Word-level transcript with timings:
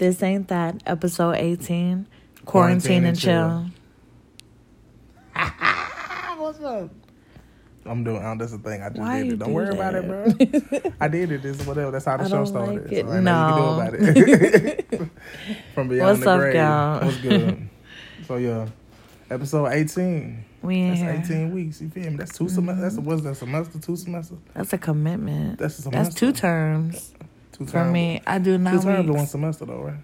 This 0.00 0.22
ain't 0.22 0.48
that 0.48 0.82
episode 0.86 1.32
18. 1.34 2.06
Quarantine, 2.46 2.46
Quarantine 2.46 2.96
and 2.96 3.06
and 3.08 3.20
chill. 3.20 3.66
What's 6.38 6.58
up? 6.60 6.88
I'm 7.84 8.02
doing. 8.02 8.24
Oh, 8.24 8.34
that's 8.38 8.52
the 8.52 8.58
thing. 8.60 8.80
I 8.80 8.88
just 8.88 8.98
Why 8.98 9.22
did 9.22 9.34
it. 9.34 9.38
Don't 9.40 9.50
do 9.50 9.54
worry 9.54 9.74
about 9.74 9.94
it, 9.94 10.06
bro. 10.06 10.92
I 11.02 11.08
did 11.08 11.32
it. 11.32 11.44
It's 11.44 11.66
whatever. 11.66 11.90
That's 11.90 12.06
how 12.06 12.16
the 12.16 12.30
show 12.30 12.46
started. 12.46 12.84
like 12.84 12.92
it. 12.92 13.04
So 13.04 13.12
I 13.12 13.20
know 13.20 13.48
you 13.48 13.52
can 13.52 13.60
do 13.60 13.68
about 13.68 13.94
it. 13.94 15.10
From 15.74 15.88
beyond 15.88 16.08
What's 16.08 16.24
the 16.24 16.30
up, 16.30 16.40
grave. 16.40 16.54
y'all? 16.54 17.04
What's 17.04 17.16
good? 17.18 17.68
so 18.26 18.36
yeah, 18.36 18.68
episode 19.30 19.66
18. 19.66 20.44
We 20.62 20.80
in 20.80 20.88
That's 20.88 21.00
here. 21.00 21.10
Mm-hmm. 21.12 21.32
18 21.32 21.54
weeks. 21.54 21.82
You 21.82 21.90
feel 21.90 22.10
me? 22.10 22.16
That's 22.16 22.38
two 22.38 22.48
semesters. 22.48 22.96
That's 22.96 23.06
what's 23.06 23.20
that 23.20 23.34
semester? 23.34 23.78
Two 23.78 23.96
semesters. 23.96 24.38
That's 24.54 24.72
a 24.72 24.78
commitment. 24.78 25.58
That's 25.58 25.84
a 25.84 25.90
That's 25.90 26.14
two 26.14 26.32
terms. 26.32 27.12
Two 27.60 27.66
For 27.66 27.72
terms. 27.72 27.92
me, 27.92 28.22
I 28.26 28.38
do 28.38 28.52
Two 28.56 28.58
not. 28.58 28.82
terms 28.82 29.06
to 29.06 29.12
one 29.12 29.26
semester 29.26 29.66
though, 29.66 29.82
right? 29.82 29.98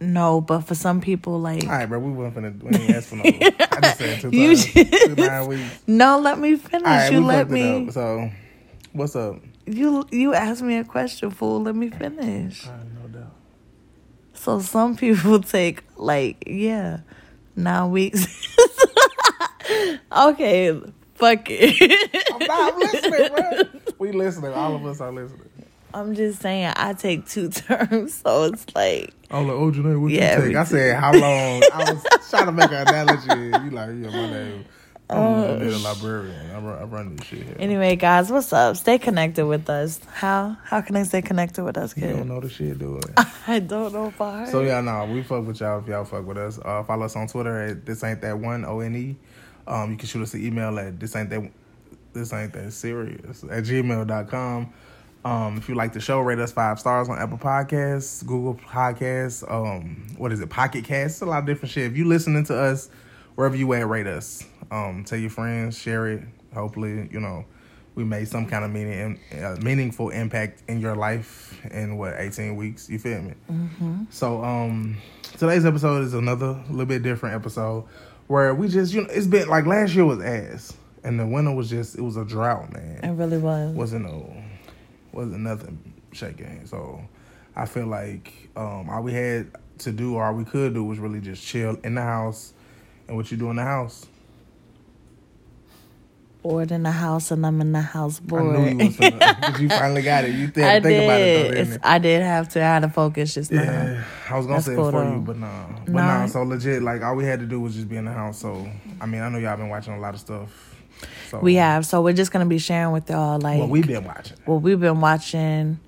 No, 0.00 0.40
but 0.42 0.60
for 0.60 0.74
some 0.74 1.00
people, 1.00 1.40
like 1.40 1.62
All 1.64 1.70
right, 1.70 1.86
bro. 1.86 1.98
We 1.98 2.10
weren't 2.12 2.34
finna. 2.34 2.62
We 2.62 2.76
ain't 2.76 2.90
ask 2.90 3.08
for 3.08 3.16
no. 3.16 3.22
I 3.24 3.78
just 3.82 3.98
said 3.98 4.20
two 4.20 4.30
You 4.32 4.48
times. 4.56 4.72
Two 4.72 4.84
just- 4.84 5.16
nine 5.18 5.46
weeks. 5.48 5.78
no, 5.86 6.18
let 6.18 6.38
me 6.38 6.56
finish. 6.56 6.86
All 6.86 6.92
right, 6.92 7.12
you 7.12 7.18
we 7.20 7.24
let 7.24 7.38
fucked 7.46 7.50
it 7.50 7.54
me. 7.54 7.86
up. 7.88 7.92
So, 7.94 8.30
what's 8.92 9.16
up? 9.16 9.36
You 9.64 10.04
you 10.10 10.34
asked 10.34 10.60
me 10.62 10.76
a 10.76 10.84
question, 10.84 11.30
fool. 11.30 11.62
Let 11.62 11.74
me 11.76 11.88
finish. 11.88 12.66
All 12.66 12.72
right, 12.74 12.84
no 13.02 13.20
doubt. 13.20 13.32
So 14.34 14.60
some 14.60 14.96
people 14.96 15.40
take 15.40 15.82
like 15.96 16.44
yeah, 16.46 17.00
nine 17.56 17.90
weeks. 17.90 18.26
okay, 20.16 20.80
fuck 21.14 21.46
it. 21.48 22.10
I'm 22.32 22.38
not 22.46 22.76
listening, 22.78 23.28
bro. 23.34 23.80
We 23.98 24.12
listening. 24.12 24.52
All 24.52 24.74
of 24.74 24.84
us 24.84 25.00
are 25.00 25.12
listening. 25.12 25.48
I'm 25.94 26.14
just 26.14 26.40
saying 26.40 26.72
I 26.76 26.94
take 26.94 27.26
two 27.28 27.48
terms, 27.50 28.14
so 28.14 28.44
it's 28.44 28.66
like 28.74 29.12
I'm 29.30 29.46
like, 29.48 29.56
oh, 29.56 29.70
Janae, 29.72 30.00
what 30.00 30.10
Yeah, 30.12 30.38
you 30.40 30.48
take? 30.48 30.56
I 30.56 30.64
said, 30.64 30.96
how 30.96 31.12
long? 31.12 31.62
I 31.72 31.92
was 31.92 32.02
trying 32.30 32.46
to 32.46 32.52
make 32.52 32.70
an 32.70 32.88
analogy. 32.88 33.64
You 33.64 33.70
like, 33.70 33.88
yeah, 33.90 34.10
my 34.10 34.30
name. 34.30 34.64
I'm 35.10 35.18
Oh, 35.18 35.58
a 35.60 35.78
librarian. 35.78 36.50
I 36.52 36.58
run, 36.60 36.78
I 36.78 36.84
run 36.84 37.16
this 37.16 37.26
shit 37.26 37.42
here. 37.42 37.56
anyway, 37.58 37.96
guys, 37.96 38.30
what's 38.32 38.50
up? 38.52 38.76
Stay 38.78 38.98
connected 38.98 39.46
with 39.46 39.68
us. 39.68 40.00
How 40.10 40.56
how 40.64 40.80
can 40.80 40.96
I 40.96 41.02
stay 41.02 41.20
connected 41.20 41.64
with 41.64 41.76
us, 41.76 41.94
you 41.96 42.08
don't 42.08 42.28
know 42.28 42.40
the 42.40 42.48
shit, 42.48 42.78
do 42.78 42.96
it. 42.96 43.10
I 43.46 43.58
don't 43.58 43.92
know 43.92 44.06
if 44.08 44.18
I 44.20 44.38
heard. 44.40 44.48
So 44.48 44.62
yeah, 44.62 44.80
no, 44.80 45.04
we 45.06 45.22
fuck 45.22 45.46
with 45.46 45.60
y'all 45.60 45.80
if 45.80 45.86
y'all 45.86 46.04
fuck 46.06 46.24
with 46.26 46.38
us. 46.38 46.58
Uh, 46.64 46.82
follow 46.84 47.04
us 47.04 47.14
on 47.16 47.26
Twitter 47.26 47.58
at 47.62 47.84
this 47.84 48.02
ain't 48.02 48.22
that 48.22 48.38
one 48.38 48.64
O 48.64 48.80
N 48.80 48.96
E. 48.96 49.16
Um, 49.66 49.90
you 49.90 49.96
can 49.98 50.08
shoot 50.08 50.22
us 50.22 50.32
an 50.34 50.46
email 50.46 50.78
at 50.78 50.98
this 50.98 51.14
ain't 51.14 51.28
that 51.30 51.50
this 52.14 52.32
ain't 52.32 52.52
that 52.54 52.72
serious 52.72 53.42
at 53.44 53.64
gmail.com. 53.64 54.72
Um, 55.24 55.56
if 55.56 55.68
you 55.68 55.74
like 55.76 55.92
the 55.92 56.00
show, 56.00 56.20
rate 56.20 56.38
us 56.40 56.50
five 56.50 56.80
stars 56.80 57.08
on 57.08 57.18
Apple 57.18 57.38
Podcasts, 57.38 58.26
Google 58.26 58.54
Podcasts, 58.54 59.48
um, 59.48 60.06
what 60.16 60.32
is 60.32 60.40
it, 60.40 60.50
Pocket 60.50 60.84
Casts, 60.84 61.20
a 61.20 61.26
lot 61.26 61.38
of 61.38 61.46
different 61.46 61.70
shit. 61.72 61.90
If 61.90 61.96
you 61.96 62.06
listening 62.06 62.44
to 62.46 62.56
us, 62.58 62.90
wherever 63.36 63.56
you 63.56 63.72
at, 63.74 63.86
rate 63.88 64.06
us. 64.08 64.44
Um, 64.70 65.04
tell 65.04 65.18
your 65.18 65.30
friends, 65.30 65.78
share 65.78 66.08
it. 66.08 66.22
Hopefully, 66.54 67.08
you 67.12 67.20
know, 67.20 67.44
we 67.94 68.04
made 68.04 68.26
some 68.26 68.46
kind 68.46 68.64
of 68.64 68.70
meaning, 68.70 69.20
uh, 69.32 69.56
meaningful 69.62 70.10
impact 70.10 70.62
in 70.66 70.80
your 70.80 70.96
life 70.96 71.60
in 71.70 71.98
what 71.98 72.14
eighteen 72.16 72.56
weeks. 72.56 72.88
You 72.88 72.98
feel 72.98 73.20
me? 73.22 73.34
So 74.10 74.42
um 74.42 74.96
today's 75.36 75.64
episode 75.64 76.02
is 76.02 76.14
another 76.14 76.58
little 76.70 76.86
bit 76.86 77.02
different 77.02 77.34
episode 77.34 77.84
where 78.28 78.54
we 78.54 78.68
just 78.68 78.92
you 78.94 79.02
know 79.02 79.08
it's 79.10 79.26
been 79.26 79.48
like 79.48 79.66
last 79.66 79.94
year 79.94 80.04
was 80.04 80.20
ass 80.22 80.74
and 81.04 81.20
the 81.20 81.26
winter 81.26 81.54
was 81.54 81.68
just 81.68 81.96
it 81.96 82.00
was 82.00 82.16
a 82.16 82.24
drought 82.24 82.72
man 82.72 83.00
it 83.02 83.12
really 83.12 83.38
was. 83.38 83.74
wasn't 83.74 84.04
no 84.04 84.34
wasn't 85.12 85.40
nothing 85.40 85.94
shaking 86.12 86.66
so 86.66 87.02
I 87.56 87.66
feel 87.66 87.86
like 87.86 88.32
um 88.56 88.90
all 88.90 89.02
we 89.02 89.12
had 89.12 89.50
to 89.80 89.92
do 89.92 90.14
or 90.16 90.24
all 90.24 90.34
we 90.34 90.44
could 90.44 90.74
do 90.74 90.84
was 90.84 90.98
really 90.98 91.20
just 91.20 91.44
chill 91.46 91.78
in 91.84 91.94
the 91.96 92.02
house 92.02 92.52
and 93.08 93.16
what 93.16 93.30
you 93.30 93.36
do 93.36 93.50
in 93.50 93.56
the 93.56 93.64
house 93.64 94.06
Bored 96.42 96.72
in 96.72 96.82
the 96.84 96.90
house, 96.92 97.30
and 97.30 97.46
I'm 97.46 97.60
in 97.60 97.72
the 97.72 97.80
house 97.82 98.20
I 98.34 98.42
knew 98.42 98.64
you 98.66 98.78
was 98.86 98.98
you 99.60 99.68
finally 99.70 100.02
got 100.02 100.24
it 100.24 100.34
you 100.34 100.48
did 100.48 100.64
I 100.64 100.80
think 100.80 100.98
about 100.98 101.22
it 101.22 101.32
though 101.34 101.50
did. 101.50 101.68
it? 101.72 101.80
I 101.84 101.98
did 101.98 102.22
have 102.22 102.48
to. 102.50 102.60
I 102.60 102.64
had 102.64 102.80
to 102.80 102.88
focus 102.90 103.34
just 103.34 103.52
now. 103.52 103.92
I 104.30 104.36
was 104.36 104.46
gonna 104.46 104.56
That's 104.56 104.66
say 104.66 104.74
cool, 104.76 104.88
it 104.88 104.92
for 104.92 105.04
though. 105.04 105.14
you, 105.14 105.20
but 105.20 105.38
nah, 105.38 105.68
but 105.88 106.04
Nah. 106.04 106.06
nah. 106.06 106.26
So 106.26 106.42
legit, 106.42 106.82
like 106.82 107.02
all 107.02 107.16
we 107.16 107.24
had 107.24 107.40
to 107.40 107.46
do 107.46 107.60
was 107.60 107.74
just 107.74 107.88
be 107.88 107.96
in 107.96 108.06
the 108.06 108.12
house. 108.12 108.38
So 108.40 108.68
I 109.00 109.06
mean, 109.06 109.22
I 109.22 109.28
know 109.28 109.38
y'all 109.38 109.56
been 109.56 109.68
watching 109.68 109.94
a 109.94 110.00
lot 110.00 110.14
of 110.14 110.20
stuff. 110.20 110.71
So 111.28 111.40
We 111.40 111.54
have. 111.56 111.86
So 111.86 112.02
we're 112.02 112.12
just 112.12 112.32
gonna 112.32 112.46
be 112.46 112.58
sharing 112.58 112.92
with 112.92 113.08
y'all 113.10 113.38
like 113.38 113.58
what 113.58 113.68
we've 113.68 113.86
been 113.86 114.04
watching. 114.04 114.36
what 114.44 114.62
we've 114.62 114.80
been 114.80 115.00
watching. 115.00 115.80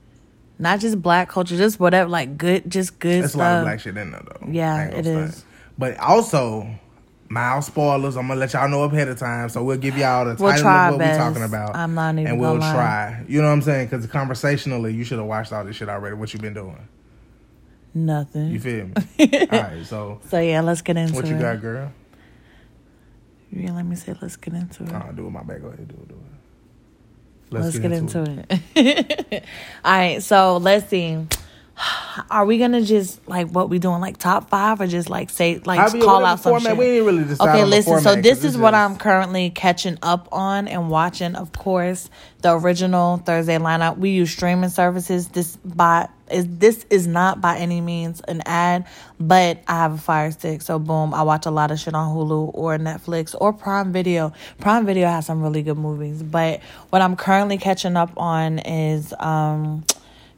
Not 0.58 0.80
just 0.80 1.02
black 1.02 1.28
culture, 1.28 1.56
just 1.56 1.80
whatever, 1.80 2.08
like 2.08 2.38
good, 2.38 2.70
just 2.70 2.98
good 3.00 3.22
There's 3.22 3.34
a 3.34 3.38
lot 3.38 3.58
of 3.58 3.64
black 3.64 3.80
shit 3.80 3.96
in 3.96 4.12
there 4.12 4.22
though. 4.22 4.48
Yeah, 4.48 4.84
it 4.84 5.06
is. 5.06 5.44
But 5.76 5.98
also, 5.98 6.68
mild 7.28 7.64
spoilers. 7.64 8.16
I'm 8.16 8.28
gonna 8.28 8.38
let 8.38 8.52
y'all 8.52 8.68
know 8.68 8.84
ahead 8.84 9.08
of 9.08 9.18
time, 9.18 9.48
so 9.48 9.62
we'll 9.64 9.76
give 9.76 9.98
y'all 9.98 10.24
the 10.24 10.40
We'll 10.40 10.52
title 10.52 10.68
of 10.68 10.92
what 10.92 11.00
we're 11.00 11.16
talking 11.16 11.42
about. 11.42 11.74
I'm 11.74 11.94
not 11.94 12.14
even 12.14 12.26
and 12.26 12.40
we'll 12.40 12.58
lie. 12.58 12.72
try. 12.72 13.24
You 13.28 13.40
know 13.42 13.48
what 13.48 13.54
I'm 13.54 13.62
saying? 13.62 13.88
Because 13.88 14.06
conversationally, 14.06 14.94
you 14.94 15.04
should 15.04 15.18
have 15.18 15.26
watched 15.26 15.52
all 15.52 15.64
this 15.64 15.76
shit 15.76 15.88
already. 15.88 16.14
What 16.14 16.32
you 16.32 16.40
been 16.40 16.54
doing? 16.54 16.88
Nothing. 17.92 18.50
You 18.50 18.60
feel 18.60 18.86
me? 18.86 18.94
all 19.50 19.60
right. 19.60 19.86
So 19.86 20.20
so 20.28 20.38
yeah, 20.40 20.60
let's 20.60 20.82
get 20.82 20.96
into 20.96 21.12
it. 21.12 21.16
what 21.16 21.24
it. 21.24 21.30
you 21.30 21.38
got, 21.38 21.60
girl? 21.60 21.92
Yeah, 23.56 23.72
let 23.72 23.86
me 23.86 23.96
say, 23.96 24.14
let's 24.20 24.36
get 24.36 24.54
into 24.54 24.84
it. 24.84 24.92
Oh, 24.92 25.12
do 25.12 25.26
it 25.26 25.30
my 25.30 25.42
back. 25.42 25.62
Go 25.62 25.68
ahead, 25.68 25.86
do 25.86 25.94
it. 25.94 26.08
Do 26.08 26.14
it. 26.14 26.20
Let's, 27.50 27.78
get, 27.78 27.92
into, 27.92 28.44
it. 28.74 29.44
All 29.84 29.92
right, 29.92 30.22
so 30.22 30.56
let's 30.56 30.88
see. 30.88 31.24
Are 32.30 32.44
we 32.46 32.58
gonna 32.58 32.82
just 32.82 33.26
like 33.28 33.48
what 33.48 33.68
we 33.68 33.78
doing, 33.78 34.00
like 34.00 34.16
top 34.18 34.50
five, 34.50 34.80
or 34.80 34.86
just 34.86 35.08
like 35.08 35.30
say 35.30 35.58
like 35.58 35.78
I'll 35.78 36.00
call 36.00 36.24
out 36.24 36.40
some 36.40 36.52
format. 36.52 36.70
shit? 36.70 36.78
We 36.78 36.84
ain't 36.86 37.06
really 37.06 37.24
decide 37.24 37.48
Okay, 37.48 37.64
listen. 37.64 38.00
So 38.00 38.16
this 38.16 38.38
is 38.38 38.44
it's 38.44 38.56
what 38.56 38.74
I'm 38.74 38.96
currently 38.96 39.50
catching 39.50 39.98
up 40.02 40.28
on 40.32 40.66
and 40.66 40.90
watching. 40.90 41.36
Of 41.36 41.52
course, 41.52 42.10
the 42.42 42.58
original 42.58 43.18
Thursday 43.18 43.58
lineup. 43.58 43.98
We 43.98 44.10
use 44.10 44.32
streaming 44.32 44.70
services. 44.70 45.28
This 45.28 45.56
by 45.58 46.08
is 46.34 46.46
this 46.48 46.84
is 46.90 47.06
not 47.06 47.40
by 47.40 47.56
any 47.58 47.80
means 47.80 48.20
an 48.28 48.42
ad, 48.44 48.86
but 49.18 49.62
I 49.68 49.74
have 49.78 49.94
a 49.94 49.98
Fire 49.98 50.30
Stick, 50.30 50.62
so 50.62 50.78
boom, 50.78 51.14
I 51.14 51.22
watch 51.22 51.46
a 51.46 51.50
lot 51.50 51.70
of 51.70 51.78
shit 51.78 51.94
on 51.94 52.14
Hulu 52.14 52.50
or 52.52 52.76
Netflix 52.78 53.34
or 53.40 53.52
Prime 53.52 53.92
Video. 53.92 54.32
Prime 54.58 54.84
Video 54.84 55.08
has 55.08 55.26
some 55.26 55.42
really 55.42 55.62
good 55.62 55.78
movies, 55.78 56.22
but 56.22 56.60
what 56.90 57.00
I'm 57.00 57.16
currently 57.16 57.56
catching 57.56 57.96
up 57.96 58.12
on 58.16 58.58
is 58.58 59.14
um 59.18 59.84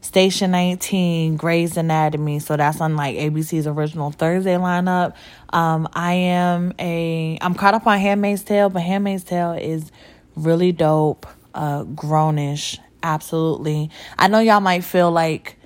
Station 0.06 0.52
19, 0.52 1.36
Grey's 1.36 1.76
Anatomy. 1.76 2.38
So 2.38 2.56
that's 2.56 2.80
on 2.80 2.94
like 2.94 3.16
ABC's 3.16 3.66
original 3.66 4.12
Thursday 4.12 4.54
lineup. 4.54 5.14
Um, 5.50 5.88
I 5.94 6.12
am 6.12 6.72
a 6.78 7.38
I'm 7.40 7.54
caught 7.54 7.74
up 7.74 7.86
on 7.86 7.98
Handmaid's 7.98 8.44
Tale, 8.44 8.68
but 8.68 8.82
Handmaid's 8.82 9.24
Tale 9.24 9.52
is 9.52 9.90
really 10.36 10.70
dope, 10.70 11.26
uh, 11.54 11.82
grownish, 11.84 12.78
absolutely. 13.02 13.90
I 14.16 14.28
know 14.28 14.38
y'all 14.38 14.60
might 14.60 14.84
feel 14.84 15.10
like 15.10 15.56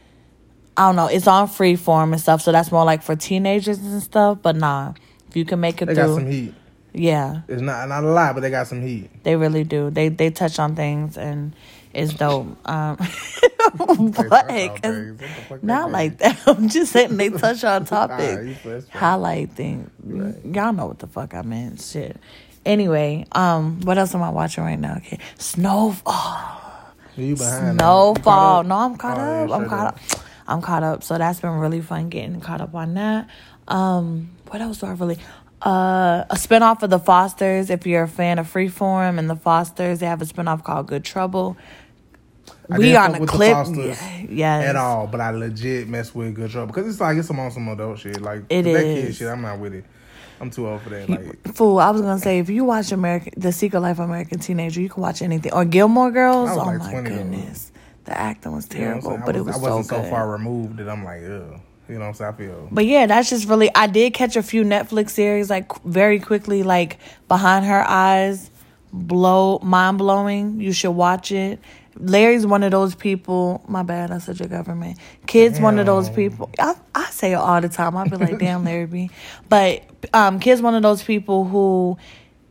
I 0.81 0.87
don't 0.87 0.97
know, 0.97 1.09
it's 1.09 1.27
on 1.27 1.47
freeform 1.47 2.13
and 2.13 2.21
stuff, 2.21 2.41
so 2.41 2.53
that's 2.53 2.73
more 2.73 2.87
like 2.87 3.03
for 3.03 3.15
teenagers 3.15 3.79
and 3.81 4.03
stuff. 4.03 4.39
But 4.41 4.57
nah, 4.57 4.95
if 5.29 5.37
you 5.37 5.45
can 5.45 5.61
make 5.61 5.83
it 5.83 5.87
They 5.87 5.95
got 5.95 6.07
through, 6.07 6.15
some 6.15 6.27
heat. 6.27 6.55
yeah, 6.95 7.43
It's 7.49 7.61
not 7.61 7.87
not 7.91 8.03
a 8.03 8.07
lot, 8.09 8.35
but 8.35 8.41
they 8.41 8.49
got 8.49 8.67
some 8.67 8.81
heat. 8.81 9.11
they 9.23 9.37
really 9.37 9.63
do. 9.63 9.91
They 9.91 10.09
they 10.09 10.31
touch 10.31 10.59
on 10.59 10.75
things 10.77 11.19
and 11.19 11.55
it's 11.93 12.15
dope. 12.15 12.47
Um, 12.67 12.97
but 13.77 14.49
not 15.63 15.91
like 15.91 16.17
that. 16.19 16.39
I'm 16.47 16.69
just 16.71 16.93
saying 16.93 17.15
they 17.17 17.29
touch 17.29 17.63
on 17.65 17.85
topics, 17.97 18.63
bro. 18.63 18.81
highlight 18.91 19.51
things. 19.53 19.91
Y'all 20.45 20.73
know 20.73 20.87
what 20.87 20.99
the 20.99 21.09
fuck 21.09 21.35
I 21.35 21.43
meant. 21.43 21.81
Shit. 21.83 22.17
Anyway, 22.65 23.27
um, 23.33 23.81
what 23.83 23.99
else 23.99 24.15
am 24.15 24.23
I 24.23 24.31
watching 24.31 24.65
right 24.65 24.79
now? 24.79 24.95
Okay, 24.99 25.19
Snow. 25.39 25.95
Oh, 26.07 26.93
You 27.17 27.37
behind? 27.37 27.79
Snowfall. 27.79 28.63
now. 28.65 28.69
No, 28.69 28.85
I'm 28.87 28.97
caught 28.97 29.19
Oh, 29.19 29.45
up. 29.45 29.51
I'm 29.61 29.69
caught 29.69 29.99
do. 29.99 30.17
up. 30.17 30.25
I'm 30.51 30.63
caught 30.63 30.83
up. 30.83 31.03
So 31.03 31.17
that's 31.19 31.41
been 31.41 31.59
really 31.59 31.81
fun 31.81 32.09
getting 32.09 32.41
caught 32.41 32.61
up 32.61 32.75
on 32.75 32.95
that. 32.95 33.29
Um, 33.69 34.31
what 34.49 34.61
else 34.61 34.79
do 34.79 34.87
I 34.87 34.93
really? 34.93 35.19
Uh, 35.63 36.25
a 36.31 36.35
spinoff 36.35 36.83
of 36.83 36.91
the 36.91 36.99
Fosters. 36.99 37.71
If 37.71 37.87
you're 37.87 38.05
a 38.05 38.09
fan 38.09 38.39
of 38.39 38.53
Freeform 38.53 39.19
and 39.19 39.29
the 39.29 39.37
Fosters, 39.37 40.01
they 40.01 40.07
have 40.07 40.23
a 40.23 40.25
spinoff 40.25 40.65
called 40.65 40.87
Good 40.87 41.05
Trouble. 41.05 41.57
I 42.71 42.79
we 42.79 42.97
on 42.97 43.15
a 43.15 43.27
clip. 43.27 43.67
Yes. 44.29 44.65
at 44.67 44.77
all, 44.77 45.07
but 45.07 45.21
I 45.21 45.31
legit 45.31 45.89
mess 45.89 46.15
with 46.15 46.35
Good 46.35 46.51
Trouble 46.51 46.69
because 46.69 46.89
it's 46.89 47.01
like 47.01 47.17
it's 47.17 47.29
some 47.29 47.39
on 47.39 47.51
some 47.51 47.69
adult 47.69 47.99
shit. 47.99 48.21
Like 48.21 48.45
It 48.49 48.63
that 48.63 48.83
kid 48.83 49.15
shit, 49.15 49.29
I'm 49.29 49.43
not 49.43 49.59
with 49.59 49.75
it. 49.75 49.85
I'm 50.41 50.51
too 50.51 50.67
old 50.67 50.81
for 50.81 50.89
that. 50.91 51.09
Like 51.09 51.55
Fool, 51.55 51.79
I 51.79 51.91
was 51.91 52.01
gonna 52.01 52.19
say 52.19 52.39
if 52.39 52.49
you 52.49 52.65
watch 52.65 52.93
American, 52.93 53.35
The 53.37 53.53
Secret 53.53 53.81
Life 53.81 53.99
of 53.99 54.07
American 54.07 54.39
Teenager, 54.39 54.81
you 54.81 54.89
can 54.89 55.03
watch 55.03 55.21
anything. 55.21 55.53
Or 55.53 55.65
Gilmore 55.65 56.11
Girls. 56.11 56.51
Oh 56.51 56.57
like 56.57 56.79
my 56.79 56.91
20 56.91 57.11
though. 57.11 57.55
The 58.05 58.19
acting 58.19 58.53
was 58.53 58.69
you 58.73 58.81
know 58.81 59.01
terrible, 59.01 59.23
but 59.25 59.37
I 59.37 59.39
it 59.39 59.43
was 59.43 59.57
I 59.57 59.59
wasn't 59.59 59.87
so, 59.87 60.01
good. 60.01 60.11
far 60.11 60.31
removed 60.31 60.79
that 60.79 60.89
I'm 60.89 61.05
like, 61.05 61.23
ugh. 61.23 61.61
You 61.89 61.97
know 61.97 62.03
what 62.03 62.07
I'm 62.07 62.15
saying? 62.15 62.35
I 62.35 62.37
feel. 62.37 62.69
But 62.71 62.87
yeah, 62.87 63.07
that's 63.07 63.31
just 63.31 63.49
really. 63.49 63.69
I 63.75 63.89
did 63.89 64.15
catch 64.15 64.37
a 64.37 64.43
few 64.45 64.63
Netflix 64.63 65.11
series 65.11 65.51
like 65.51 65.83
very 65.83 66.21
quickly, 66.21 66.63
like 66.63 66.99
Behind 67.27 67.65
Her 67.67 67.83
Eyes, 67.87 68.51
blow 68.93 69.59
mind 69.61 69.99
blowing. 69.99 70.61
You 70.61 70.73
should 70.73 70.93
watch 70.93 71.33
it. 71.33 71.59
Larry's 71.97 72.47
one 72.47 72.63
of 72.63 72.71
those 72.71 72.95
people. 72.95 73.63
My 73.67 73.83
bad, 73.83 74.13
I 74.13 74.19
said 74.19 74.39
your 74.39 74.49
government. 74.49 74.99
Kids, 75.27 75.59
one 75.61 75.81
of 75.81 75.87
those 75.87 76.09
people. 76.09 76.49
I 76.61 76.75
I 76.95 77.11
say 77.11 77.33
it 77.33 77.37
all 77.37 77.61
the 77.61 77.69
time. 77.69 77.97
I'll 77.97 78.09
be 78.09 78.17
like, 78.17 78.39
damn, 78.39 78.65
Larry 78.65 78.87
B. 78.87 79.11
But 79.49 79.83
um, 80.15 80.39
kid's 80.39 80.63
one 80.63 80.77
of 80.77 80.83
those 80.83 81.03
people 81.03 81.45
who 81.45 81.99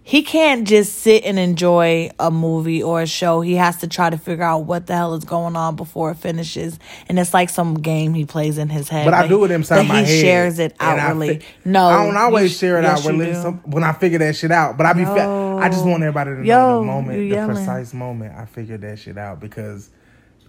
he 0.09 0.23
can't 0.23 0.67
just 0.67 0.95
sit 0.95 1.23
and 1.23 1.37
enjoy 1.37 2.09
a 2.19 2.31
movie 2.31 2.81
or 2.81 2.99
a 2.99 3.05
show. 3.05 3.41
He 3.41 3.53
has 3.53 3.77
to 3.81 3.87
try 3.87 4.09
to 4.09 4.17
figure 4.17 4.43
out 4.43 4.65
what 4.65 4.87
the 4.87 4.95
hell 4.95 5.13
is 5.13 5.23
going 5.23 5.55
on 5.55 5.75
before 5.75 6.09
it 6.09 6.15
finishes. 6.15 6.79
And 7.07 7.19
it's 7.19 7.31
like 7.31 7.47
some 7.47 7.75
game 7.75 8.15
he 8.15 8.25
plays 8.25 8.57
in 8.57 8.69
his 8.69 8.89
head. 8.89 9.05
But 9.05 9.13
I 9.13 9.27
do 9.27 9.45
it 9.45 9.51
inside 9.51 9.87
my 9.87 9.99
he 10.01 10.05
head. 10.11 10.21
shares 10.21 10.57
it 10.57 10.75
and 10.79 10.99
I 10.99 11.03
outwardly. 11.03 11.37
fi- 11.41 11.45
no, 11.63 11.85
I 11.85 12.05
don't 12.07 12.17
always 12.17 12.55
sh- 12.55 12.57
share 12.57 12.79
it 12.79 12.85
yes, 12.85 13.05
outwardly. 13.05 13.33
When 13.65 13.83
I 13.83 13.93
figure 13.93 14.17
that 14.17 14.35
shit 14.35 14.51
out, 14.51 14.77
but 14.77 14.87
I 14.87 14.93
be, 14.93 15.05
fa- 15.05 15.59
I 15.61 15.69
just 15.69 15.85
want 15.85 16.01
everybody 16.01 16.31
to 16.31 16.37
know 16.37 16.43
Yo, 16.43 16.79
the 16.79 16.85
moment, 16.87 17.29
the 17.29 17.45
precise 17.45 17.93
moment 17.93 18.33
I 18.35 18.45
figured 18.45 18.81
that 18.81 18.97
shit 18.97 19.15
out 19.15 19.39
because 19.39 19.91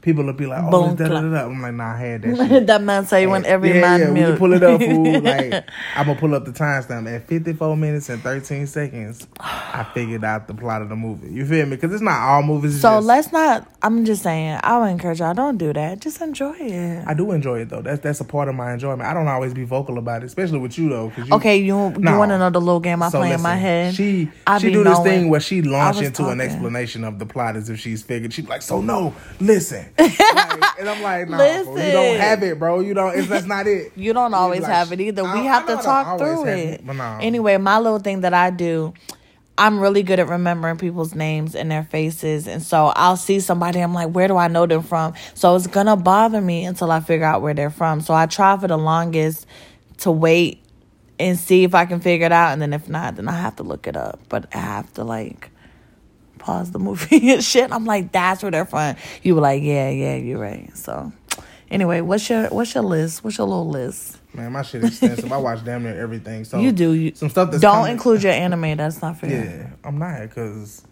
people 0.02 0.24
will 0.24 0.32
be 0.32 0.46
like, 0.46 0.62
"Oh, 0.64 0.94
da 0.94 1.04
da 1.04 1.06
clap. 1.08 1.22
da." 1.22 1.44
I'm 1.46 1.60
like, 1.62 1.74
"Nah, 1.74 1.94
I 1.94 1.96
had 1.98 2.22
that 2.22 2.36
shit." 2.48 2.66
that 2.66 2.82
man 2.82 3.06
say 3.06 3.26
when 3.26 3.44
every 3.44 3.74
yeah, 3.74 3.80
man 3.80 4.00
yeah, 4.00 4.10
milk. 4.10 4.32
you 4.32 4.38
pull 4.38 4.52
it 4.54 4.62
up, 4.62 4.80
fool. 4.80 5.20
Like 5.20 5.64
I'm 5.96 6.06
gonna 6.06 6.18
pull 6.18 6.34
up 6.34 6.44
the 6.44 6.52
timestamp 6.52 7.12
at 7.14 7.26
54 7.28 7.76
minutes 7.76 8.08
and 8.08 8.22
13 8.22 8.66
seconds. 8.66 9.26
I 9.38 9.86
figured 9.94 10.24
out 10.24 10.48
the 10.48 10.54
plot 10.54 10.82
of 10.82 10.88
the 10.88 10.96
movie. 10.96 11.32
You 11.32 11.44
feel 11.46 11.66
me? 11.66 11.76
Because 11.76 11.92
it's 11.92 12.02
not 12.02 12.18
all 12.20 12.42
movies. 12.42 12.80
So 12.80 12.96
just- 12.96 13.06
let's 13.06 13.32
not. 13.32 13.66
I'm 13.82 14.04
just 14.04 14.22
saying. 14.22 14.60
I 14.62 14.78
would 14.78 14.86
encourage 14.86 15.20
y'all. 15.20 15.34
Don't 15.34 15.56
do 15.58 15.72
that. 15.72 16.00
Just 16.00 16.20
enjoy 16.20 16.54
it. 16.58 17.04
I 17.06 17.14
do 17.14 17.32
enjoy 17.32 17.60
it 17.60 17.68
though. 17.70 17.82
That's 17.82 18.00
that's 18.00 18.20
a 18.20 18.24
part 18.24 18.48
of 18.48 18.54
my 18.54 18.72
enjoyment. 18.74 19.02
I 19.02 19.14
don't 19.14 19.28
always 19.28 19.54
be 19.54 19.64
vocal 19.64 19.98
about 19.98 20.22
it, 20.22 20.26
especially 20.26 20.58
with 20.58 20.78
you 20.78 20.88
though. 20.88 21.12
you, 21.16 21.32
Okay, 21.32 21.56
you 21.58 21.64
you 21.66 21.76
want 22.16 22.30
to 22.30 22.38
know 22.38 22.50
the 22.50 22.60
little 22.60 22.80
game 22.80 23.02
I 23.02 23.08
So 23.08 23.18
play 23.18 23.32
in 23.32 23.40
my 23.42 23.56
head? 23.56 23.94
She 23.94 24.30
I 24.46 24.58
she 24.58 24.70
do 24.70 24.84
this 24.84 24.98
knowing. 24.98 25.04
thing 25.10 25.28
where 25.30 25.40
she 25.40 25.62
launch 25.62 26.00
into 26.02 26.28
an 26.28 26.40
explanation 26.40 27.04
of 27.04 27.18
the 27.18 27.26
plot 27.26 27.56
as 27.56 27.70
if 27.70 27.78
she's 27.80 28.02
figured. 28.02 28.32
She's 28.32 28.48
like, 28.48 28.62
so 28.62 28.80
no, 28.80 29.14
listen. 29.40 29.86
Like, 29.98 30.20
and 30.80 30.88
I'm 30.88 31.02
like, 31.02 31.28
no, 31.28 31.36
nah, 31.36 31.84
you 31.84 31.92
don't 31.92 32.20
have 32.20 32.42
it, 32.42 32.58
bro. 32.58 32.80
You 32.80 32.94
don't. 32.94 33.18
It's, 33.18 33.28
that's 33.28 33.46
not 33.46 33.66
it. 33.66 33.92
You 33.96 34.12
don't 34.12 34.34
always 34.34 34.62
like, 34.62 34.72
have 34.72 34.92
it 34.92 35.00
either. 35.00 35.22
We 35.22 35.44
have 35.46 35.66
to 35.66 35.74
know 35.74 35.80
I 35.80 35.82
don't 35.82 35.84
talk 35.84 36.18
through 36.18 36.46
it. 36.46 36.86
but 36.86 36.94
no. 36.94 37.18
Anyway, 37.20 37.56
my 37.58 37.78
little 37.78 37.98
thing 37.98 38.22
that 38.22 38.34
I 38.34 38.50
do, 38.50 38.94
I'm 39.60 39.78
really 39.78 40.02
good 40.02 40.18
at 40.18 40.28
remembering 40.28 40.78
people's 40.78 41.14
names 41.14 41.54
and 41.54 41.70
their 41.70 41.84
faces. 41.84 42.48
And 42.48 42.62
so 42.62 42.92
I'll 42.96 43.18
see 43.18 43.40
somebody, 43.40 43.80
I'm 43.80 43.92
like, 43.92 44.08
where 44.08 44.26
do 44.26 44.38
I 44.38 44.48
know 44.48 44.64
them 44.64 44.82
from? 44.82 45.12
So 45.34 45.54
it's 45.54 45.66
to 45.66 45.96
bother 45.96 46.40
me 46.40 46.64
until 46.64 46.90
I 46.90 47.00
figure 47.00 47.26
out 47.26 47.42
where 47.42 47.52
they're 47.52 47.68
from. 47.68 48.00
So 48.00 48.14
I 48.14 48.24
try 48.24 48.56
for 48.56 48.68
the 48.68 48.78
longest 48.78 49.46
to 49.98 50.10
wait 50.10 50.62
and 51.18 51.38
see 51.38 51.64
if 51.64 51.74
I 51.74 51.84
can 51.84 52.00
figure 52.00 52.24
it 52.24 52.32
out. 52.32 52.52
And 52.52 52.62
then 52.62 52.72
if 52.72 52.88
not, 52.88 53.16
then 53.16 53.28
I 53.28 53.32
have 53.32 53.56
to 53.56 53.62
look 53.62 53.86
it 53.86 53.96
up. 53.96 54.18
But 54.30 54.48
I 54.54 54.58
have 54.58 54.90
to 54.94 55.04
like 55.04 55.50
pause 56.40 56.72
the 56.72 56.78
movie 56.80 57.30
and 57.32 57.44
shit. 57.44 57.70
I'm 57.72 57.84
like, 57.84 58.10
that's 58.10 58.42
where 58.42 58.50
they're 58.50 58.64
from. 58.66 58.96
You 59.22 59.36
were 59.36 59.40
like, 59.40 59.62
yeah, 59.62 59.88
yeah, 59.90 60.16
you're 60.16 60.40
right. 60.40 60.76
So 60.76 61.12
anyway, 61.70 62.00
what's 62.00 62.28
your 62.28 62.48
what's 62.48 62.74
your 62.74 62.82
list? 62.84 63.22
What's 63.22 63.38
your 63.38 63.46
little 63.46 63.68
list? 63.68 64.16
Man, 64.34 64.52
my 64.52 64.62
shit 64.62 64.84
extensive. 64.84 65.32
I 65.32 65.36
watch 65.38 65.64
damn 65.64 65.82
near 65.82 66.00
everything. 66.00 66.44
So 66.44 66.58
you 66.60 66.72
do. 66.72 66.92
You, 66.92 67.14
some 67.14 67.30
stuff 67.30 67.50
that's 67.50 67.60
don't 67.60 67.74
coming- 67.76 67.92
include 67.92 68.22
your 68.22 68.32
anime. 68.32 68.76
That's 68.76 69.00
not 69.02 69.18
fair. 69.18 69.30
Yeah, 69.30 69.70
I'm 69.84 69.98
not 69.98 70.20
because 70.22 70.82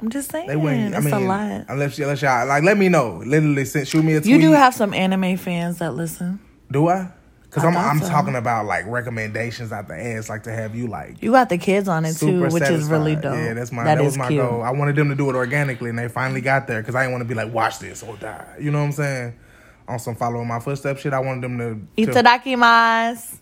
I'm 0.00 0.10
just 0.10 0.30
saying. 0.30 0.48
they 0.48 0.56
wouldn't. 0.56 0.94
I 0.94 0.98
it's 0.98 1.04
mean, 1.06 1.14
a 1.14 1.20
lot. 1.20 1.64
unless 1.68 1.98
unless 1.98 2.22
y'all 2.22 2.46
like, 2.46 2.62
let 2.62 2.76
me 2.78 2.88
know. 2.88 3.22
Literally, 3.24 3.64
send, 3.64 3.88
shoot 3.88 4.04
me 4.04 4.14
a 4.14 4.20
tweet. 4.20 4.32
You 4.32 4.40
do 4.40 4.52
have 4.52 4.74
some 4.74 4.92
anime 4.94 5.36
fans 5.36 5.78
that 5.78 5.94
listen. 5.94 6.40
Do 6.70 6.88
I? 6.88 7.10
Because 7.54 7.64
I 7.64 7.68
I'm 7.68 7.76
I'm 7.76 8.00
so. 8.00 8.08
talking 8.08 8.34
about 8.34 8.66
like 8.66 8.84
recommendations 8.88 9.70
out 9.70 9.86
the 9.86 9.94
ass, 9.94 10.28
like 10.28 10.42
to 10.42 10.50
have 10.52 10.74
you 10.74 10.88
like 10.88 11.22
You 11.22 11.30
got 11.30 11.48
the 11.48 11.56
kids 11.58 11.86
on 11.86 12.04
it 12.04 12.16
too, 12.16 12.40
which 12.48 12.62
is 12.64 12.88
really 12.88 13.14
dope. 13.14 13.36
Yeah, 13.36 13.54
that's 13.54 13.70
my 13.70 13.84
That 13.84 13.96
that, 13.96 14.04
was 14.04 14.18
my 14.18 14.26
cute. 14.26 14.40
goal. 14.42 14.60
I 14.60 14.70
wanted 14.72 14.96
them 14.96 15.08
to 15.10 15.14
do 15.14 15.30
it 15.30 15.36
organically, 15.36 15.90
and 15.90 15.98
they 15.98 16.08
finally 16.08 16.40
got 16.40 16.66
there 16.66 16.80
because 16.82 16.96
I 16.96 17.02
didn't 17.02 17.12
want 17.12 17.22
to 17.22 17.28
be 17.28 17.34
like, 17.34 17.52
watch 17.52 17.78
this 17.78 18.02
or 18.02 18.16
die. 18.16 18.56
You 18.60 18.72
know 18.72 18.80
what 18.80 18.86
I'm 18.86 18.92
saying? 18.92 19.38
On 19.86 19.98
some 20.00 20.16
following 20.16 20.48
my 20.48 20.58
footsteps 20.58 21.02
shit, 21.02 21.12
I 21.12 21.20
wanted 21.20 21.44
them 21.44 21.58
to. 21.58 22.04
to 22.06 22.10
Itadakimasu. 22.12 23.38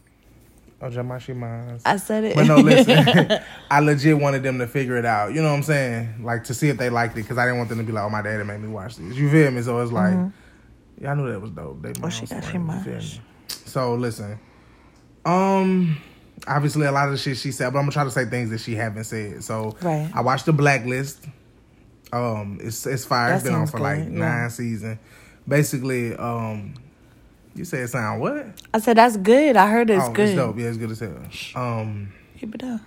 oh, 0.83 0.91
Jamashimas. 0.91 1.81
I 1.87 1.97
said 1.97 2.25
it. 2.25 2.35
But 2.37 2.47
no, 2.49 2.57
listen. 2.57 3.39
I 3.71 3.81
legit 3.81 4.19
wanted 4.19 4.43
them 4.43 4.59
to 4.59 4.67
figure 4.67 4.97
it 4.99 5.07
out. 5.07 5.33
You 5.33 5.41
know 5.41 5.49
what 5.49 5.57
I'm 5.57 5.63
saying? 5.63 6.23
Like 6.23 6.45
to 6.45 6.55
see 6.55 6.69
if 6.69 6.77
they 6.77 6.91
liked 6.91 7.15
it 7.17 7.23
because 7.23 7.39
I 7.39 7.45
didn't 7.47 7.59
want 7.59 7.71
them 7.71 7.79
to 7.79 7.85
be 7.85 7.93
like, 7.93 8.05
"Oh, 8.05 8.11
my 8.11 8.21
daddy 8.21 8.45
made 8.45 8.61
me 8.61 8.69
watch 8.69 8.97
this." 8.97 9.17
You 9.17 9.31
feel 9.31 9.51
me? 9.53 9.63
So 9.63 9.81
it's 9.81 9.93
like, 9.93 10.15
yeah, 11.01 11.13
I 11.13 11.15
knew 11.15 11.31
that 11.31 11.41
was 11.41 11.51
dope. 11.51 11.81
They 11.81 11.93
Mm-hmm. 11.93 12.05
Oh, 12.05 12.11
she 12.11 12.27
got 12.27 12.45
she 12.45 12.59
you 13.55 13.61
much. 13.61 13.65
feel 13.65 13.91
me? 13.91 13.95
So 13.95 13.95
listen, 13.95 14.39
um, 15.25 15.97
obviously 16.47 16.87
a 16.87 16.93
lot 16.93 17.07
of 17.07 17.13
the 17.13 17.19
shit 17.19 17.37
she 17.37 17.53
said, 17.53 17.73
but 17.73 17.79
I'm 17.79 17.85
gonna 17.85 17.93
try 17.93 18.05
to 18.05 18.11
say 18.11 18.25
things 18.27 18.51
that 18.51 18.61
she 18.61 18.75
haven't 18.75 19.05
said. 19.05 19.45
So 19.45 19.77
Right. 19.83 20.11
I 20.15 20.21
watched 20.21 20.47
the 20.47 20.53
Blacklist. 20.53 21.27
Um, 22.13 22.59
it's 22.63 22.87
it's 22.87 23.05
fire. 23.05 23.31
That 23.31 23.35
it's 23.37 23.45
been 23.45 23.55
on 23.55 23.67
for 23.67 23.79
like 23.79 23.99
yeah. 24.01 24.05
nine 24.09 24.51
seasons. 24.51 24.99
Basically, 25.49 26.15
um, 26.17 26.75
you 27.55 27.65
say 27.65 27.79
it 27.79 27.89
sound 27.89 28.21
what? 28.21 28.47
I 28.75 28.81
said 28.81 28.97
that's 28.97 29.17
good. 29.17 29.57
I 29.57 29.69
heard 29.71 29.89
it's 29.91 30.05
oh, 30.05 30.13
good. 30.13 30.29
it's 30.29 30.37
dope. 30.37 30.59
Yeah, 30.59 30.67
it's 30.67 30.77
good 30.79 30.91
as 30.91 31.01
hell. 31.01 31.17
Um. 31.55 32.13
Keep 32.39 32.57
it 32.57 32.65
up. 32.65 32.81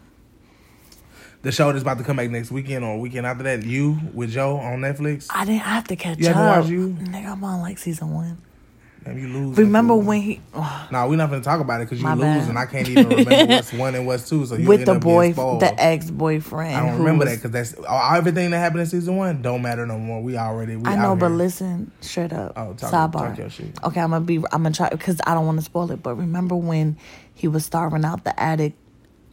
The 1.41 1.51
show 1.51 1.71
that's 1.71 1.83
about 1.83 1.97
to 1.99 2.03
come 2.03 2.17
back 2.17 2.29
next 2.31 2.51
weekend 2.51 2.83
or 2.83 2.99
weekend 2.99 3.25
after 3.27 3.43
that, 3.43 3.63
you 3.63 3.99
with 4.13 4.31
Joe 4.31 4.57
on 4.57 4.79
Netflix. 4.81 5.27
I 5.29 5.45
didn't 5.45 5.61
I 5.61 5.75
have 5.75 5.87
to 5.89 5.95
catch 5.95 6.17
You 6.17 6.29
up. 6.29 6.35
haven't 6.35 6.59
watched 6.59 6.69
you? 6.71 6.89
Nigga, 7.11 7.31
I'm 7.33 7.43
on 7.43 7.61
like 7.61 7.77
season 7.77 8.11
one. 8.13 8.41
Damn, 9.05 9.19
you 9.19 9.27
lose. 9.27 9.55
Remember 9.57 9.95
when 9.95 10.19
he 10.19 10.41
oh, 10.55 10.87
No, 10.91 11.07
we're 11.07 11.15
not 11.15 11.29
gonna 11.29 11.43
talk 11.43 11.61
about 11.61 11.79
it 11.79 11.85
because 11.85 12.01
you 12.01 12.09
lose, 12.09 12.21
bad. 12.21 12.49
and 12.49 12.57
I 12.57 12.65
can't 12.65 12.89
even 12.89 13.07
remember 13.07 13.45
what's 13.53 13.71
one 13.71 13.93
and 13.93 14.07
what's 14.07 14.27
two. 14.27 14.47
So 14.47 14.55
you 14.55 14.67
with 14.67 14.85
the 14.85 14.97
boy, 14.97 15.33
the 15.33 15.75
ex 15.77 16.09
boyfriend. 16.09 16.75
I 16.75 16.87
don't 16.87 16.97
remember 16.97 17.25
that 17.25 17.35
because 17.35 17.51
that's 17.51 17.75
all, 17.75 18.15
everything 18.15 18.49
that 18.49 18.57
happened 18.57 18.81
in 18.81 18.87
season 18.87 19.15
one 19.15 19.43
don't 19.43 19.61
matter 19.61 19.85
no 19.85 19.99
more. 19.99 20.23
We 20.23 20.37
already. 20.37 20.75
We 20.75 20.89
I 20.89 20.95
know, 20.95 21.15
but 21.15 21.27
here. 21.27 21.37
listen, 21.37 21.91
straight 22.01 22.33
up. 22.33 22.53
Oh, 22.55 22.73
talk- 22.73 22.91
sidebar. 22.91 23.29
talk 23.29 23.37
your 23.37 23.49
shit. 23.51 23.77
Okay, 23.83 23.99
I'm 24.01 24.09
gonna 24.09 24.25
be. 24.25 24.37
I'm 24.37 24.63
gonna 24.63 24.71
try 24.71 24.89
because 24.89 25.21
I 25.27 25.35
don't 25.35 25.45
want 25.45 25.59
to 25.59 25.65
spoil 25.65 25.91
it. 25.91 26.01
But 26.01 26.15
remember 26.15 26.55
when 26.55 26.97
he 27.35 27.47
was 27.47 27.63
starving 27.63 28.05
out 28.05 28.23
the 28.23 28.37
attic 28.41 28.73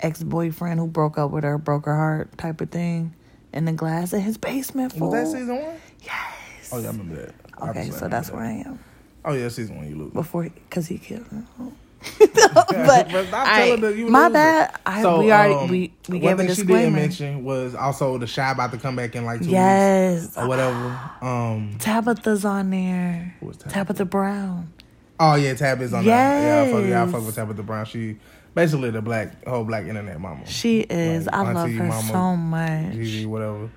ex 0.01 0.23
boyfriend 0.23 0.81
who 0.81 0.87
broke 0.87 1.17
up 1.17 1.31
with 1.31 1.45
her, 1.45 1.57
broke 1.57 1.87
her 1.87 1.97
heart, 1.97 2.37
type 2.37 2.61
of 2.61 2.71
thing, 2.71 3.15
in 3.55 3.65
the 3.65 3.73
glass 3.73 4.13
in 4.13 4.21
his 4.21 4.37
basement. 4.37 4.93
was 4.93 4.99
Fool. 4.99 5.11
that 5.13 5.27
season 5.29 5.63
one? 5.63 5.81
Yes. 6.03 6.71
Oh 6.73 6.79
yeah, 6.79 6.89
I 6.89 6.91
remember 6.91 7.17
that. 7.17 7.35
Okay, 7.71 7.91
so 7.91 8.09
that's 8.09 8.29
remember 8.29 8.37
where 8.37 8.45
I 8.45 8.69
am 8.69 8.77
that. 8.77 8.92
Oh 9.25 9.33
yeah, 9.33 9.49
season 9.49 9.77
one 9.77 9.89
you 9.89 9.97
lose. 9.97 10.13
before 10.13 10.45
because 10.45 10.87
he, 10.89 10.99
killed 10.99 11.27
her. 11.27 11.45
but 12.19 13.09
But 13.13 13.33
I- 13.33 13.77
my 13.77 13.77
losing. 13.77 14.13
bad. 14.33 14.81
I, 14.85 15.03
So, 15.03 15.21
we 15.21 15.31
already 15.31 15.55
um, 15.55 15.69
we 15.69 15.93
we 16.09 16.19
gave 16.19 16.39
a 16.41 16.45
thing 16.47 16.55
she 16.55 16.65
didn't 16.65 16.95
mention 16.95 17.45
was 17.45 17.77
also 17.77 18.19
the 18.19 18.27
shy 18.27 18.51
about 18.51 18.73
to 18.73 18.79
come 18.79 18.97
back 18.97 19.15
in 19.15 19.25
like 19.25 19.41
two 19.41 19.47
weeks 19.51 20.37
or 20.37 20.49
whatever. 20.49 21.01
Um, 21.21 21.77
Tabitha's 21.79 22.45
on 22.45 22.71
there. 22.71 23.37
Who 23.39 23.47
was 23.47 23.57
Tabitha? 23.59 23.75
Tabitha 23.75 24.05
Brown. 24.05 24.73
Oh 25.21 25.37
yeah, 25.37 25.55
Tab 25.55 25.81
is 25.81 25.95
on 25.95 26.05
there. 26.05 26.65
Yeah, 26.65 26.69
I 26.69 26.73
fuck, 26.73 26.89
yeah, 26.89 27.03
I 27.05 27.07
fuck 27.07 27.25
with 27.25 27.37
Tabitha 27.37 27.63
Brown. 27.63 27.85
She 27.85 28.17
basically 28.55 28.91
the 28.91 29.01
black 29.03 29.47
whole 29.47 29.65
black 29.65 29.87
internet 29.87 30.21
mama. 30.21 30.45
She 30.47 30.81
is. 30.81 31.27
Like, 31.27 31.35
I 31.35 31.53
love 31.53 31.71
her 31.71 31.85
mama, 31.85 32.09
so 32.09 32.37
much. 32.37 32.93
Gigi, 32.95 33.27
whatever. 33.27 33.71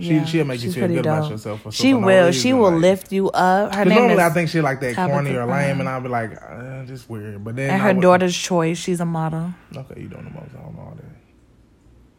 Yeah, 0.00 0.24
she 0.24 0.30
she'll 0.30 0.44
make 0.46 0.62
you 0.62 0.70
feel 0.72 0.86
good 0.86 0.98
about 1.00 1.28
yourself. 1.30 1.62
For 1.62 1.72
She 1.72 1.92
will. 1.92 2.30
she 2.30 2.52
will 2.52 2.70
like- 2.70 2.80
lift 2.80 3.12
you 3.12 3.30
up. 3.30 3.74
Her 3.74 3.84
name 3.84 3.94
normally 3.98 4.14
is 4.14 4.20
I 4.20 4.30
think 4.30 4.48
shit 4.48 4.62
like 4.62 4.78
that 4.80 4.94
Tabitha 4.94 5.12
corny 5.12 5.34
or 5.34 5.44
lame, 5.44 5.80
and 5.80 5.88
I'll 5.88 6.00
be 6.00 6.08
like, 6.08 6.40
uh, 6.40 6.84
just 6.84 7.10
weird. 7.10 7.42
But 7.42 7.56
then 7.56 7.70
and 7.70 7.82
her 7.82 7.94
daughter's 7.94 8.36
choice. 8.36 8.78
She's 8.78 9.00
a 9.00 9.04
model. 9.04 9.52
Okay, 9.76 10.02
you 10.02 10.08
doing 10.08 10.24
the 10.24 10.30
most. 10.30 10.50
I 10.56 10.62
don't 10.62 10.76
know 10.76 10.82
all 10.82 10.94
that. 10.96 11.04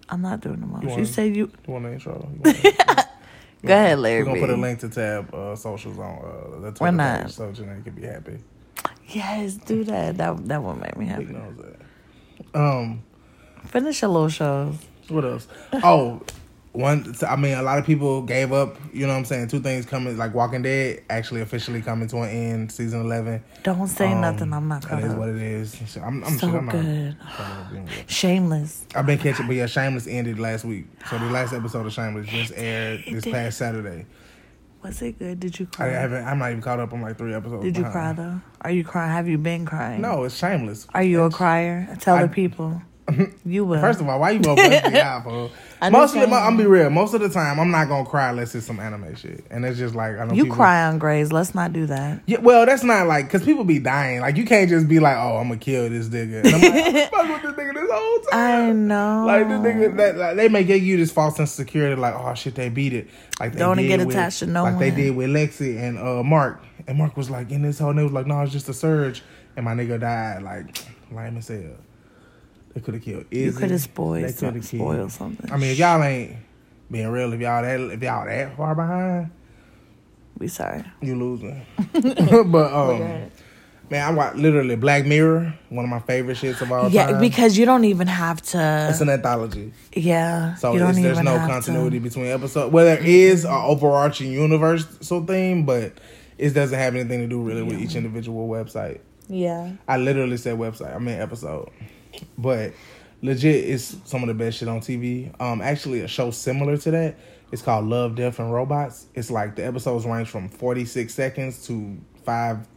I'm 0.09 0.21
not 0.21 0.41
doing 0.41 0.59
the 0.59 0.65
most. 0.67 0.83
You, 0.83 0.89
wanna- 0.89 1.05
said 1.05 1.35
you. 1.35 1.51
You 1.67 1.73
want 1.73 1.85
the 1.85 1.93
intro? 1.93 2.29
You 2.45 2.53
wanna- 2.87 3.05
Go 3.65 3.73
ahead, 3.73 3.99
Larry. 3.99 4.23
We're 4.23 4.25
gonna 4.29 4.39
put 4.41 4.49
a 4.49 4.55
link 4.57 4.79
to 4.79 4.89
Tab 4.89 5.33
uh, 5.33 5.55
socials 5.55 5.97
on 5.99 6.17
uh, 6.57 6.59
the 6.61 6.71
Twitter 6.71 6.91
not. 6.93 7.23
page 7.23 7.31
so 7.33 7.51
Janae 7.51 7.83
can 7.83 7.93
be 7.93 8.03
happy. 8.03 8.39
Yes, 9.07 9.55
do 9.55 9.83
that. 9.85 10.17
That 10.17 10.47
that 10.47 10.61
would 10.63 10.79
make 10.81 10.97
me 10.97 11.05
happy. 11.07 11.25
knows 11.25 11.55
that. 11.57 12.59
Um. 12.59 13.03
Finish 13.65 14.01
your 14.01 14.11
little 14.11 14.29
shows. 14.29 14.75
What 15.09 15.25
else? 15.25 15.47
Oh, 15.73 16.21
one. 16.79 17.15
I 17.27 17.35
mean, 17.35 17.57
a 17.57 17.61
lot 17.61 17.77
of 17.79 17.85
people 17.85 18.21
gave 18.23 18.51
up. 18.53 18.77
You 18.93 19.05
know 19.05 19.13
what 19.13 19.19
I'm 19.19 19.25
saying? 19.25 19.47
Two 19.49 19.59
things 19.59 19.85
coming, 19.85 20.17
like 20.17 20.33
Walking 20.33 20.61
Dead, 20.61 21.03
actually 21.09 21.41
officially 21.41 21.81
coming 21.81 22.07
to 22.09 22.17
an 22.21 22.29
end. 22.29 22.71
Season 22.71 23.01
eleven. 23.01 23.43
Don't 23.63 23.87
say 23.87 24.11
Um, 24.11 24.21
nothing. 24.21 24.53
I'm 24.53 24.67
not 24.67 24.81
That 24.83 24.89
caught 24.89 25.03
is 25.03 25.11
up. 25.11 25.17
what 25.17 25.29
it 25.29 25.37
is. 25.37 25.97
I'm, 25.97 26.23
I'm 26.23 26.37
So 26.37 26.47
sure 26.49 26.57
I'm 26.59 26.65
not. 26.65 26.71
good. 26.71 26.85
anyway. 27.71 27.85
Shameless. 28.07 28.85
I've 28.95 29.05
been 29.05 29.17
catching, 29.19 29.47
but 29.47 29.55
yeah, 29.55 29.65
Shameless 29.67 30.07
ended 30.07 30.39
last 30.39 30.65
week. 30.65 30.85
So 31.09 31.17
the 31.17 31.25
last 31.29 31.53
episode 31.53 31.85
of 31.85 31.93
Shameless 31.93 32.27
just 32.27 32.53
aired 32.55 33.03
this 33.09 33.23
did. 33.23 33.33
past 33.33 33.57
Saturday. 33.57 34.05
Was 34.81 35.01
it 35.01 35.19
good? 35.19 35.41
Did 35.41 35.59
you 35.59 35.65
cry? 35.65 35.87
I 35.87 35.91
haven't. 35.91 36.23
I'm 36.25 36.39
not 36.39 36.51
even 36.51 36.61
caught 36.61 36.79
up 36.79 36.93
on 36.93 37.01
like 37.01 37.17
three 37.17 37.33
episodes. 37.33 37.63
Did 37.65 37.75
you 37.75 37.83
behind. 37.83 38.15
cry 38.17 38.25
though? 38.25 38.41
Are 38.61 38.71
you 38.71 38.83
crying? 38.85 39.11
Have 39.11 39.27
you 39.27 39.37
been 39.37 39.65
crying? 39.65 39.99
No, 40.01 40.23
it's 40.23 40.35
Shameless. 40.37 40.87
Are 40.93 41.03
you 41.03 41.23
a 41.23 41.29
crier? 41.29 41.97
Tell 41.99 42.15
I- 42.15 42.23
the 42.23 42.29
people. 42.29 42.81
You 43.45 43.65
will. 43.65 43.81
First 43.81 44.01
of 44.01 44.07
all, 44.07 44.19
why 44.19 44.31
you 44.31 44.39
gonna 44.39 44.55
bust 44.55 44.91
me 44.91 44.99
out? 44.99 45.51
I 45.81 45.89
Most 45.89 46.15
of 46.15 46.29
the. 46.29 46.35
I'm 46.35 46.57
be 46.57 46.65
real. 46.65 46.89
Most 46.89 47.13
of 47.13 47.21
the 47.21 47.29
time, 47.29 47.59
I'm 47.59 47.71
not 47.71 47.87
gonna 47.87 48.07
cry 48.07 48.29
unless 48.29 48.53
it's 48.53 48.67
some 48.67 48.79
anime 48.79 49.15
shit, 49.15 49.45
and 49.49 49.63
it's 49.65 49.77
just 49.77 49.95
like 49.95 50.15
I 50.15 50.19
don't 50.19 50.27
know 50.29 50.33
you 50.35 50.43
people, 50.43 50.57
cry 50.57 50.83
on 50.83 50.99
Grey's. 50.99 51.31
Let's 51.31 51.55
not 51.55 51.71
do 51.71 51.85
that. 51.85 52.21
Yeah, 52.25 52.39
well, 52.39 52.65
that's 52.65 52.83
not 52.83 53.07
like 53.07 53.25
because 53.25 53.43
people 53.45 53.63
be 53.63 53.79
dying. 53.79 54.19
Like 54.19 54.35
you 54.35 54.45
can't 54.45 54.69
just 54.69 54.89
be 54.89 54.99
like, 54.99 55.15
"Oh, 55.15 55.37
I'm 55.37 55.47
gonna 55.47 55.59
kill 55.59 55.89
this 55.89 56.09
nigga." 56.09 56.43
And 56.43 56.55
I'm 56.55 56.61
like, 56.61 57.11
fuck 57.11 57.29
with 57.29 57.41
this 57.43 57.65
nigga 57.65 57.73
this 57.75 57.89
whole 57.89 58.19
time. 58.19 58.69
I 58.69 58.71
know. 58.73 59.23
Like 59.25 59.47
this 59.47 59.59
nigga, 59.59 59.97
that 59.97 60.17
like, 60.17 60.35
they 60.35 60.49
may 60.49 60.63
give 60.65 60.83
you 60.83 60.97
this 60.97 61.11
false 61.11 61.37
sense 61.37 61.51
of 61.51 61.55
security, 61.55 61.95
like, 61.95 62.13
"Oh 62.13 62.33
shit, 62.33 62.55
they 62.55 62.67
beat 62.67 62.91
it." 62.93 63.07
Like 63.39 63.53
they 63.53 63.59
Don't 63.59 63.77
did 63.77 63.87
get 63.87 63.99
with- 64.05 64.15
attached 64.15 64.39
to 64.39 64.47
no 64.47 64.63
like 64.63 64.79
they 64.79 64.91
did 64.91 65.15
with 65.15 65.29
Lexie 65.29 65.79
and 65.79 65.97
uh, 65.97 66.23
Mark. 66.23 66.61
And 66.87 66.97
Mark 66.97 67.15
was 67.15 67.29
like 67.29 67.51
in 67.51 67.61
this 67.61 67.79
whole, 67.79 67.91
and 67.91 67.99
they 67.99 68.03
was 68.03 68.11
like, 68.11 68.27
"No, 68.27 68.41
it's 68.41 68.51
just 68.51 68.67
a 68.69 68.73
surge." 68.73 69.23
and 69.55 69.65
my 69.65 69.73
nigga 69.73 69.99
died. 69.99 70.41
Like, 70.41 70.77
lame 71.11 71.37
as 71.37 71.47
hell. 71.49 71.75
They 72.79 72.85
could 72.85 72.93
have 72.93 73.03
killed 73.03 73.25
Izzy. 73.29 73.45
You 73.45 73.51
could 73.51 73.71
have 73.71 73.81
spoiled, 73.81 74.29
some, 74.31 74.61
spoiled 74.61 75.11
something. 75.11 75.51
I 75.51 75.57
mean, 75.57 75.71
if 75.71 75.77
y'all 75.79 76.01
ain't 76.01 76.37
being 76.89 77.09
real, 77.09 77.33
if 77.33 77.41
y'all 77.41 77.61
that 77.61 77.77
if 77.77 78.01
y'all 78.01 78.25
that 78.25 78.55
far 78.55 78.73
behind, 78.73 79.31
we 80.37 80.47
sorry. 80.47 80.85
you 81.01 81.15
losing. 81.15 81.65
but 82.49 82.73
um, 82.73 83.29
man, 83.89 84.07
I 84.07 84.11
watch 84.11 84.35
literally 84.35 84.77
Black 84.77 85.05
Mirror, 85.05 85.53
one 85.67 85.83
of 85.83 85.91
my 85.91 85.99
favorite 85.99 86.37
shits 86.37 86.61
of 86.61 86.71
all 86.71 86.87
Yeah, 86.89 87.07
time. 87.07 87.15
Yeah, 87.15 87.19
because 87.19 87.57
you 87.57 87.65
don't 87.65 87.83
even 87.83 88.07
have 88.07 88.41
to. 88.43 88.87
it's 88.89 89.01
an 89.01 89.09
anthology, 89.09 89.73
yeah, 89.93 90.55
so 90.55 90.71
you 90.71 90.79
don't 90.79 90.93
there's 90.95 91.17
even 91.17 91.25
no 91.25 91.37
have 91.37 91.49
continuity 91.49 91.97
To. 91.97 92.03
between 92.03 92.27
episodes. 92.27 92.71
Well, 92.71 92.85
there 92.85 93.03
is 93.03 93.43
an 93.43 93.51
overarching 93.51 94.31
universal 94.31 95.25
theme, 95.25 95.65
but 95.65 95.97
it 96.37 96.51
doesn't 96.51 96.79
have 96.79 96.95
anything 96.95 97.19
to 97.19 97.27
do 97.27 97.41
really 97.41 97.61
with 97.61 97.77
each 97.81 97.95
individual 97.95 98.47
website. 98.47 99.01
Yeah, 99.27 99.73
I 99.85 99.97
literally 99.97 100.37
said 100.37 100.57
website. 100.57 100.95
I 100.95 100.99
mean 100.99 101.19
episode, 101.19 101.69
but 102.37 102.73
legit, 103.21 103.69
it's 103.69 103.97
some 104.05 104.21
of 104.23 104.27
the 104.27 104.33
best 104.33 104.57
shit 104.59 104.67
on 104.67 104.79
TV. 104.81 105.33
Um, 105.41 105.61
actually, 105.61 106.01
a 106.01 106.07
show 106.07 106.31
similar 106.31 106.77
to 106.77 106.91
that. 106.91 107.15
It's 107.51 107.61
called 107.61 107.85
Love, 107.85 108.15
Death, 108.15 108.39
and 108.39 108.53
Robots. 108.53 109.07
It's 109.15 109.31
like 109.31 109.55
the 109.55 109.65
episodes 109.65 110.05
range 110.05 110.29
from 110.29 110.49
forty 110.49 110.85
six 110.85 111.13
seconds 111.15 111.65
to 111.67 111.97
five, 112.23 112.67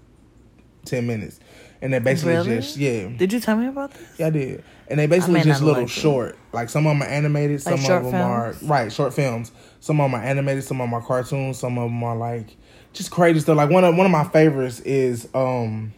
ten 0.85 1.07
minutes, 1.07 1.41
and 1.83 1.93
they're 1.93 2.01
basically 2.01 2.35
Really? 2.35 2.57
just 2.57 2.77
yeah, 2.77 3.09
did 3.09 3.33
you 3.33 3.41
tell 3.41 3.57
me 3.57 3.67
about 3.67 3.93
this? 3.93 4.19
yeah, 4.19 4.27
I 4.29 4.31
did. 4.31 4.65
And 4.89 4.99
they 4.99 5.07
basically 5.07 5.41
just 5.43 5.63
little 5.63 5.83
like 5.83 5.91
it. 5.91 5.93
short. 5.93 6.39
Like 6.53 6.69
some 6.69 6.87
of 6.87 6.93
them 6.99 7.03
are 7.03 7.11
animated, 7.11 7.65
Like 7.65 7.77
some 7.77 7.85
short 7.87 8.05
of 8.05 8.13
them 8.13 8.21
are 8.21 8.55
right 8.63 8.93
short 8.93 9.15
films. 9.15 9.53
Some 9.81 10.01
of 10.01 10.11
them 10.11 10.21
are 10.21 10.25
animated, 10.25 10.65
some 10.65 10.81
of 10.81 10.87
them 10.87 10.95
are 10.95 11.03
cartoons, 11.03 11.59
some 11.59 11.79
of 11.79 11.91
them 11.91 12.03
are 12.03 12.17
like 12.17 12.57
just 12.93 13.11
crazy 13.11 13.41
stuff. 13.41 13.57
Like 13.57 13.71
one 13.71 13.85
of 13.85 13.97
one 13.97 14.07
of 14.07 14.13
my 14.13 14.25
favorites 14.25 14.81
is 14.81 15.29
um, 15.35 15.93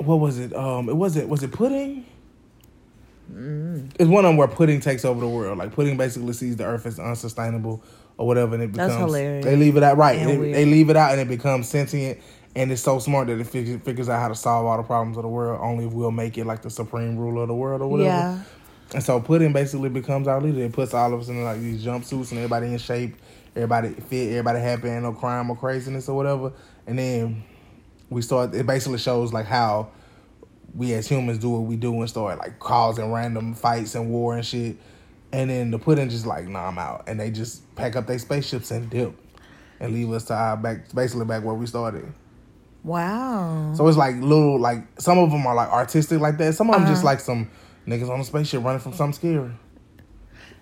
what 0.00 0.16
was 0.16 0.38
it? 0.38 0.54
Um, 0.54 0.88
it 0.88 0.96
was 0.96 1.16
it 1.16 1.28
was 1.28 1.42
it 1.42 1.52
pudding. 1.52 2.06
Mm. 3.32 3.90
It's 3.98 4.08
one 4.08 4.24
of 4.24 4.30
them 4.30 4.36
where 4.36 4.48
pudding 4.48 4.80
takes 4.80 5.04
over 5.04 5.20
the 5.20 5.28
world. 5.28 5.58
Like 5.58 5.72
pudding 5.72 5.96
basically 5.96 6.32
sees 6.32 6.56
the 6.56 6.64
earth 6.64 6.86
as 6.86 6.98
unsustainable 6.98 7.82
or 8.16 8.26
whatever, 8.26 8.54
and 8.54 8.64
it 8.64 8.72
That's 8.72 8.94
becomes. 8.94 9.12
hilarious. 9.12 9.44
They 9.44 9.56
leave 9.56 9.76
it 9.76 9.82
out 9.82 9.96
right. 9.96 10.18
And 10.18 10.42
They, 10.42 10.52
they 10.52 10.64
leave 10.64 10.90
it 10.90 10.96
out, 10.96 11.12
and 11.12 11.20
it 11.20 11.28
becomes 11.28 11.68
sentient. 11.68 12.18
And 12.56 12.72
it's 12.72 12.82
so 12.82 12.98
smart 12.98 13.28
that 13.28 13.38
it 13.38 13.46
figures, 13.46 13.80
figures 13.82 14.08
out 14.08 14.20
how 14.20 14.28
to 14.28 14.34
solve 14.34 14.66
all 14.66 14.76
the 14.76 14.82
problems 14.82 15.16
of 15.16 15.22
the 15.22 15.28
world. 15.28 15.60
Only 15.62 15.86
if 15.86 15.92
we'll 15.92 16.10
make 16.10 16.36
it 16.36 16.46
like 16.46 16.62
the 16.62 16.70
supreme 16.70 17.16
ruler 17.16 17.42
of 17.42 17.48
the 17.48 17.54
world 17.54 17.80
or 17.80 17.86
whatever. 17.86 18.08
Yeah, 18.08 18.42
And 18.92 19.02
so 19.04 19.20
pudding 19.20 19.52
basically 19.52 19.88
becomes 19.88 20.26
our 20.26 20.40
leader. 20.40 20.62
It 20.64 20.72
puts 20.72 20.92
all 20.92 21.14
of 21.14 21.20
us 21.20 21.28
in 21.28 21.44
like 21.44 21.60
these 21.60 21.84
jumpsuits 21.84 22.30
and 22.32 22.38
everybody 22.40 22.66
in 22.66 22.78
shape, 22.78 23.14
everybody 23.54 23.90
fit, 23.90 24.30
everybody 24.30 24.58
happy, 24.58 24.88
ain't 24.88 25.04
no 25.04 25.12
crime 25.12 25.48
or 25.48 25.56
craziness 25.56 26.08
or 26.08 26.16
whatever. 26.16 26.52
And 26.88 26.98
then 26.98 27.44
we 28.10 28.20
start. 28.22 28.54
It 28.54 28.66
basically 28.66 28.98
shows 28.98 29.32
like 29.32 29.46
how 29.46 29.88
we 30.74 30.92
as 30.94 31.08
humans 31.08 31.38
do 31.38 31.50
what 31.50 31.62
we 31.62 31.76
do 31.76 31.98
and 32.00 32.08
start 32.08 32.38
like 32.38 32.58
causing 32.58 33.10
random 33.10 33.54
fights 33.54 33.94
and 33.94 34.10
war 34.10 34.36
and 34.36 34.44
shit. 34.44 34.76
And 35.32 35.48
then 35.48 35.70
the 35.70 35.78
pudding 35.78 36.08
just 36.10 36.26
like, 36.26 36.46
nah, 36.48 36.66
I'm 36.68 36.78
out, 36.78 37.04
and 37.06 37.18
they 37.20 37.30
just 37.30 37.74
pack 37.76 37.94
up 37.96 38.06
their 38.08 38.18
spaceships 38.18 38.70
and 38.72 38.90
dip, 38.90 39.14
and 39.78 39.92
leave 39.94 40.10
us 40.12 40.24
to 40.24 40.34
our 40.34 40.56
back, 40.56 40.92
basically 40.92 41.24
back 41.24 41.44
where 41.44 41.54
we 41.54 41.66
started. 41.66 42.12
wow. 42.82 43.72
So 43.76 43.86
it's 43.86 43.96
like 43.96 44.16
little, 44.16 44.58
like 44.58 44.84
some 45.00 45.18
of 45.18 45.30
them 45.30 45.46
are 45.46 45.54
like 45.54 45.68
artistic 45.70 46.20
like 46.20 46.36
that. 46.38 46.54
Some 46.54 46.68
of 46.70 46.76
them 46.76 46.86
just 46.86 46.98
Uh-huh. 47.04 47.06
like 47.12 47.20
some 47.20 47.48
niggas 47.86 48.10
on 48.10 48.20
a 48.20 48.24
spaceship 48.24 48.64
running 48.64 48.80
from 48.80 48.92
something 48.92 49.12
scary. 49.14 49.50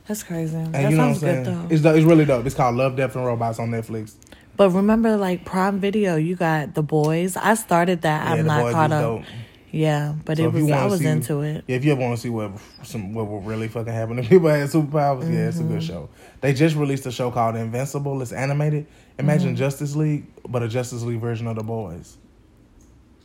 That's 0.07 0.23
crazy. 0.23 0.57
And 0.57 0.75
that 0.75 0.90
you 0.90 0.97
know 0.97 1.09
what 1.09 1.09
I'm 1.09 1.14
sounds 1.14 1.21
saying? 1.21 1.45
good 1.45 1.55
though. 1.71 1.75
It's 1.75 1.99
it's 1.99 2.07
really 2.07 2.25
dope. 2.25 2.47
It's 2.47 2.55
called 2.55 2.76
Love, 2.76 2.97
Death, 2.97 3.14
and 3.17 3.25
Robots 3.26 3.59
on 3.59 3.71
Netflix. 3.71 4.14
But 4.59 4.71
remember, 4.71 5.17
like 5.17 5.45
Prime 5.47 5.81
Video, 5.81 6.17
you 6.17 6.37
got 6.37 6.75
The 6.75 6.83
Boys. 6.83 7.37
I 7.37 7.55
started 7.55 8.03
that. 8.03 8.25
Yeah, 8.27 8.33
I'm 8.35 8.47
not 8.47 8.73
caught 8.73 8.93
up. 8.93 9.00
dope. 9.00 9.25
Yeah, 9.71 10.15
but 10.25 10.38
So 10.38 10.45
it 10.47 10.53
was. 10.53 10.71
I 10.71 10.85
was 10.87 11.00
see- 11.00 11.07
into 11.07 11.41
it. 11.43 11.62
Yeah, 11.67 11.77
if 11.77 11.85
you 11.85 11.93
ever 11.93 12.00
want 12.00 12.17
to 12.17 12.21
see 12.21 12.29
what 12.31 12.53
some 12.83 13.15
what 13.15 13.29
will 13.29 13.41
really 13.43 13.69
fucking 13.69 13.93
happen 13.93 14.19
if 14.19 14.29
people 14.31 14.49
had 14.49 14.69
superpowers, 14.69 15.33
yeah, 15.33 15.49
it's 15.49 15.59
a 15.59 15.62
Mm-hmm. 15.62 15.73
good 15.75 15.83
show. 15.83 16.09
They 16.41 16.53
just 16.55 16.75
released 16.77 17.07
a 17.07 17.12
show 17.12 17.31
called 17.31 17.55
Invincible. 17.57 18.21
It's 18.23 18.33
animated. 18.33 18.87
Imagine 19.19 19.49
Mm-hmm. 19.50 19.57
Justice 19.57 19.95
League, 19.97 20.27
but 20.49 20.62
a 20.62 20.69
Justice 20.69 21.03
League 21.03 21.21
version 21.21 21.47
of 21.47 21.57
The 21.57 21.62
Boys, 21.62 22.17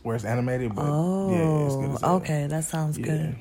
where 0.03 0.15
it's 0.15 0.25
animated. 0.25 0.75
But 0.75 0.85
Oh, 0.85 1.31
yeah, 1.31 1.65
it's 1.65 1.75
good. 1.75 1.95
As 1.95 2.03
okay, 2.03 2.47
that 2.47 2.63
sounds 2.65 2.97
Yeah. 2.99 3.05
good. 3.05 3.35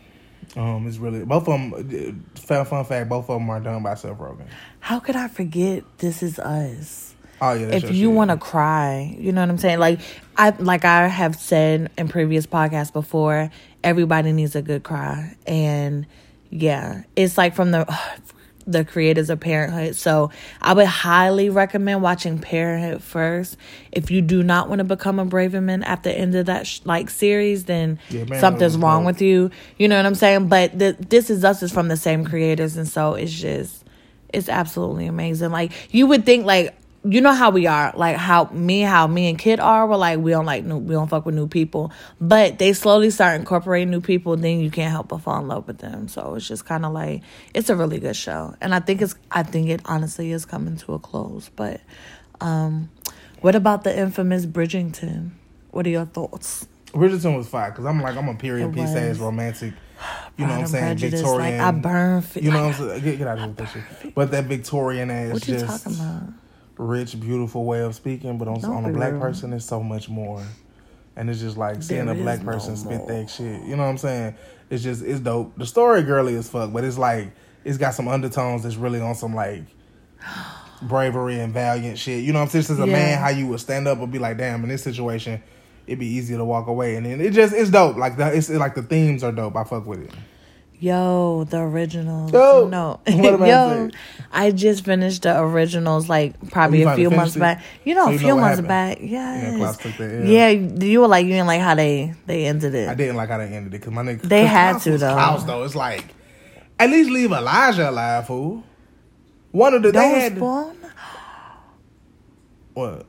Um, 0.56 0.86
it's 0.86 0.98
really 0.98 1.24
both 1.24 1.48
of 1.48 1.60
them. 1.72 2.24
Fun, 2.36 2.64
fun 2.66 2.84
fact: 2.84 3.08
both 3.08 3.28
of 3.28 3.38
them 3.40 3.50
are 3.50 3.60
done 3.60 3.82
by 3.82 3.94
Seth 3.94 4.16
Rogen. 4.18 4.46
How 4.80 5.00
could 5.00 5.16
I 5.16 5.28
forget 5.28 5.82
This 5.98 6.22
Is 6.22 6.38
Us? 6.38 7.11
Oh 7.44 7.54
yeah, 7.54 7.74
if 7.74 7.90
you 7.92 8.08
want 8.08 8.30
to 8.30 8.36
cry, 8.36 9.16
you 9.18 9.32
know 9.32 9.40
what 9.40 9.50
I'm 9.50 9.58
saying? 9.58 9.80
Like 9.80 9.98
I 10.36 10.50
like 10.50 10.84
I 10.84 11.08
have 11.08 11.34
said 11.34 11.90
in 11.98 12.06
previous 12.06 12.46
podcasts 12.46 12.92
before, 12.92 13.50
everybody 13.82 14.30
needs 14.30 14.54
a 14.54 14.62
good 14.62 14.84
cry. 14.84 15.36
And 15.44 16.06
yeah, 16.50 17.02
it's 17.16 17.36
like 17.36 17.56
from 17.56 17.72
the 17.72 17.98
the 18.64 18.84
creators 18.84 19.28
of 19.28 19.40
Parenthood. 19.40 19.96
So 19.96 20.30
I 20.60 20.72
would 20.72 20.86
highly 20.86 21.50
recommend 21.50 22.00
watching 22.00 22.38
Parenthood 22.38 23.02
first. 23.02 23.56
If 23.90 24.12
you 24.12 24.20
do 24.22 24.44
not 24.44 24.68
want 24.68 24.78
to 24.78 24.84
become 24.84 25.18
a 25.18 25.26
Braverman 25.26 25.84
at 25.84 26.04
the 26.04 26.16
end 26.16 26.36
of 26.36 26.46
that 26.46 26.68
sh- 26.68 26.78
like 26.84 27.10
series, 27.10 27.64
then 27.64 27.98
Yeah, 28.08 28.18
Parenthood 28.18 28.38
something's 28.40 28.76
wrong 28.76 29.04
with 29.04 29.20
you. 29.20 29.50
You 29.78 29.88
know 29.88 29.96
what 29.96 30.06
I'm 30.06 30.14
saying? 30.14 30.46
But 30.46 30.78
the, 30.78 30.96
This 31.08 31.28
Is 31.28 31.44
Us 31.44 31.60
is 31.64 31.72
from 31.72 31.88
the 31.88 31.96
same 31.96 32.24
creators, 32.24 32.76
and 32.76 32.86
so 32.86 33.14
it's 33.14 33.32
just 33.32 33.84
it's 34.32 34.48
absolutely 34.48 35.06
amazing. 35.06 35.50
Like 35.50 35.72
you 35.92 36.06
would 36.06 36.24
think, 36.24 36.46
like 36.46 36.72
you 37.04 37.20
know 37.20 37.32
how 37.32 37.50
we 37.50 37.66
are, 37.66 37.92
like 37.96 38.16
how 38.16 38.44
me, 38.52 38.80
how 38.82 39.06
me 39.06 39.28
and 39.28 39.38
Kid 39.38 39.58
are. 39.58 39.86
We're 39.86 39.96
like 39.96 40.18
we 40.20 40.30
don't 40.30 40.46
like 40.46 40.64
new, 40.64 40.78
we 40.78 40.94
don't 40.94 41.08
fuck 41.08 41.26
with 41.26 41.34
new 41.34 41.48
people, 41.48 41.90
but 42.20 42.58
they 42.58 42.72
slowly 42.72 43.10
start 43.10 43.38
incorporating 43.40 43.90
new 43.90 44.00
people. 44.00 44.36
Then 44.36 44.60
you 44.60 44.70
can't 44.70 44.90
help 44.92 45.08
but 45.08 45.18
fall 45.18 45.40
in 45.40 45.48
love 45.48 45.66
with 45.66 45.78
them. 45.78 46.06
So 46.08 46.34
it's 46.36 46.46
just 46.46 46.64
kind 46.64 46.84
of 46.86 46.92
like 46.92 47.22
it's 47.54 47.70
a 47.70 47.76
really 47.76 47.98
good 47.98 48.14
show, 48.16 48.54
and 48.60 48.74
I 48.74 48.80
think 48.80 49.02
it's 49.02 49.14
I 49.30 49.42
think 49.42 49.68
it 49.68 49.80
honestly 49.84 50.30
is 50.32 50.44
coming 50.44 50.76
to 50.76 50.94
a 50.94 50.98
close. 50.98 51.50
But 51.56 51.80
um, 52.40 52.90
what 53.40 53.54
about 53.56 53.82
the 53.84 53.98
infamous 53.98 54.46
Bridgerton? 54.46 55.30
What 55.72 55.86
are 55.86 55.90
your 55.90 56.06
thoughts? 56.06 56.68
Bridgerton 56.92 57.36
was 57.36 57.48
fine 57.48 57.70
because 57.70 57.86
I'm 57.86 58.00
like 58.00 58.16
I'm 58.16 58.28
a 58.28 58.34
period 58.34 58.72
piece 58.74 58.94
ass 58.94 59.18
romantic. 59.18 59.74
You 60.36 60.46
know 60.46 60.54
what 60.54 60.60
I'm 60.62 60.66
saying? 60.66 60.96
Victorian. 60.98 61.58
Like 61.58 61.60
I 61.60 61.70
burn. 61.78 62.22
Fi- 62.22 62.40
You 62.40 62.50
know 62.50 62.66
what 62.66 62.74
I'm 62.80 62.88
saying? 62.88 63.02
Get, 63.04 63.18
get 63.18 63.28
out 63.28 63.38
of 63.38 63.56
here 63.56 63.66
shit. 64.02 64.14
But 64.16 64.32
that 64.32 64.46
Victorian 64.46 65.10
ass, 65.10 65.32
what 65.32 65.46
you 65.46 65.54
just 65.54 65.84
talking 65.84 66.00
about? 66.00 66.22
Rich, 66.82 67.18
beautiful 67.18 67.64
way 67.64 67.80
of 67.80 67.94
speaking. 67.94 68.38
But 68.38 68.48
on, 68.48 68.64
on 68.64 68.84
a 68.84 68.92
black 68.92 69.18
person, 69.18 69.52
it's 69.52 69.64
so 69.64 69.82
much 69.82 70.08
more. 70.08 70.42
And 71.16 71.28
it's 71.28 71.40
just 71.40 71.56
like 71.56 71.82
seeing 71.82 72.06
There 72.06 72.14
a 72.14 72.18
black 72.18 72.38
is 72.38 72.44
no 72.44 72.52
person 72.52 72.76
spit 72.76 73.06
that 73.06 73.28
shit. 73.30 73.62
You 73.62 73.76
know 73.76 73.82
what 73.84 73.90
I'm 73.90 73.98
saying? 73.98 74.34
It's 74.70 74.82
just 74.82 75.02
it's 75.02 75.20
dope. 75.20 75.56
The 75.58 75.66
story 75.66 76.02
girly 76.02 76.34
as 76.36 76.48
fuck, 76.48 76.72
but 76.72 76.84
it's 76.84 76.96
like 76.98 77.32
it's 77.64 77.78
got 77.78 77.94
some 77.94 78.08
undertones 78.08 78.62
that's 78.62 78.76
really 78.76 79.00
on 79.00 79.14
some 79.14 79.34
like 79.34 79.64
bravery 80.82 81.38
and 81.38 81.52
valiant 81.52 81.98
shit. 81.98 82.24
You 82.24 82.32
know 82.32 82.38
what 82.40 82.54
I'm 82.54 82.62
saying? 82.62 82.78
As 82.78 82.84
a 82.84 82.86
Yeah. 82.86 82.92
man, 82.92 83.18
how 83.18 83.28
you 83.28 83.46
would 83.48 83.60
stand 83.60 83.86
up 83.86 83.98
and 83.98 84.10
be 84.10 84.18
like, 84.18 84.38
damn, 84.38 84.62
in 84.62 84.68
this 84.68 84.82
situation, 84.82 85.42
it'd 85.86 85.98
be 85.98 86.06
easier 86.06 86.38
to 86.38 86.44
walk 86.44 86.66
away. 86.66 86.96
And 86.96 87.06
then 87.06 87.20
it 87.20 87.32
just 87.32 87.54
it's 87.54 87.70
dope. 87.70 87.96
Like 87.96 88.16
the 88.16 88.34
it's 88.34 88.48
like 88.50 88.74
the 88.74 88.82
themes 88.82 89.22
are 89.22 89.32
dope. 89.32 89.54
I 89.56 89.64
fuck 89.64 89.86
with 89.86 90.00
it. 90.04 90.10
Yo, 90.82 91.44
the 91.48 91.60
originals. 91.60 92.32
Yo, 92.32 92.66
no, 92.68 92.98
I 93.06 93.10
yo, 93.12 93.38
saying? 93.38 93.92
I 94.32 94.50
just 94.50 94.84
finished 94.84 95.22
the 95.22 95.40
originals 95.40 96.08
like 96.08 96.34
probably 96.50 96.80
you 96.80 96.88
a 96.88 96.96
few 96.96 97.08
months 97.08 97.36
it? 97.36 97.38
back. 97.38 97.62
You 97.84 97.94
know, 97.94 98.06
So 98.06 98.14
a 98.14 98.18
few 98.18 98.26
know 98.26 98.36
months 98.38 98.48
happened? 98.58 98.66
back. 98.66 98.98
Yeah, 99.00 99.56
Yes. 99.58 100.00
L. 100.00 100.26
Yeah, 100.26 100.48
you 100.48 101.00
were 101.00 101.06
like 101.06 101.24
you 101.24 101.30
didn't 101.34 101.46
like 101.46 101.60
how 101.60 101.76
they 101.76 102.14
they 102.26 102.46
ended 102.46 102.74
it. 102.74 102.88
I 102.88 102.94
didn't 102.96 103.14
like 103.14 103.28
how 103.28 103.38
they 103.38 103.44
ended 103.46 103.72
it 103.74 103.78
because 103.78 103.92
my 103.92 104.02
nigga. 104.02 104.22
They 104.22 104.44
had 104.44 104.72
Klaus 104.72 104.82
to, 104.84 104.98
though. 104.98 105.12
Klaus, 105.14 105.44
though, 105.44 105.62
it's 105.62 105.76
like 105.76 106.04
at 106.80 106.90
least 106.90 107.10
leave 107.10 107.30
Elijah 107.30 107.88
alive, 107.88 108.26
fool. 108.26 108.64
One 109.52 109.74
of 109.74 109.84
the 109.84 109.92
they 109.92 110.08
had 110.08 110.32
spoil. 110.36 110.74
what? 112.74 113.06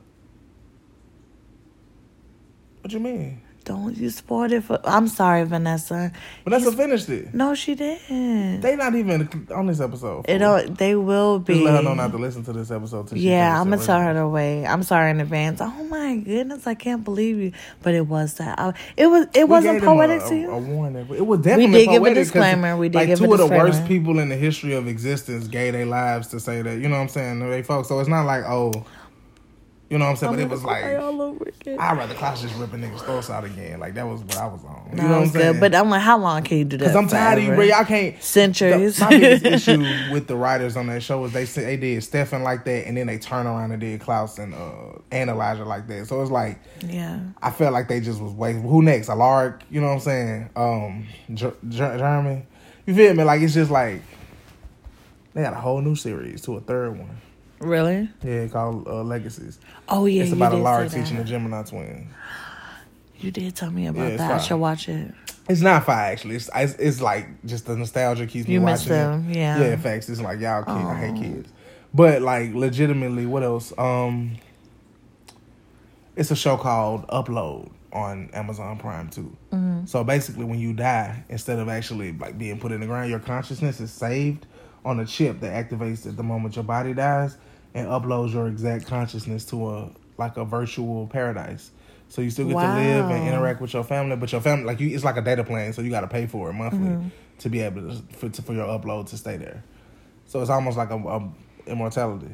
What 2.82 2.92
you 2.92 3.00
mean? 3.00 3.40
Don't 3.64 3.96
you 3.96 4.10
spoil 4.10 4.52
it 4.52 4.62
for? 4.62 4.78
I'm 4.84 5.08
sorry, 5.08 5.44
Vanessa. 5.44 6.12
Vanessa 6.44 6.70
finished 6.72 7.08
it. 7.08 7.32
No, 7.32 7.54
she 7.54 7.74
didn't. 7.74 8.60
They 8.60 8.76
not 8.76 8.94
even 8.94 9.48
on 9.54 9.66
this 9.66 9.80
episode. 9.80 10.26
it 10.28 10.38
don't. 10.38 10.76
They 10.76 10.94
will 10.94 11.38
be. 11.38 11.54
Just 11.54 11.64
let 11.64 11.76
her 11.76 11.82
know 11.82 11.94
not 11.94 12.12
to 12.12 12.18
listen 12.18 12.44
to 12.44 12.52
this 12.52 12.70
episode. 12.70 13.10
Yeah, 13.12 13.58
I'm 13.58 13.70
gonna 13.70 13.82
tell 13.82 14.00
her 14.00 14.12
to 14.12 14.28
wait. 14.28 14.66
I'm 14.66 14.82
sorry 14.82 15.10
in 15.12 15.20
advance. 15.20 15.62
Oh 15.62 15.84
my 15.84 16.16
goodness, 16.16 16.66
I 16.66 16.74
can't 16.74 17.04
believe 17.04 17.38
you. 17.38 17.52
But 17.82 17.94
it 17.94 18.06
was 18.06 18.34
that. 18.34 18.58
I, 18.58 18.74
it 18.98 19.06
was. 19.06 19.26
It 19.32 19.44
We 19.44 19.50
wasn't 19.50 19.82
poetic 19.82 20.22
a, 20.22 20.28
to 20.28 20.36
you. 20.36 20.50
A, 20.50 20.56
a 20.56 20.58
warning. 20.58 21.06
It 21.10 21.26
was 21.26 21.40
definitely 21.40 21.66
We 21.66 21.86
did 21.86 21.90
give 21.90 22.02
a 22.04 22.14
disclaimer. 22.14 22.76
We 22.76 22.88
did 22.90 22.98
like 22.98 23.06
give 23.08 23.22
a 23.22 23.26
two 23.26 23.32
of 23.32 23.38
the 23.38 23.46
worst 23.46 23.86
people 23.86 24.18
in 24.18 24.28
the 24.28 24.36
history 24.36 24.74
of 24.74 24.88
existence 24.88 25.48
gave 25.48 25.72
their 25.72 25.86
lives 25.86 26.28
to 26.28 26.40
say 26.40 26.60
that. 26.60 26.80
You 26.80 26.88
know 26.88 26.96
what 26.96 27.02
I'm 27.02 27.08
saying? 27.08 27.40
They 27.40 27.62
folks. 27.62 27.88
So 27.88 27.98
it's 28.00 28.10
not 28.10 28.26
like 28.26 28.44
oh, 28.46 28.84
You 29.90 29.98
know 29.98 30.06
what 30.06 30.10
I'm 30.12 30.16
saying? 30.16 30.32
I'm 30.32 30.38
but 30.38 30.44
it 30.44 30.50
was 30.50 30.64
like 30.64 30.84
all 30.98 31.20
over 31.20 31.44
again. 31.44 31.78
I'd 31.78 31.96
rather 31.96 32.14
Klaus 32.14 32.40
just 32.40 32.56
ripping 32.56 32.80
niggas' 32.80 33.00
throats 33.00 33.28
out 33.28 33.44
again. 33.44 33.78
Like 33.78 33.94
that 33.94 34.08
was 34.08 34.22
what 34.22 34.36
I 34.38 34.46
was 34.46 34.64
on. 34.64 34.88
You 34.90 34.96
That 34.96 35.02
know 35.02 35.08
what 35.10 35.22
I'm 35.24 35.28
saying? 35.28 35.52
good, 35.52 35.60
but 35.60 35.74
I'm 35.74 35.90
like, 35.90 36.00
how 36.00 36.18
long 36.18 36.42
can 36.42 36.58
you 36.58 36.64
do 36.64 36.78
that? 36.78 36.84
Because 36.86 36.96
I'm 36.96 37.06
tired 37.06 37.38
of 37.38 37.44
you, 37.44 37.54
bro. 37.54 37.64
Y'all 37.64 37.84
can't. 37.84 38.20
Centuries. 38.22 38.96
The, 38.96 39.04
my 39.04 39.10
biggest 39.10 39.44
issue 39.68 39.80
with 40.10 40.26
the 40.26 40.36
writers 40.36 40.76
on 40.78 40.86
that 40.86 41.02
show 41.02 41.20
was 41.20 41.32
they 41.34 41.44
they 41.44 41.76
did 41.76 42.02
Stefan 42.02 42.42
like 42.42 42.64
that, 42.64 42.86
and 42.88 42.96
then 42.96 43.06
they 43.06 43.18
turn 43.18 43.46
around 43.46 43.72
and 43.72 43.80
did 43.80 44.00
Klaus 44.00 44.38
and 44.38 44.54
uh, 44.54 44.98
and 45.12 45.28
Elijah 45.28 45.64
like 45.64 45.86
that. 45.88 46.06
So 46.06 46.22
it's 46.22 46.30
like 46.30 46.58
yeah. 46.88 47.20
I 47.42 47.50
felt 47.50 47.74
like 47.74 47.86
they 47.88 48.00
just 48.00 48.20
was 48.22 48.32
waiting. 48.32 48.62
Who 48.62 48.82
next? 48.82 49.10
Alaric, 49.10 49.60
you 49.70 49.80
know 49.82 49.88
what 49.88 49.92
I'm 49.94 50.00
saying? 50.00 50.50
Um, 50.56 51.06
Jer- 51.34 51.54
Jer- 51.68 51.98
Jeremy, 51.98 52.46
you 52.86 52.94
feel 52.94 53.12
me? 53.14 53.22
Like 53.22 53.42
it's 53.42 53.54
just 53.54 53.70
like 53.70 54.00
they 55.34 55.42
got 55.42 55.52
a 55.52 55.60
whole 55.60 55.82
new 55.82 55.94
series 55.94 56.40
to 56.42 56.56
a 56.56 56.60
third 56.60 56.98
one. 56.98 57.20
Really? 57.64 58.08
Yeah, 58.22 58.46
called 58.48 58.86
uh, 58.86 59.02
Legacies. 59.02 59.58
Oh 59.88 60.06
yeah. 60.06 60.22
it's 60.22 60.32
about 60.32 60.52
say 60.52 60.58
that. 60.98 61.04
teaching 61.04 61.16
the 61.18 61.24
Gemini 61.24 61.62
twins. 61.62 62.12
You 63.18 63.30
did 63.30 63.54
tell 63.56 63.70
me 63.70 63.86
about 63.86 64.10
Yeah, 64.10 64.16
that. 64.18 64.30
I 64.32 64.38
should 64.38 64.56
watch 64.56 64.88
it. 64.88 65.12
It's 65.48 65.60
not 65.60 65.84
fire 65.84 66.12
actually. 66.12 66.36
It's, 66.36 66.50
it's 66.54 66.74
it's 66.74 67.00
like 67.00 67.44
just 67.44 67.66
the 67.66 67.76
nostalgia 67.76 68.26
keeps 68.26 68.46
me 68.48 68.54
You 68.54 68.60
watching 68.62 68.72
miss 68.72 68.84
them, 68.86 69.30
it. 69.30 69.36
yeah. 69.36 69.58
Yeah, 69.60 69.76
facts. 69.76 70.08
It's 70.08 70.20
like 70.20 70.40
y'all 70.40 70.62
kids. 70.64 70.76
I 70.86 70.94
hate 70.98 71.14
Oh. 71.16 71.20
kids. 71.20 71.52
But 71.92 72.22
like 72.22 72.54
legitimately, 72.54 73.26
what 73.26 73.42
else? 73.42 73.72
Um, 73.78 74.36
it's 76.16 76.30
a 76.30 76.36
show 76.36 76.56
called 76.56 77.06
Upload 77.08 77.70
on 77.92 78.30
Amazon 78.32 78.78
Prime 78.78 79.08
too. 79.08 79.36
Mm-hmm. 79.52 79.86
So 79.86 80.02
basically, 80.04 80.44
when 80.44 80.58
you 80.58 80.72
die, 80.72 81.24
instead 81.28 81.58
of 81.58 81.68
actually 81.68 82.12
like 82.12 82.38
being 82.38 82.58
put 82.58 82.72
in 82.72 82.80
the 82.80 82.86
ground, 82.86 83.10
your 83.10 83.20
consciousness 83.20 83.80
is 83.80 83.92
saved 83.92 84.46
on 84.84 85.00
a 85.00 85.06
chip 85.06 85.40
that 85.40 85.70
activates 85.70 86.06
at 86.06 86.16
the 86.16 86.22
moment 86.22 86.56
your 86.56 86.64
body 86.64 86.92
dies 86.92 87.36
and 87.74 87.88
uploads 87.88 88.32
your 88.32 88.46
exact 88.48 88.86
consciousness 88.86 89.44
to 89.46 89.68
a 89.68 89.90
like 90.16 90.36
a 90.36 90.44
virtual 90.44 91.06
paradise. 91.08 91.70
So 92.08 92.22
you 92.22 92.30
still 92.30 92.46
get 92.46 92.54
to 92.54 92.74
live 92.74 93.10
and 93.10 93.26
interact 93.28 93.60
with 93.60 93.72
your 93.74 93.82
family, 93.82 94.14
but 94.16 94.30
your 94.30 94.40
family 94.40 94.64
like 94.64 94.78
you, 94.80 94.94
it's 94.94 95.02
like 95.04 95.16
a 95.16 95.22
data 95.22 95.42
plan, 95.42 95.72
so 95.72 95.82
you 95.82 95.90
got 95.90 96.02
to 96.02 96.06
pay 96.08 96.26
for 96.26 96.50
it 96.50 96.52
monthly 96.52 96.78
Mm-hmm. 96.78 97.08
to 97.38 97.48
be 97.48 97.60
able 97.60 97.82
to 97.90 97.96
for, 98.16 98.28
to 98.28 98.42
for 98.42 98.52
your 98.52 98.66
upload 98.66 99.08
to 99.10 99.16
stay 99.16 99.36
there. 99.36 99.64
So 100.26 100.40
it's 100.40 100.50
almost 100.50 100.76
like 100.76 100.90
a, 100.90 100.96
a 100.96 101.28
immortality 101.66 102.30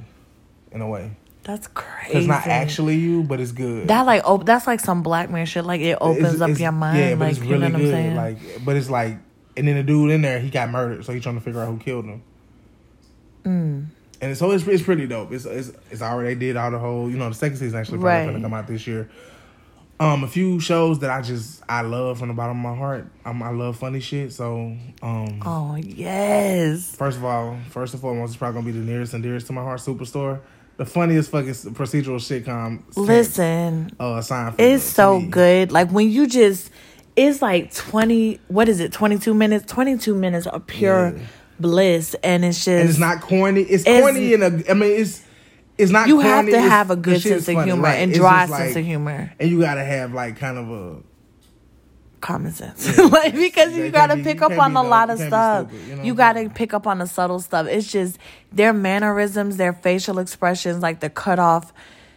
in 0.72 0.80
a 0.82 0.88
way. 0.88 1.12
That's 1.42 1.68
crazy. 1.68 2.18
It's 2.18 2.26
not 2.26 2.46
actually 2.46 2.96
you, 2.96 3.22
but 3.22 3.40
it's 3.40 3.52
good. 3.52 3.88
that 3.88 4.04
like 4.04 4.22
op- 4.28 4.44
that's 4.44 4.66
like 4.66 4.80
some 4.80 5.02
black 5.02 5.30
man 5.30 5.46
shit. 5.46 5.64
Like 5.64 5.80
it 5.80 5.96
opens 6.00 6.18
It's- 6.34 6.40
up 6.42 6.50
it's- 6.50 6.60
your 6.60 6.72
mind. 6.72 6.98
Yeah, 6.98 7.14
but 7.14 7.20
like 7.20 7.30
it's 7.36 7.40
you 7.40 7.50
really 7.50 7.68
know 7.70 7.78
good. 7.78 7.90
saying? 7.90 8.14
Like, 8.16 8.38
but 8.64 8.76
it's 8.76 8.90
like, 8.90 9.16
and 9.56 9.66
then 9.66 9.76
the 9.76 9.82
dude 9.82 10.10
in 10.10 10.20
there, 10.20 10.38
he 10.38 10.50
got 10.50 10.68
murdered, 10.70 11.04
so 11.06 11.12
he's 11.14 11.22
trying 11.22 11.36
to 11.36 11.40
figure 11.40 11.62
out 11.62 11.68
who 11.68 11.78
killed 11.78 12.04
him. 12.04 12.22
Mm. 13.44 13.86
And 14.22 14.36
so 14.36 14.50
it's 14.50 14.66
it's 14.66 14.82
pretty 14.82 15.06
dope. 15.06 15.32
It's 15.32 15.44
it's 15.46 15.72
it's 15.90 16.02
already 16.02 16.34
did 16.34 16.56
all 16.56 16.70
the 16.70 16.78
whole 16.78 17.08
you 17.10 17.16
know 17.16 17.28
the 17.30 17.34
second 17.34 17.56
season 17.56 17.78
actually 17.78 17.98
probably 17.98 18.10
Right. 18.18 18.26
gonna 18.26 18.40
come 18.42 18.54
out 18.54 18.66
this 18.66 18.86
year. 18.86 19.08
Um, 19.98 20.24
a 20.24 20.28
few 20.28 20.58
shows 20.60 20.98
that 21.00 21.10
I 21.10 21.20
just 21.20 21.62
I 21.68 21.82
love 21.82 22.18
from 22.18 22.28
the 22.28 22.34
bottom 22.34 22.56
of 22.64 22.72
my 22.72 22.74
heart. 22.76 23.06
Um, 23.24 23.42
I 23.42 23.50
love 23.50 23.76
funny 23.78 24.00
shit. 24.00 24.32
So 24.32 24.74
um, 25.02 25.42
oh 25.44 25.76
yes. 25.76 26.94
First 26.96 27.18
of 27.18 27.24
all, 27.24 27.56
first 27.70 27.92
and 27.94 28.00
foremost, 28.00 28.30
it's 28.32 28.38
probably 28.38 28.60
gonna 28.62 28.72
be 28.72 28.78
the 28.78 28.84
nearest 28.92 29.12
and 29.14 29.22
dearest 29.22 29.46
to 29.48 29.52
my 29.52 29.62
heart, 29.62 29.80
Superstore. 29.80 30.40
The 30.78 30.86
funniest 30.86 31.30
fucking 31.30 31.52
procedural 31.74 32.16
sitcom. 32.16 32.82
since, 32.84 32.96
Listen, 32.96 33.90
uh, 34.00 34.20
Seinfeld. 34.20 34.54
it's 34.58 34.84
so 34.84 35.20
good. 35.20 35.70
Like 35.72 35.90
when 35.90 36.08
you 36.10 36.26
just, 36.26 36.70
it's 37.16 37.42
like 37.42 37.74
twenty. 37.74 38.40
What 38.48 38.68
is 38.70 38.80
it? 38.80 38.90
Twenty 38.92 39.18
two 39.18 39.34
minutes. 39.34 39.70
Twenty 39.70 39.98
two 39.98 40.14
minutes 40.14 40.46
of 40.46 40.66
pure 40.66 41.14
Yeah. 41.16 41.22
Bliss, 41.60 42.14
and 42.22 42.44
it's 42.44 42.58
just. 42.58 42.68
and 42.68 42.88
it's 42.88 42.98
not 42.98 43.20
corny. 43.20 43.62
It's, 43.62 43.84
It's- 43.86 44.00
corny 44.00 44.32
in 44.34 44.42
a. 44.42 44.46
I 44.70 44.74
mean, 44.74 45.00
it's 45.00 45.22
it's 45.78 45.90
not. 45.90 46.08
you 46.08 46.16
corny, 46.16 46.28
have 46.28 46.46
to 46.50 46.60
have 46.60 46.90
a 46.90 46.96
good 46.96 47.20
sense 47.22 47.48
of 47.48 47.54
funny, 47.54 47.70
humor 47.70 47.82
right. 47.84 47.94
and 48.00 48.10
It's 48.10 48.18
dry 48.18 48.46
sense 48.46 48.58
like- 48.74 48.76
of 48.76 48.84
humor, 48.84 49.32
and 49.38 49.50
you 49.50 49.60
gotta 49.60 49.84
have 49.84 50.12
like 50.14 50.36
kind 50.38 50.58
of 50.58 50.70
a. 50.70 50.96
common 52.20 52.52
sense. 52.52 52.98
like 53.10 53.34
because 53.34 53.74
You 53.76 53.90
gotta 53.90 54.16
be- 54.16 54.22
pick 54.24 54.42
up 54.42 54.52
on 54.58 54.76
a 54.76 54.82
lot 54.82 55.08
of 55.10 55.18
stuff. 55.18 55.68
stupid, 55.70 55.88
you 55.88 55.96
know 55.96 56.02
you 56.02 56.14
gotta 56.14 56.50
pick 56.50 56.74
up 56.74 56.86
on 56.86 56.98
the 56.98 57.06
subtle 57.06 57.40
stuff. 57.40 57.66
It's 57.66 57.90
just 57.90 58.18
their 58.52 58.72
mannerisms, 58.72 59.56
their 59.56 59.72
facial 59.72 60.18
expressions, 60.18 60.82
like 60.82 61.00
the 61.00 61.08
cut 61.10 61.38
off. 61.38 61.72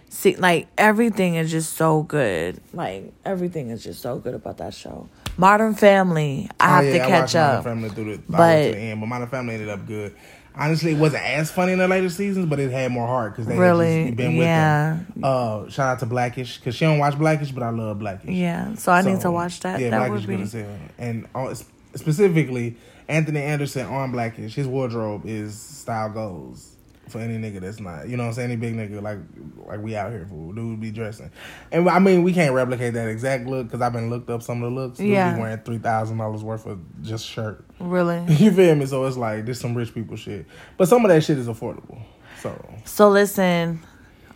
See, 0.10 0.36
like 0.36 0.68
everything 0.78 1.36
is 1.36 1.50
just 1.50 1.74
so 1.74 2.04
good. 2.04 2.60
Like 2.74 3.14
everything 3.26 3.70
is 3.70 3.84
just 3.84 4.02
so 4.02 4.20
good 4.20 4.36
about 4.36 4.58
that 4.58 4.74
show. 4.74 5.08
Modern 5.38 5.74
Family, 5.74 6.50
I 6.60 6.68
have 6.70 6.84
oh, 6.84 6.88
yeah, 6.88 6.94
to 6.94 7.00
catch 7.00 7.20
watched 7.22 7.36
Modern 7.36 7.58
up. 7.58 7.64
Family 7.64 7.90
through 7.90 8.04
the, 8.06 8.12
all 8.12 8.18
the 8.28 8.38
way 8.38 8.72
But- 8.72 8.76
the 8.76 8.78
end, 8.80 9.00
but 9.00 9.06
Modern 9.08 9.28
Family 9.30 9.54
ended 9.56 9.70
up 9.70 9.86
good. 9.88 10.16
Honestly, 10.56 10.92
it 10.92 11.00
wasn't 11.00 11.24
as 11.24 11.50
funny 11.52 11.72
in 11.74 11.80
the 11.80 11.88
later 11.88 12.10
seasons, 12.10 12.46
but 12.46 12.60
it 12.60 12.70
had 12.72 12.92
more 12.92 13.08
heart 13.08 13.34
because 13.34 13.48
they 13.48 13.58
Really? 13.58 14.12
been 14.12 14.38
with 14.38 14.46
Yeah. 14.46 15.00
them. 15.16 15.24
Uh, 15.24 15.68
shout 15.70 15.88
out 15.94 16.00
to 16.02 16.06
Blackish 16.06 16.60
because 16.60 16.76
she 16.76 16.86
don't 16.86 17.00
watch 17.00 17.18
Blackish, 17.18 17.50
but 17.52 17.64
I 17.64 17.70
love 17.72 17.98
Blackish. 17.98 18.30
Yeah, 18.30 18.76
so 18.76 18.92
I 18.92 19.02
need 19.02 19.20
to 19.22 19.32
watch 19.32 19.62
that. 19.62 19.80
Yeah, 19.80 19.90
that 19.90 19.98
Blackish 20.10 20.28
would 20.28 20.28
good 20.28 20.38
be 20.38 20.44
as 20.44 20.54
hell. 20.54 20.78
And 21.00 21.26
uh, 21.34 21.56
specifically, 21.96 22.76
Anthony 23.08 23.42
Anderson 23.42 23.88
on 23.88 24.12
Blackish, 24.12 24.54
his 24.54 24.68
wardrobe 24.68 25.24
is 25.26 25.60
style 25.60 26.10
goals 26.12 26.73
for 27.14 27.20
any 27.20 27.38
nigga 27.38 27.62
that's 27.62 27.80
not, 27.80 28.10
you 28.10 28.18
know 28.18 28.24
what 28.24 28.30
I'm 28.30 28.34
saying? 28.36 28.52
Any 28.52 28.58
big 28.60 28.76
nigga 28.76 29.02
like 29.02 29.20
like 29.66 29.80
we 29.82 29.96
out 29.96 30.12
here 30.12 30.26
for 30.30 30.54
dude 30.54 30.82
be 30.82 30.92
dressing. 30.92 31.32
And 31.72 31.88
I 31.90 32.00
mean, 32.00 32.24
we 32.24 32.34
can't 32.34 32.54
replicate 32.54 32.94
that 32.96 33.08
exact 33.08 33.46
look 33.48 33.68
because 33.68 33.80
I've 33.82 33.94
been 33.94 34.10
looked 34.10 34.30
up 34.30 34.44
some 34.44 34.62
of 34.62 34.70
the 34.74 34.76
looks. 34.82 34.98
Dude 34.98 35.08
Yeah. 35.08 35.34
be 35.36 35.40
wearing 35.40 35.60
three 35.60 35.78
thousand 35.78 36.18
dollars 36.18 36.44
worth 36.44 36.66
of 36.66 36.80
just 37.02 37.26
shirt. 37.26 37.64
really. 37.80 38.26
You 38.44 38.52
feel 38.52 38.76
me? 38.76 38.86
So 38.86 39.06
it's 39.06 39.16
like 39.16 39.46
this 39.46 39.60
some 39.62 39.74
rich 39.74 39.94
people 39.94 40.18
shit, 40.18 40.46
but 40.78 40.90
some 40.90 41.06
of 41.06 41.10
that 41.10 41.24
shit 41.24 41.38
is 41.38 41.48
affordable. 41.48 42.02
So 42.42 42.74
So 42.84 43.10
listen, 43.10 43.82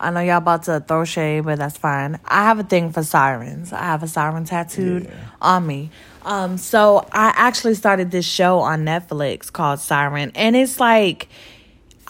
I 0.00 0.10
know 0.10 0.20
y'all 0.20 0.38
about 0.38 0.62
to 0.64 0.80
throw 0.80 1.04
shade, 1.04 1.44
but 1.44 1.58
that's 1.58 1.76
fine. 1.76 2.18
I 2.24 2.44
have 2.44 2.58
a 2.58 2.62
thing 2.64 2.92
for 2.92 3.02
sirens. 3.02 3.72
I 3.72 3.82
have 3.82 4.02
a 4.02 4.08
siren 4.08 4.44
tattooed 4.44 5.04
Yeah. 5.04 5.10
on 5.42 5.66
me. 5.66 5.90
Um, 6.24 6.56
so 6.58 7.06
I 7.12 7.32
actually 7.36 7.74
started 7.74 8.10
this 8.10 8.24
show 8.26 8.58
on 8.60 8.84
Netflix 8.84 9.50
called 9.52 9.80
Siren, 9.80 10.30
and 10.34 10.54
it's 10.56 10.78
like 10.78 11.28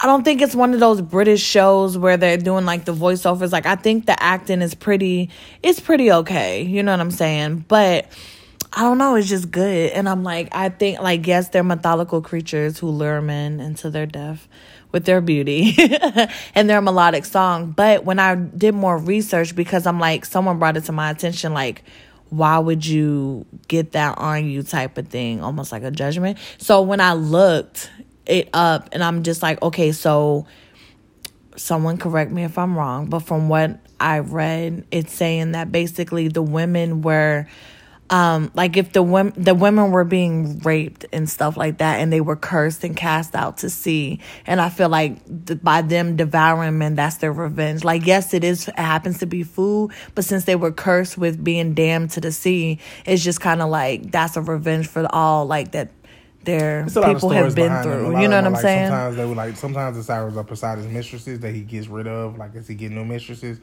I 0.01 0.07
don't 0.07 0.23
think 0.23 0.41
it's 0.41 0.55
one 0.55 0.75
of 0.75 0.81
those 0.81 1.03
British 1.03 1.43
shows 1.43 1.99
where 1.99 2.17
they're 2.17 2.37
doing 2.37 2.65
like 2.65 2.85
the 2.85 2.95
voiceovers. 2.95 3.51
Like 3.51 3.67
I 3.67 3.75
think 3.75 4.07
the 4.07 4.21
acting 4.23 4.63
is 4.63 4.75
pretty 4.75 5.29
it's 5.61 5.81
pretty 5.81 6.13
okay. 6.13 6.63
You 6.63 6.85
know 6.85 6.93
what 6.93 7.01
I'm 7.01 7.11
saying? 7.11 7.65
But 7.67 8.07
I 8.73 8.83
don't 8.83 8.99
know, 8.99 9.17
it's 9.17 9.29
just 9.29 9.51
good. 9.51 9.91
And 9.91 10.09
I'm 10.09 10.23
like, 10.23 10.49
I 10.53 10.69
think 10.69 11.01
like 11.01 11.27
yes, 11.27 11.49
they're 11.49 11.65
mythological 11.65 12.23
creatures 12.23 12.79
who 12.79 12.91
lure 12.91 13.21
men 13.21 13.59
into 13.59 13.91
their 13.91 14.07
death 14.07 14.47
with 14.93 15.05
their 15.05 15.21
beauty 15.21 15.77
and 16.55 16.71
their 16.71 16.81
melodic 16.81 17.25
song. 17.25 17.73
But 17.73 18.05
when 18.05 18.21
I 18.21 18.37
did 18.37 18.77
more 18.77 18.99
research 18.99 19.57
because 19.57 19.85
I'm 19.85 19.99
like 19.99 20.25
someone 20.25 20.61
brought 20.61 20.77
it 20.77 20.85
to 20.85 20.93
my 20.93 21.11
attention 21.11 21.53
like 21.55 21.83
why 22.31 22.59
would 22.59 22.85
you 22.87 23.47
get 23.69 23.93
that 23.93 24.19
on 24.19 24.45
you 24.45 24.63
type 24.63 24.99
of 24.99 25.09
thing 25.09 25.43
almost 25.43 25.73
like 25.73 25.83
a 25.83 25.91
judgment 25.91 26.37
so 26.59 26.83
when 26.83 27.01
i 27.01 27.15
looked 27.15 27.91
it 28.29 28.49
up 28.53 28.89
and 28.93 29.03
i'm 29.03 29.23
just 29.23 29.43
like 29.43 29.61
okay 29.63 29.93
so 29.93 30.47
someone 31.57 31.99
correct 31.99 32.31
me 32.31 32.45
if 32.45 32.59
i'm 32.59 32.77
wrong 32.77 33.07
but 33.07 33.21
from 33.21 33.49
what 33.49 33.79
i 33.99 34.19
read 34.19 34.87
it's 34.91 35.13
saying 35.13 35.53
that 35.53 35.73
basically 35.73 36.29
the 36.29 36.43
women 36.43 37.03
were 37.03 37.47
um 38.11 38.51
like 38.55 38.77
if 38.77 38.93
the 38.93 39.03
women 39.03 39.33
the 39.37 39.55
women 39.55 39.91
were 39.91 40.05
being 40.05 40.59
raped 40.61 41.05
and 41.13 41.29
stuff 41.29 41.57
like 41.57 41.79
that 41.79 42.01
and 42.01 42.13
they 42.13 42.21
were 42.21 42.37
cursed 42.37 42.83
and 42.85 42.97
cast 42.97 43.35
out 43.35 43.59
to 43.59 43.69
sea 43.69 44.19
and 44.47 44.61
i 44.61 44.69
feel 44.69 44.89
like 44.89 45.23
th- 45.47 45.61
by 45.63 45.83
them 45.83 46.17
devouring 46.17 46.79
men 46.79 46.95
that's 46.95 47.17
their 47.17 47.33
revenge. 47.33 47.85
Like 47.85 48.07
yes 48.07 48.33
it 48.33 48.45
is 48.45 48.69
it 48.69 48.79
happens 48.79 49.19
to 49.19 49.27
be 49.27 49.43
food 49.43 49.93
but 50.15 50.25
since 50.25 50.45
they 50.45 50.57
were 50.57 50.73
cursed 50.73 51.19
with 51.19 51.43
being 51.43 51.75
damned 51.75 52.11
to 52.13 52.21
the 52.21 52.33
sea 52.33 52.79
it's 53.05 53.23
just 53.23 53.41
kind 53.41 53.61
of 53.61 53.69
like 53.69 54.11
that's 54.11 54.37
a 54.37 54.41
revenge 54.41 54.87
for 54.87 55.07
all 55.15 55.45
like 55.47 55.73
that 55.73 55.91
their 56.49 56.81
It's 56.81 56.97
a 56.97 57.01
lot 57.01 57.11
of 57.11 57.17
people 57.17 57.31
have 57.31 57.55
been 57.55 57.67
behind 57.67 57.85
them. 57.91 57.93
A 57.93 58.11
through 58.11 58.23
you 58.23 58.29
know 58.29 58.37
what 58.37 58.47
i'm 58.47 58.53
like, 58.55 58.63
saying 58.63 58.89
Sometimes 58.89 59.17
they 59.17 59.25
were 59.25 59.35
like, 59.35 59.57
sometimes 59.57 59.97
the 59.97 60.03
sirens 60.03 60.37
are 60.37 60.45
Poseidon's 60.45 60.93
mistresses 60.93 61.41
that 61.41 61.55
he 61.55 61.61
gets 61.61 61.87
rid 61.89 62.07
of, 62.07 62.39
like 62.39 62.55
as 62.57 62.67
he 62.67 62.75
get 62.75 62.91
new 62.91 63.05
mistresses 63.05 63.61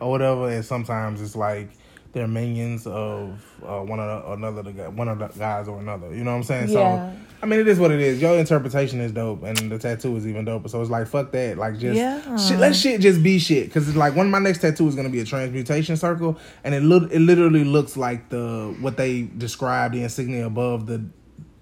or 0.00 0.10
whatever. 0.10 0.48
And 0.48 0.64
sometimes 0.64 1.20
it's 1.20 1.36
like 1.36 1.70
they're 2.12 2.28
minions 2.28 2.86
of 2.86 3.44
uh, 3.62 3.80
one 3.80 4.00
of 4.00 4.38
another 4.38 4.62
the 4.62 4.72
guy, 4.72 4.88
one 4.88 5.08
of 5.08 5.18
the 5.18 5.28
guys 5.28 5.68
or 5.68 5.78
another. 5.78 6.14
You 6.14 6.24
know 6.24 6.30
what 6.30 6.38
I'm 6.38 6.42
saying? 6.44 6.68
Yeah. 6.68 7.12
So 7.12 7.16
I 7.40 7.46
mean, 7.46 7.60
it 7.60 7.68
is 7.68 7.78
what 7.78 7.92
it 7.92 8.00
is. 8.00 8.20
Your 8.20 8.36
interpretation 8.36 9.00
is 9.00 9.12
dope, 9.12 9.44
and 9.44 9.70
the 9.70 9.78
tattoo 9.78 10.16
is 10.16 10.26
even 10.26 10.44
doper. 10.44 10.68
So 10.68 10.80
it's 10.80 10.90
like 10.90 11.06
fuck 11.06 11.30
that. 11.32 11.58
Like 11.58 11.78
just 11.78 11.96
Yeah. 11.96 12.36
shit, 12.36 12.58
let 12.58 12.74
shit 12.74 13.00
just 13.00 13.22
be 13.22 13.38
shit. 13.38 13.66
Because 13.66 13.88
it's 13.88 13.96
like 13.96 14.16
one 14.16 14.26
of 14.26 14.32
my 14.32 14.38
next 14.38 14.60
tattoo 14.60 14.88
is 14.88 14.94
gonna 14.94 15.08
be 15.08 15.20
a 15.20 15.24
transmutation 15.24 15.96
circle, 15.96 16.38
and 16.64 16.74
it 16.74 16.82
look 16.82 17.12
it 17.12 17.20
literally 17.20 17.64
looks 17.64 17.96
like 17.96 18.28
the 18.30 18.74
what 18.80 18.96
they 18.96 19.22
described 19.22 19.94
the 19.94 20.02
insignia 20.02 20.46
above 20.46 20.86
the 20.86 21.04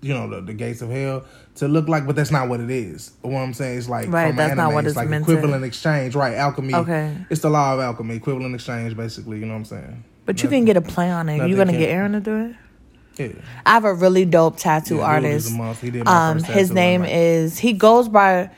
you 0.03 0.13
know 0.15 0.29
the, 0.29 0.41
the 0.43 0.53
gates 0.55 0.83
of 0.83 0.91
hell 0.91 1.25
to 1.57 1.69
look 1.69 1.89
like, 1.89 2.07
but 2.07 2.15
that's 2.17 2.31
not 2.31 2.49
what 2.49 2.61
it 2.61 2.71
is. 2.71 3.13
What 3.23 3.39
I'm 3.41 3.55
saying 3.55 3.79
is 3.79 3.89
like 3.89 4.09
Right, 4.09 4.29
from 4.29 4.37
that's 4.37 4.55
not 4.57 4.73
what 4.73 4.85
it's 4.85 4.91
it's 4.93 4.97
like 4.97 5.09
meant 5.09 5.25
to- 5.27 5.33
equivalent 5.33 5.65
exchange, 5.65 6.15
right? 6.15 6.35
Alchemy. 6.35 6.75
Okay. 6.75 7.17
it's 7.31 7.41
the 7.41 7.51
law 7.51 7.75
of 7.75 7.81
alchemy, 7.81 8.17
equivalent 8.17 8.55
exchange, 8.55 8.97
basically. 8.97 9.39
You 9.39 9.47
know 9.47 9.53
what 9.55 9.59
I'm 9.61 9.65
saying? 9.65 10.05
but 10.27 10.43
you 10.43 10.49
can 10.49 10.65
get 10.65 10.77
a 10.77 10.81
play 10.81 11.09
on 11.09 11.29
it 11.29 11.49
you 11.49 11.55
gonna 11.55 11.71
get 11.71 11.89
aaron 11.89 12.11
to 12.11 12.19
do 12.21 12.37
it 12.37 12.57
Yeah. 13.17 13.41
I 13.65 13.71
have 13.75 13.85
a 13.85 13.95
really 13.95 14.25
dope 14.25 14.57
tattoo 14.57 14.97
Yeah, 14.97 15.03
artist. 15.03 15.57
a. 15.57 15.81
He 15.81 15.91
did 15.93 16.05
my 16.05 16.31
Um, 16.31 16.39
first 16.41 16.51
his 16.51 16.73
name 16.73 17.03
like- 17.03 17.11
is 17.13 17.59
he 17.59 17.73
goes 17.75 18.09
by 18.09 18.51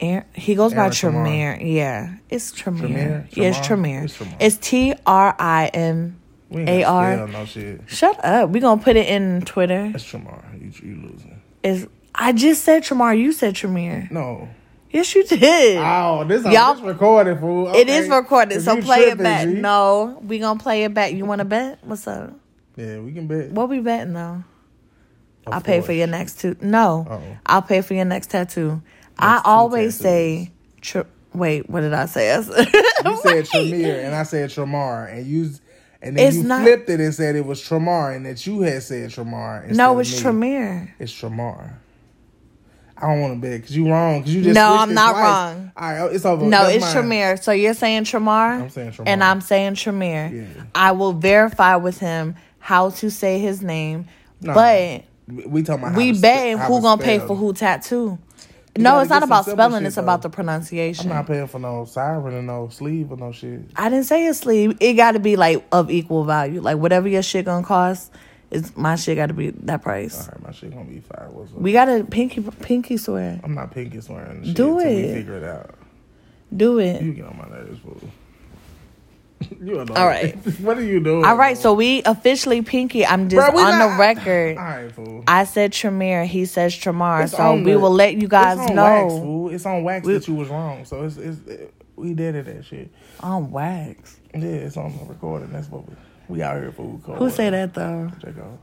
Aaron, 0.00 0.24
he 0.34 0.54
goes 0.54 0.72
by 0.72 0.78
Aaron 0.82 0.92
Tremere. 0.92 1.56
Tremere. 1.56 1.66
Yeah, 1.74 2.14
it's 2.30 2.52
Tremere. 2.52 3.26
Yeah, 3.32 3.48
it's 3.48 3.66
Tremere? 3.66 3.66
Tremere. 3.66 4.04
It's 4.04 4.16
Tremere. 4.16 4.36
It's 4.40 4.56
T 4.58 4.94
R 5.06 5.34
I 5.38 5.66
M. 5.74 6.16
We 6.54 6.62
ain't 6.62 6.86
AR. 6.86 7.16
gonna 7.16 7.32
no 7.32 7.44
shit. 7.44 7.80
Shut 7.86 8.24
up. 8.24 8.50
We 8.50 8.60
gonna 8.60 8.80
put 8.82 8.96
it 8.96 9.08
in 9.08 9.42
Twitter. 9.42 9.90
It's 9.94 10.04
Tremar. 10.04 10.42
You, 10.60 10.88
you 10.88 10.96
losing. 11.02 11.40
Is 11.62 11.86
I 12.14 12.32
just 12.32 12.62
said 12.64 12.84
Tremere. 12.84 13.14
You 13.14 13.32
said 13.32 13.54
Tremere. 13.56 14.08
No. 14.10 14.48
Yes, 14.90 15.12
you 15.16 15.24
did. 15.24 15.78
Oh, 15.78 16.22
this 16.24 16.44
Y'all- 16.44 16.74
is 16.76 16.80
recorded, 16.80 17.40
fool. 17.40 17.74
It 17.74 17.88
is 17.88 18.08
recorded, 18.08 18.58
If 18.58 18.62
so 18.62 18.80
play 18.80 19.00
it 19.10 19.18
back. 19.18 19.48
G. 19.48 19.54
No, 19.54 20.20
we 20.24 20.38
gonna 20.38 20.60
play 20.60 20.84
it 20.84 20.94
back. 20.94 21.12
You 21.12 21.24
want 21.24 21.40
to 21.40 21.44
bet? 21.44 21.80
What's 21.82 22.06
up? 22.06 22.32
Yeah, 22.76 23.00
we 23.00 23.12
can 23.12 23.26
bet. 23.26 23.50
What 23.50 23.68
we 23.68 23.80
betting 23.80 24.12
though? 24.14 24.44
Of 25.46 25.52
I'll 25.54 25.60
pay 25.60 25.80
for 25.80 25.92
your 25.92 26.06
next 26.06 26.40
two. 26.40 26.56
No, 26.60 27.06
Uh-oh. 27.10 27.36
I'll 27.44 27.62
pay 27.62 27.80
for 27.82 27.94
your 27.94 28.04
next 28.04 28.30
tattoo. 28.30 28.80
I 29.18 29.42
always 29.44 29.98
tattoos. 29.98 30.48
say. 30.92 31.04
Wait, 31.34 31.68
what 31.68 31.80
did 31.80 31.92
I 31.92 32.06
say? 32.06 32.32
I 32.32 32.40
said- 32.42 32.68
You 33.04 33.16
said. 33.22 33.46
Tremere 33.46 34.04
and 34.06 34.14
I 34.14 34.22
said 34.22 34.50
Tremar, 34.50 35.12
and 35.12 35.26
you 35.26 35.50
and 36.04 36.16
then 36.16 36.28
It's 36.28 36.36
you 36.36 36.42
not- 36.44 36.62
flipped 36.62 36.88
it 36.90 37.00
and 37.00 37.12
said 37.14 37.34
it 37.34 37.44
was 37.44 37.60
Tremar, 37.60 38.14
and 38.14 38.24
that 38.26 38.46
you 38.46 38.60
had 38.62 38.82
said 38.82 39.10
Tremar. 39.10 39.68
No, 39.70 39.98
it's. 39.98 40.20
Tremere. 40.20 40.94
It's 40.98 41.12
Tremar. 41.12 41.72
I 42.96 43.08
don't 43.08 43.20
want 43.20 43.34
to 43.34 43.40
bet 43.40 43.60
because 43.60 43.76
you're 43.76 43.90
wrong. 43.90 44.20
Because 44.20 44.34
you 44.36 44.42
just 44.44 44.54
No, 44.54 44.76
I'm 44.78 44.94
not 44.94 45.12
twice. 45.12 45.24
wrong. 45.24 45.72
All 45.76 45.90
right, 45.90 45.98
oh, 46.00 46.06
it's 46.06 46.24
over. 46.24 46.44
No, 46.44 46.50
That's 46.62 46.74
it's 46.76 46.84
mine. 46.84 46.92
Tremere. 46.94 47.36
So 47.42 47.50
you're 47.52 47.74
saying 47.74 48.04
Tremar? 48.04 48.60
I'm 48.62 48.70
saying 48.70 48.92
Tremar. 48.92 49.04
And 49.08 49.24
I'm 49.24 49.40
saying 49.40 49.74
Tremere. 49.74 50.30
Yeah. 50.32 50.44
I 50.76 50.92
will 50.92 51.12
verify 51.12 51.74
with 51.76 51.98
him 51.98 52.36
how 52.60 52.90
to 52.90 53.10
say 53.10 53.40
his 53.40 53.62
name. 53.62 54.06
No, 54.40 54.54
but 54.54 55.02
we- 55.48 55.62
talking 55.64 55.84
about 55.84 55.96
we 55.96 56.12
betting 56.20 56.58
who 56.58 56.80
gonna 56.80 57.02
pay 57.02 57.18
for 57.18 57.34
who 57.34 57.52
tattoo. 57.52 58.18
No, 58.76 58.98
it's 59.00 59.10
not 59.10 59.22
about 59.22 59.44
spelling. 59.46 59.80
shit, 59.82 59.86
It's 59.86 59.96
about 59.96 60.22
the 60.22 60.30
pronunciation. 60.30 61.10
I'm 61.10 61.16
not 61.18 61.26
paying 61.26 61.46
for 61.46 61.58
no 61.60 61.84
siren 61.84 62.34
and 62.34 62.46
no 62.46 62.68
sleeve 62.70 63.12
or 63.12 63.16
no 63.16 63.30
shit. 63.32 63.60
I 63.76 63.88
didn't 63.88 64.06
say 64.06 64.26
a 64.26 64.34
sleeve. 64.34 64.76
It 64.80 64.94
got 64.94 65.12
to 65.12 65.20
be 65.20 65.36
like 65.36 65.64
of 65.72 65.90
equal 65.90 66.24
value. 66.24 66.60
Like 66.60 66.78
whatever 66.78 67.06
your 67.08 67.22
shit 67.22 67.44
gonna 67.44 67.64
cost, 67.66 68.12
is 68.50 68.76
my 68.76 68.96
shit 68.96 69.16
got 69.16 69.26
to 69.26 69.32
be 69.34 69.50
that 69.50 69.82
price. 69.82 70.20
All 70.26 70.32
right, 70.32 70.42
my 70.42 70.52
shit 70.52 70.70
gonna 70.72 70.84
be 70.84 71.00
fire. 71.00 71.28
What's 71.30 71.52
up? 71.52 71.58
We 71.58 71.72
got 71.72 71.84
to 71.86 72.04
pinky 72.04 72.40
pinky 72.42 72.96
swear. 72.96 73.40
I'm 73.44 73.54
not 73.54 73.70
pinky 73.70 74.00
swearing. 74.00 74.42
Do 74.42 74.52
till 74.54 74.76
We 74.76 74.84
it. 74.84 75.14
figure 75.14 75.36
it 75.36 75.44
out. 75.44 75.74
Do 76.54 76.78
it. 76.78 77.00
You 77.02 77.12
get 77.12 77.26
on 77.26 77.36
my 77.38 77.48
nerves, 77.48 77.78
fool. 77.80 78.00
you 79.62 79.80
annoying. 79.80 79.96
All 79.98 80.06
right. 80.06 80.34
what 80.60 80.76
are 80.78 80.82
you 80.84 81.00
doing? 81.00 81.24
All 81.24 81.36
right, 81.36 81.54
bro? 81.54 81.62
so 81.62 81.74
we 81.74 82.02
officially 82.04 82.62
pinky. 82.62 83.04
I'm 83.06 83.28
just 83.28 83.52
Bruh, 83.52 83.56
on 83.64 83.78
not- 83.78 83.92
the 83.92 83.98
record. 84.00 84.56
All 84.58 84.64
right, 84.64 84.92
fool. 84.92 85.24
I 85.26 85.44
said 85.44 85.72
Tremere. 85.72 86.26
He 86.26 86.44
says 86.46 86.74
Tremar. 86.74 87.24
It's 87.24 87.32
So 87.36 87.54
we 87.54 87.72
the- 87.72 87.78
will 87.78 87.90
let 87.90 88.14
you 88.20 88.28
guys 88.28 88.58
it's 88.58 88.70
on 88.70 88.76
know 88.76 88.82
Wax, 89.06 89.12
fool. 89.14 89.48
It's 89.50 89.66
on 89.66 89.84
wax 89.84 90.06
We- 90.06 90.12
that 90.14 90.28
you 90.28 90.34
was 90.34 90.48
wrong. 90.48 90.84
So 90.84 91.04
it's, 91.04 91.16
it's 91.16 91.38
it, 91.46 91.74
we 91.96 92.14
did 92.14 92.34
it 92.34 92.46
that 92.46 92.64
shit. 92.64 92.90
on 93.20 93.50
wax. 93.50 94.18
Yeah, 94.34 94.40
it's 94.42 94.76
on 94.76 94.96
the 94.98 95.04
recording. 95.04 95.50
That's 95.52 95.70
what 95.70 95.88
we 95.88 95.94
we 96.28 96.42
out 96.42 96.56
here 96.56 96.72
for. 96.72 96.82
Who 96.82 97.30
say 97.30 97.50
that 97.50 97.74
though? 97.74 98.10
Check 98.22 98.34
out. 98.38 98.58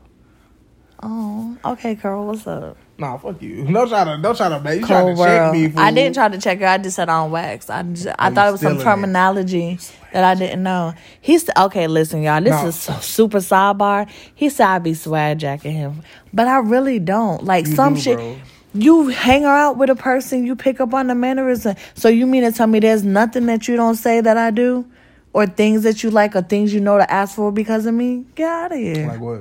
Oh, 1.02 1.56
okay, 1.64 1.96
Carl. 1.96 2.26
What's 2.26 2.46
up? 2.46 2.76
Nah, 2.98 3.16
fuck 3.18 3.42
you. 3.42 3.64
Don't 3.72 3.88
try 3.88 4.04
to 4.04 4.22
don't 4.22 4.36
try 4.36 4.48
to 4.48 4.60
man. 4.60 4.74
You 4.78 4.82
to 4.82 5.16
check 5.16 5.52
me. 5.52 5.68
Fool. 5.68 5.80
I 5.80 5.90
didn't 5.90 6.14
try 6.14 6.28
to 6.28 6.38
check 6.38 6.60
her. 6.60 6.66
I 6.66 6.78
just 6.78 6.94
said 6.94 7.08
on 7.08 7.32
wax. 7.32 7.68
I 7.68 7.82
just, 7.82 8.06
I 8.18 8.30
thought 8.30 8.48
it 8.48 8.52
was 8.52 8.60
some 8.60 8.78
terminology 8.78 9.78
that 10.12 10.22
I 10.22 10.34
didn't 10.36 10.62
know. 10.62 10.94
He 11.20 11.38
said, 11.38 11.56
"Okay, 11.58 11.88
listen, 11.88 12.22
y'all. 12.22 12.40
This 12.40 12.52
No. 12.52 12.68
is 12.68 12.76
su- 12.76 12.92
super 13.00 13.38
sidebar." 13.38 14.08
He 14.34 14.48
said 14.48 14.66
I 14.68 14.78
be 14.78 14.94
swag 14.94 15.38
jacking 15.40 15.72
him, 15.72 16.02
but 16.32 16.46
I 16.46 16.58
really 16.58 17.00
don't. 17.00 17.42
Like 17.44 17.66
You 17.66 17.74
some 17.74 17.94
do, 17.94 18.00
shit. 18.00 18.16
bro. 18.18 18.36
You 18.74 19.08
hang 19.08 19.44
out 19.44 19.76
with 19.76 19.90
a 19.90 19.96
person, 19.96 20.46
you 20.46 20.54
pick 20.56 20.80
up 20.80 20.94
on 20.94 21.08
the 21.08 21.14
mannerism. 21.14 21.74
So 21.94 22.08
you 22.08 22.26
mean 22.26 22.42
to 22.44 22.52
tell 22.52 22.66
me 22.68 22.78
there's 22.80 23.04
nothing 23.04 23.46
that 23.46 23.66
you 23.68 23.74
don't 23.76 23.96
say 23.96 24.20
that 24.20 24.36
I 24.38 24.50
do, 24.52 24.86
or 25.32 25.46
things 25.46 25.82
that 25.82 26.02
you 26.04 26.10
like, 26.10 26.36
or 26.36 26.42
things 26.42 26.72
you 26.72 26.80
know 26.80 26.96
to 26.98 27.10
ask 27.12 27.34
for 27.34 27.50
because 27.50 27.84
of 27.86 27.94
me? 27.94 28.24
Get 28.36 28.48
out 28.48 28.72
of 28.72 28.78
here. 28.78 29.08
Like 29.08 29.20
what? 29.20 29.40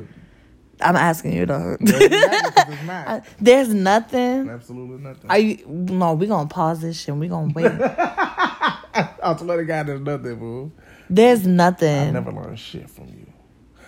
I'm 0.81 0.95
asking 0.95 1.33
you 1.33 1.45
though. 1.45 1.77
Yeah, 1.79 1.97
exactly, 1.99 2.75
'cause 2.75 2.83
not. 2.87 3.25
There's 3.39 3.73
nothing. 3.73 4.49
Absolutely 4.49 4.97
nothing. 4.97 5.29
Are 5.29 5.37
you? 5.37 5.63
No, 5.67 6.13
we're 6.13 6.27
gonna 6.27 6.47
pause 6.49 6.81
this 6.81 6.99
shit. 7.01 7.15
We're 7.15 7.29
gonna 7.29 7.53
wait. 7.53 7.65
I 8.93 9.35
swear 9.39 9.57
to 9.57 9.65
God, 9.65 9.87
there's 9.87 10.01
nothing, 10.01 10.37
fool. 10.39 10.71
There's 11.09 11.45
nothing. 11.47 12.07
I 12.09 12.11
never 12.11 12.31
learned 12.31 12.59
shit 12.59 12.89
from 12.89 13.07
you. 13.07 13.27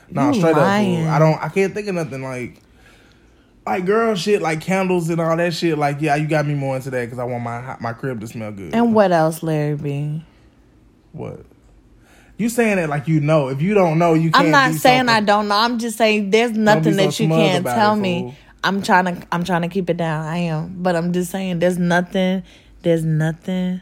No, 0.10 0.27
You 0.29 0.39
straight 0.39 0.56
lying. 0.56 0.95
up, 0.95 1.03
fool. 1.03 1.12
I 1.12 1.19
don't. 1.19 1.43
I 1.43 1.49
can't 1.49 1.73
think 1.73 1.88
of 1.88 1.95
nothing 1.95 2.21
like. 2.23 2.60
Like 3.65 3.86
girl 3.86 4.13
shit, 4.15 4.41
like 4.41 4.60
candles 4.60 5.10
and 5.10 5.21
all 5.21 5.38
that 5.38 5.53
shit. 5.53 5.77
Like 5.77 6.01
yeah, 6.01 6.15
you 6.17 6.27
got 6.27 6.45
me 6.45 6.53
more 6.53 6.75
into 6.75 6.89
that 6.89 7.06
because 7.06 7.17
I 7.17 7.23
want 7.23 7.43
my 7.45 7.77
my 7.79 7.93
crib 7.93 8.19
to 8.19 8.27
smell 8.27 8.51
good. 8.51 8.73
And 8.75 8.93
what 8.93 9.13
else, 9.13 9.41
Larry 9.41 9.75
B? 9.77 10.21
What? 11.13 11.45
You 12.38 12.50
saying 12.50 12.80
it 12.80 12.89
like 12.89 13.08
you 13.08 13.19
know. 13.19 13.50
If 13.50 13.62
you 13.62 13.74
don't 13.74 14.00
know, 14.00 14.13
you 14.13 14.32
can't. 14.32 14.46
I'm 14.46 14.52
not 14.52 14.74
saying 14.74 15.08
I 15.10 15.22
don't 15.22 15.48
know. 15.48 15.56
I'm 15.56 15.78
just 15.78 15.98
saying 15.98 16.32
there's 16.32 16.52
nothing 16.52 16.93
so 16.93 17.06
that 17.06 17.19
you 17.19 17.28
can't 17.28 17.65
tell 17.65 17.93
it, 17.93 18.00
me. 18.00 18.36
I'm 18.63 18.82
trying 18.82 19.06
to. 19.06 19.28
I'm 19.32 19.43
trying 19.43 19.62
to 19.62 19.67
keep 19.67 19.89
it 19.89 19.98
down. 19.98 20.26
I 20.26 20.38
am, 20.38 20.82
but 20.82 20.96
I'm 20.96 21.13
just 21.13 21.32
saying 21.32 21.60
there's 21.60 21.78
nothing. 21.78 22.43
There's 22.82 23.06
nothing. 23.06 23.82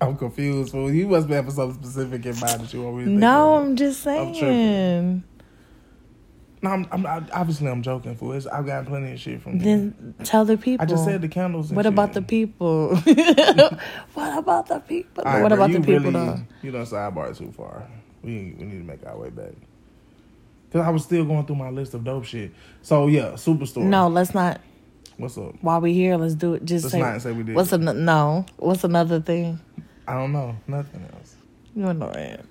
I'm 0.00 0.16
confused, 0.16 0.72
fool. 0.72 0.90
You 0.90 1.08
must 1.08 1.28
be 1.28 1.34
having 1.34 1.50
something 1.50 1.82
specific 1.82 2.24
in 2.24 2.38
mind 2.40 2.62
that 2.62 2.72
you 2.72 2.82
want 2.82 2.96
me 2.96 3.04
to 3.04 3.10
think 3.10 3.20
No. 3.20 3.56
I'm 3.56 3.76
just 3.76 4.02
saying. 4.02 4.28
I'm 4.28 4.34
saying. 4.34 5.24
No, 6.62 6.70
I'm, 6.70 6.86
I'm, 6.92 7.06
I, 7.06 7.22
obviously 7.32 7.68
I'm 7.68 7.82
joking, 7.82 8.14
For 8.16 8.36
It's, 8.36 8.46
I've 8.46 8.66
gotten 8.66 8.84
plenty 8.86 9.12
of 9.12 9.20
shit 9.20 9.40
from. 9.40 9.58
Then 9.58 10.14
tell 10.24 10.44
the 10.44 10.58
people. 10.58 10.84
I 10.84 10.86
just 10.86 11.04
said 11.04 11.22
the 11.22 11.28
candles. 11.28 11.70
And 11.70 11.76
What 11.76 11.84
shit. 11.84 11.92
about 11.92 12.12
the 12.12 12.22
people? 12.22 12.96
what 14.14 14.38
about 14.38 14.66
the 14.66 14.80
people? 14.80 15.24
Right, 15.24 15.42
what 15.42 15.48
bro, 15.48 15.56
about 15.56 15.72
the 15.72 15.80
people 15.80 16.10
really, 16.10 16.12
though? 16.12 16.40
You 16.62 16.70
don't 16.70 16.84
sidebar 16.84 17.36
too 17.36 17.50
far. 17.52 17.88
We 18.22 18.54
we 18.58 18.64
need 18.66 18.78
to 18.78 18.84
make 18.84 19.06
our 19.06 19.16
way 19.18 19.30
back. 19.30 19.52
Cause 20.72 20.82
I 20.82 20.90
was 20.90 21.02
still 21.02 21.24
going 21.24 21.46
through 21.46 21.56
my 21.56 21.70
list 21.70 21.94
of 21.94 22.04
dope 22.04 22.24
shit. 22.26 22.52
So 22.82 23.06
yeah, 23.06 23.32
superstore. 23.32 23.82
No, 23.84 24.08
let's 24.08 24.34
not. 24.34 24.60
What's 25.16 25.36
up? 25.36 25.54
While 25.60 25.80
we 25.80 25.92
here, 25.92 26.16
let's 26.16 26.34
do 26.34 26.54
it. 26.54 26.64
Just 26.64 26.84
Let's 26.84 26.92
say. 26.92 27.00
not 27.00 27.20
say 27.20 27.32
we 27.32 27.42
did. 27.42 27.54
What's 27.54 27.72
an, 27.72 28.04
no? 28.04 28.46
What's 28.56 28.84
another 28.84 29.20
thing? 29.20 29.60
I 30.06 30.14
don't 30.14 30.32
know. 30.32 30.56
Nothing 30.66 31.06
else. 31.12 31.36
You're 31.74 31.90
annoying. 31.90 32.46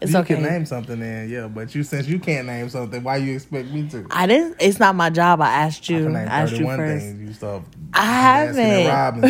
It's 0.00 0.12
you 0.12 0.18
okay. 0.18 0.34
can 0.34 0.44
name 0.44 0.66
something 0.66 0.98
then, 0.98 1.28
yeah. 1.28 1.46
But 1.46 1.74
you 1.74 1.82
since 1.82 2.06
you 2.06 2.18
can't 2.18 2.46
name 2.46 2.68
something, 2.70 3.02
why 3.02 3.16
you 3.18 3.34
expect 3.34 3.68
me 3.70 3.88
to? 3.90 4.06
I 4.10 4.26
didn't. 4.26 4.56
It's 4.58 4.78
not 4.78 4.94
my 4.94 5.10
job. 5.10 5.40
I 5.42 5.50
asked 5.50 5.90
I 5.90 5.94
you. 5.94 6.08
I 6.08 6.12
name 6.12 6.28
asked 6.28 6.52
you 6.54 6.66
first. 6.66 7.04
things. 7.04 7.42
You. 7.42 7.64
I 7.92 8.04
haven't. 8.04 9.26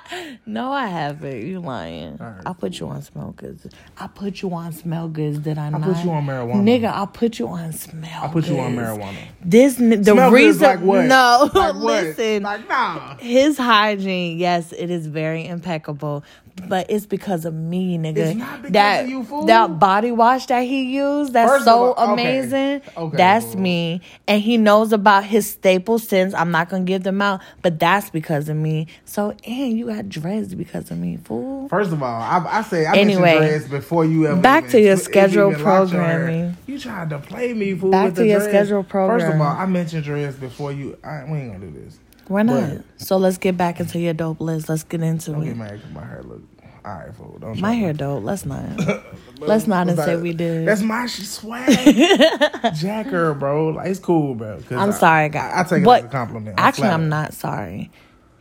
No, 0.46 0.72
I 0.72 0.86
haven't. 0.86 1.46
You 1.46 1.60
lying. 1.60 2.16
Right. 2.18 2.40
I 2.46 2.52
put 2.52 2.78
you 2.80 2.88
on 2.88 3.02
smell 3.02 3.32
goods. 3.36 3.66
I 3.98 4.06
put 4.06 4.42
you 4.42 4.52
on 4.52 4.72
smell 4.72 5.08
goods. 5.08 5.38
Did 5.38 5.58
I, 5.58 5.66
I 5.66 5.70
not? 5.70 5.82
put 5.82 6.04
you 6.04 6.10
on 6.10 6.26
marijuana. 6.26 6.62
Nigga, 6.62 6.92
I 6.92 7.06
put 7.06 7.38
you 7.38 7.48
on 7.48 7.72
smell. 7.72 8.24
I 8.24 8.28
put 8.28 8.46
you 8.48 8.58
on 8.58 8.74
marijuana. 8.76 9.16
This 9.44 9.76
the 9.76 10.02
Smell 10.04 10.30
reason. 10.30 10.86
like? 10.86 11.06
No, 11.08 11.50
Like 11.54 11.74
listen. 11.76 12.42
Like 12.42 12.68
nah. 12.68 13.16
his 13.18 13.56
hygiene, 13.58 14.38
yes, 14.38 14.72
it 14.72 14.90
is 14.90 15.06
very 15.06 15.46
impeccable, 15.46 16.24
but 16.68 16.86
it's 16.90 17.06
because 17.06 17.44
of 17.44 17.54
me, 17.54 17.98
nigga. 17.98 18.16
It's 18.18 18.36
not 18.38 18.62
because 18.62 18.72
that 18.72 19.04
of 19.04 19.10
you, 19.10 19.24
fool. 19.24 19.44
that 19.46 19.78
body 19.78 20.12
wash 20.12 20.46
that 20.46 20.60
he 20.62 20.84
used, 20.94 21.32
that's 21.32 21.50
First 21.50 21.64
so 21.64 21.94
all, 21.94 22.12
amazing. 22.12 22.82
Okay, 22.96 23.16
that's 23.16 23.52
fool. 23.52 23.60
me, 23.60 24.00
and 24.28 24.40
he 24.40 24.56
knows 24.56 24.92
about 24.92 25.24
his 25.24 25.50
staple 25.50 25.98
sins. 25.98 26.32
I'm 26.34 26.50
not 26.50 26.68
gonna 26.68 26.84
give 26.84 27.02
them 27.02 27.20
out, 27.22 27.40
but 27.62 27.78
that's 27.78 28.10
because 28.10 28.48
of 28.48 28.56
me. 28.56 28.86
So, 29.04 29.34
and 29.46 29.76
you 29.76 29.86
got 29.88 30.03
dreads 30.08 30.54
because 30.54 30.90
of 30.90 30.98
me, 30.98 31.16
fool. 31.16 31.68
First 31.68 31.92
of 31.92 32.02
all, 32.02 32.20
I, 32.20 32.44
I 32.58 32.62
say 32.62 32.86
I 32.86 32.94
Anyway, 32.96 33.60
before 33.70 34.04
you 34.04 34.26
ever 34.26 34.40
back 34.40 34.64
even- 34.64 34.70
to 34.72 34.80
your 34.80 34.92
if 34.94 34.98
you 35.00 35.04
scheduled 35.04 35.52
even 35.54 35.64
locked 35.64 35.92
your 35.92 36.02
hair. 36.02 36.18
programming. 36.18 36.56
You 36.66 36.78
tried 36.78 37.10
to 37.10 37.18
play 37.18 37.52
me, 37.52 37.74
fool. 37.74 37.90
Back 37.90 38.06
with 38.06 38.14
to 38.16 38.20
the 38.22 38.28
your 38.28 38.38
dreads. 38.40 38.50
scheduled 38.68 38.88
First 38.88 39.26
of 39.26 39.40
all, 39.40 39.46
I 39.46 39.66
mentioned 39.66 40.04
dreads 40.04 40.36
before 40.36 40.72
you. 40.72 40.96
I, 41.04 41.24
we 41.24 41.38
ain't 41.38 41.52
gonna 41.52 41.66
do 41.66 41.72
this. 41.72 41.98
We're 42.28 42.42
not. 42.42 42.76
But- 42.76 42.84
so 42.96 43.16
let's 43.16 43.38
get 43.38 43.56
back 43.56 43.80
into 43.80 43.98
your 43.98 44.14
dope 44.14 44.40
list. 44.40 44.68
Let's 44.68 44.82
get 44.84 45.02
into 45.02 45.32
Don't 45.32 45.42
it. 45.42 45.46
get 45.46 45.56
mad 45.56 45.80
my 45.94 46.04
hair 46.04 46.22
look. 46.22 46.42
All 46.86 46.92
right, 46.92 47.14
fool. 47.14 47.38
Don't 47.40 47.58
My 47.60 47.72
hair 47.72 47.92
to- 47.92 47.98
dope. 47.98 48.24
Let's 48.24 48.44
not. 48.44 48.62
Let's 49.40 49.66
not 49.66 49.88
and 49.88 49.98
say 49.98 50.16
we 50.16 50.32
did. 50.34 50.66
That's 50.68 50.82
my 50.82 51.06
swag. 51.06 51.66
Jacker, 52.74 53.34
bro. 53.34 53.68
Like, 53.68 53.88
it's 53.88 53.98
cool, 54.00 54.34
bro. 54.34 54.60
I'm 54.70 54.90
I- 54.90 54.92
sorry, 54.92 55.28
guys. 55.30 55.52
I, 55.54 55.60
I 55.60 55.62
take 55.64 55.82
it 55.82 55.84
But 55.84 56.00
as 56.00 56.04
a 56.06 56.08
compliment. 56.12 56.54
Actually, 56.58 56.88
I'm 56.88 57.08
not 57.08 57.32
sorry. 57.34 57.90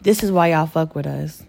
This 0.01 0.23
is 0.23 0.31
why 0.31 0.47
y'all 0.51 0.65
fuck 0.67 0.95
with 0.95 1.07
us. 1.07 1.43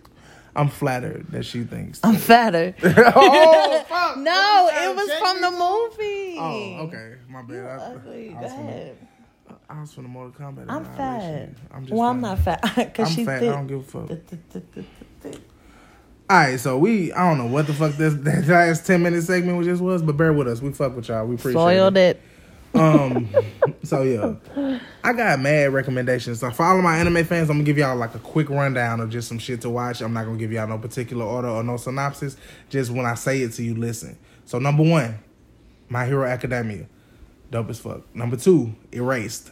I'm 0.56 0.68
flattered 0.68 1.26
that 1.30 1.44
she 1.44 1.64
thinks. 1.64 2.00
I'm 2.04 2.16
fatter. 2.16 2.74
oh 2.82 3.84
fuck! 3.88 4.18
no, 4.18 4.70
it 4.72 4.94
was 4.94 5.10
from 5.18 5.40
the 5.40 5.50
movie. 5.50 6.36
Oh, 6.38 6.86
okay. 6.86 7.16
My 7.28 7.42
bad. 7.42 7.66
I, 7.66 7.94
Ugly. 7.94 8.36
I 8.36 8.40
was 8.40 8.96
I 9.68 9.80
was 9.80 9.92
from 9.92 10.04
the 10.04 10.08
Mortal 10.10 10.32
Kombat. 10.32 10.66
I'm 10.68 10.84
fat. 10.84 11.48
I'm 11.72 11.82
just 11.82 11.92
well, 11.92 12.08
I'm 12.08 12.20
not 12.20 12.38
fat 12.38 12.60
because 12.76 13.08
I'm 13.10 13.14
she's 13.14 13.26
fat. 13.26 13.40
thick. 13.40 13.50
I 13.50 13.54
don't 13.54 13.66
give 13.66 13.80
a 13.80 13.82
fuck. 13.82 15.40
All 16.30 16.38
right, 16.38 16.58
so 16.58 16.78
we 16.78 17.12
I 17.12 17.28
don't 17.28 17.38
know 17.38 17.52
what 17.52 17.66
the 17.66 17.74
fuck 17.74 17.92
this 17.92 18.14
that 18.14 18.46
last 18.46 18.86
ten 18.86 19.02
minute 19.02 19.22
segment 19.24 19.62
just 19.64 19.82
was, 19.82 20.02
but 20.02 20.16
bear 20.16 20.32
with 20.32 20.48
us. 20.48 20.60
We 20.62 20.72
fuck 20.72 20.94
with 20.94 21.08
y'all. 21.08 21.26
We 21.26 21.34
appreciate 21.34 21.60
Soiled 21.60 21.96
it. 21.96 22.16
it. 22.16 22.22
Um, 22.74 23.28
so 23.84 24.02
yeah, 24.02 24.80
I 25.04 25.12
got 25.12 25.38
mad 25.40 25.72
recommendations. 25.72 26.40
So 26.40 26.50
for 26.50 26.64
all 26.64 26.76
of 26.76 26.82
my 26.82 26.98
anime 26.98 27.24
fans, 27.24 27.48
I'm 27.48 27.56
gonna 27.56 27.64
give 27.64 27.78
y'all 27.78 27.96
like 27.96 28.14
a 28.14 28.18
quick 28.18 28.50
rundown 28.50 29.00
of 29.00 29.10
just 29.10 29.28
some 29.28 29.38
shit 29.38 29.60
to 29.62 29.70
watch. 29.70 30.00
I'm 30.00 30.12
not 30.12 30.24
gonna 30.24 30.38
give 30.38 30.52
y'all 30.52 30.66
no 30.66 30.78
particular 30.78 31.24
order 31.24 31.48
or 31.48 31.62
no 31.62 31.76
synopsis. 31.76 32.36
Just 32.70 32.90
when 32.90 33.06
I 33.06 33.14
say 33.14 33.42
it 33.42 33.52
to 33.52 33.62
you, 33.62 33.74
listen. 33.74 34.18
So 34.44 34.58
number 34.58 34.82
one, 34.82 35.18
My 35.88 36.04
Hero 36.04 36.26
Academia, 36.26 36.86
dope 37.50 37.70
as 37.70 37.78
fuck. 37.78 38.02
Number 38.14 38.36
two, 38.36 38.74
Erased. 38.92 39.50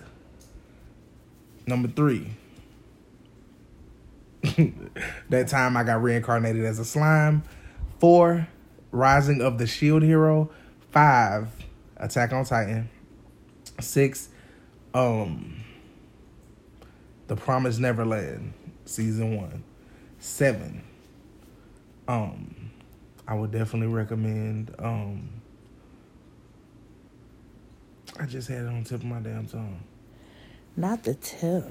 Number 1.64 1.86
three, 1.86 2.26
that 5.28 5.46
time 5.46 5.76
I 5.76 5.84
got 5.84 6.02
reincarnated 6.02 6.64
as 6.64 6.80
a 6.80 6.84
slime. 6.84 7.44
Four, 8.00 8.48
Rising 8.90 9.40
of 9.40 9.58
the 9.58 9.66
Shield 9.68 10.02
Hero. 10.02 10.50
Five, 10.90 11.48
Attack 11.96 12.32
on 12.32 12.44
Titan. 12.44 12.90
Six, 13.82 14.28
um, 14.94 15.62
The 17.26 17.36
Promised 17.36 17.80
Neverland, 17.80 18.52
season 18.84 19.36
one. 19.36 19.64
Seven, 20.18 20.82
um, 22.06 22.70
I 23.26 23.34
would 23.34 23.50
definitely 23.50 23.92
recommend. 23.92 24.72
Um, 24.78 25.28
I 28.20 28.26
just 28.26 28.48
had 28.48 28.62
it 28.62 28.68
on 28.68 28.82
the 28.82 28.88
tip 28.88 29.00
of 29.00 29.04
my 29.04 29.18
damn 29.20 29.46
tongue. 29.46 29.80
Not 30.76 31.02
the 31.02 31.14
tip. 31.14 31.64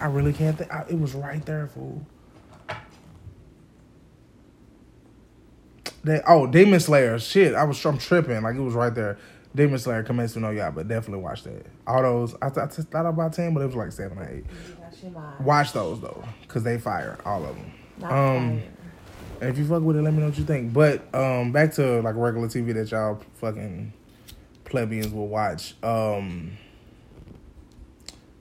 I 0.00 0.06
really 0.06 0.32
can't 0.32 0.56
think. 0.56 0.72
I, 0.72 0.84
it 0.88 0.98
was 0.98 1.14
right 1.14 1.44
there, 1.44 1.66
fool. 1.66 2.06
That 6.04 6.22
oh, 6.28 6.46
Demon 6.46 6.80
Slayer. 6.80 7.18
Shit, 7.18 7.54
I 7.54 7.64
was 7.64 7.84
I'm 7.84 7.98
tripping. 7.98 8.42
Like 8.42 8.56
it 8.56 8.60
was 8.60 8.74
right 8.74 8.94
there. 8.94 9.18
Demon 9.54 9.78
Slayer, 9.78 10.02
Kimetsu 10.02 10.36
no 10.38 10.48
Yaiba. 10.48 10.74
but 10.74 10.88
definitely 10.88 11.22
watch 11.22 11.44
that. 11.44 11.64
All 11.86 12.02
those, 12.02 12.34
I, 12.42 12.48
th- 12.50 12.58
I 12.58 12.66
thought 12.66 13.06
about 13.06 13.32
ten, 13.32 13.54
but 13.54 13.60
it 13.62 13.66
was 13.66 13.76
like 13.76 13.92
seven 13.92 14.18
or 14.18 14.28
eight. 14.28 14.44
Watch 15.40 15.72
those 15.72 16.00
though, 16.00 16.24
cause 16.48 16.62
they 16.64 16.78
fire 16.78 17.18
all 17.24 17.44
of 17.44 17.54
them. 17.56 17.72
Not 17.98 18.10
um, 18.12 18.62
and 19.40 19.50
if 19.50 19.56
you 19.58 19.66
fuck 19.66 19.82
with 19.82 19.96
it, 19.96 20.02
let 20.02 20.12
me 20.12 20.20
know 20.20 20.26
what 20.26 20.38
you 20.38 20.44
think. 20.44 20.72
But 20.72 21.02
um, 21.14 21.52
back 21.52 21.72
to 21.74 22.00
like 22.02 22.16
regular 22.16 22.48
TV 22.48 22.74
that 22.74 22.90
y'all 22.90 23.20
fucking 23.34 23.92
plebeians 24.64 25.08
will 25.12 25.28
watch. 25.28 25.74
Um, 25.82 26.56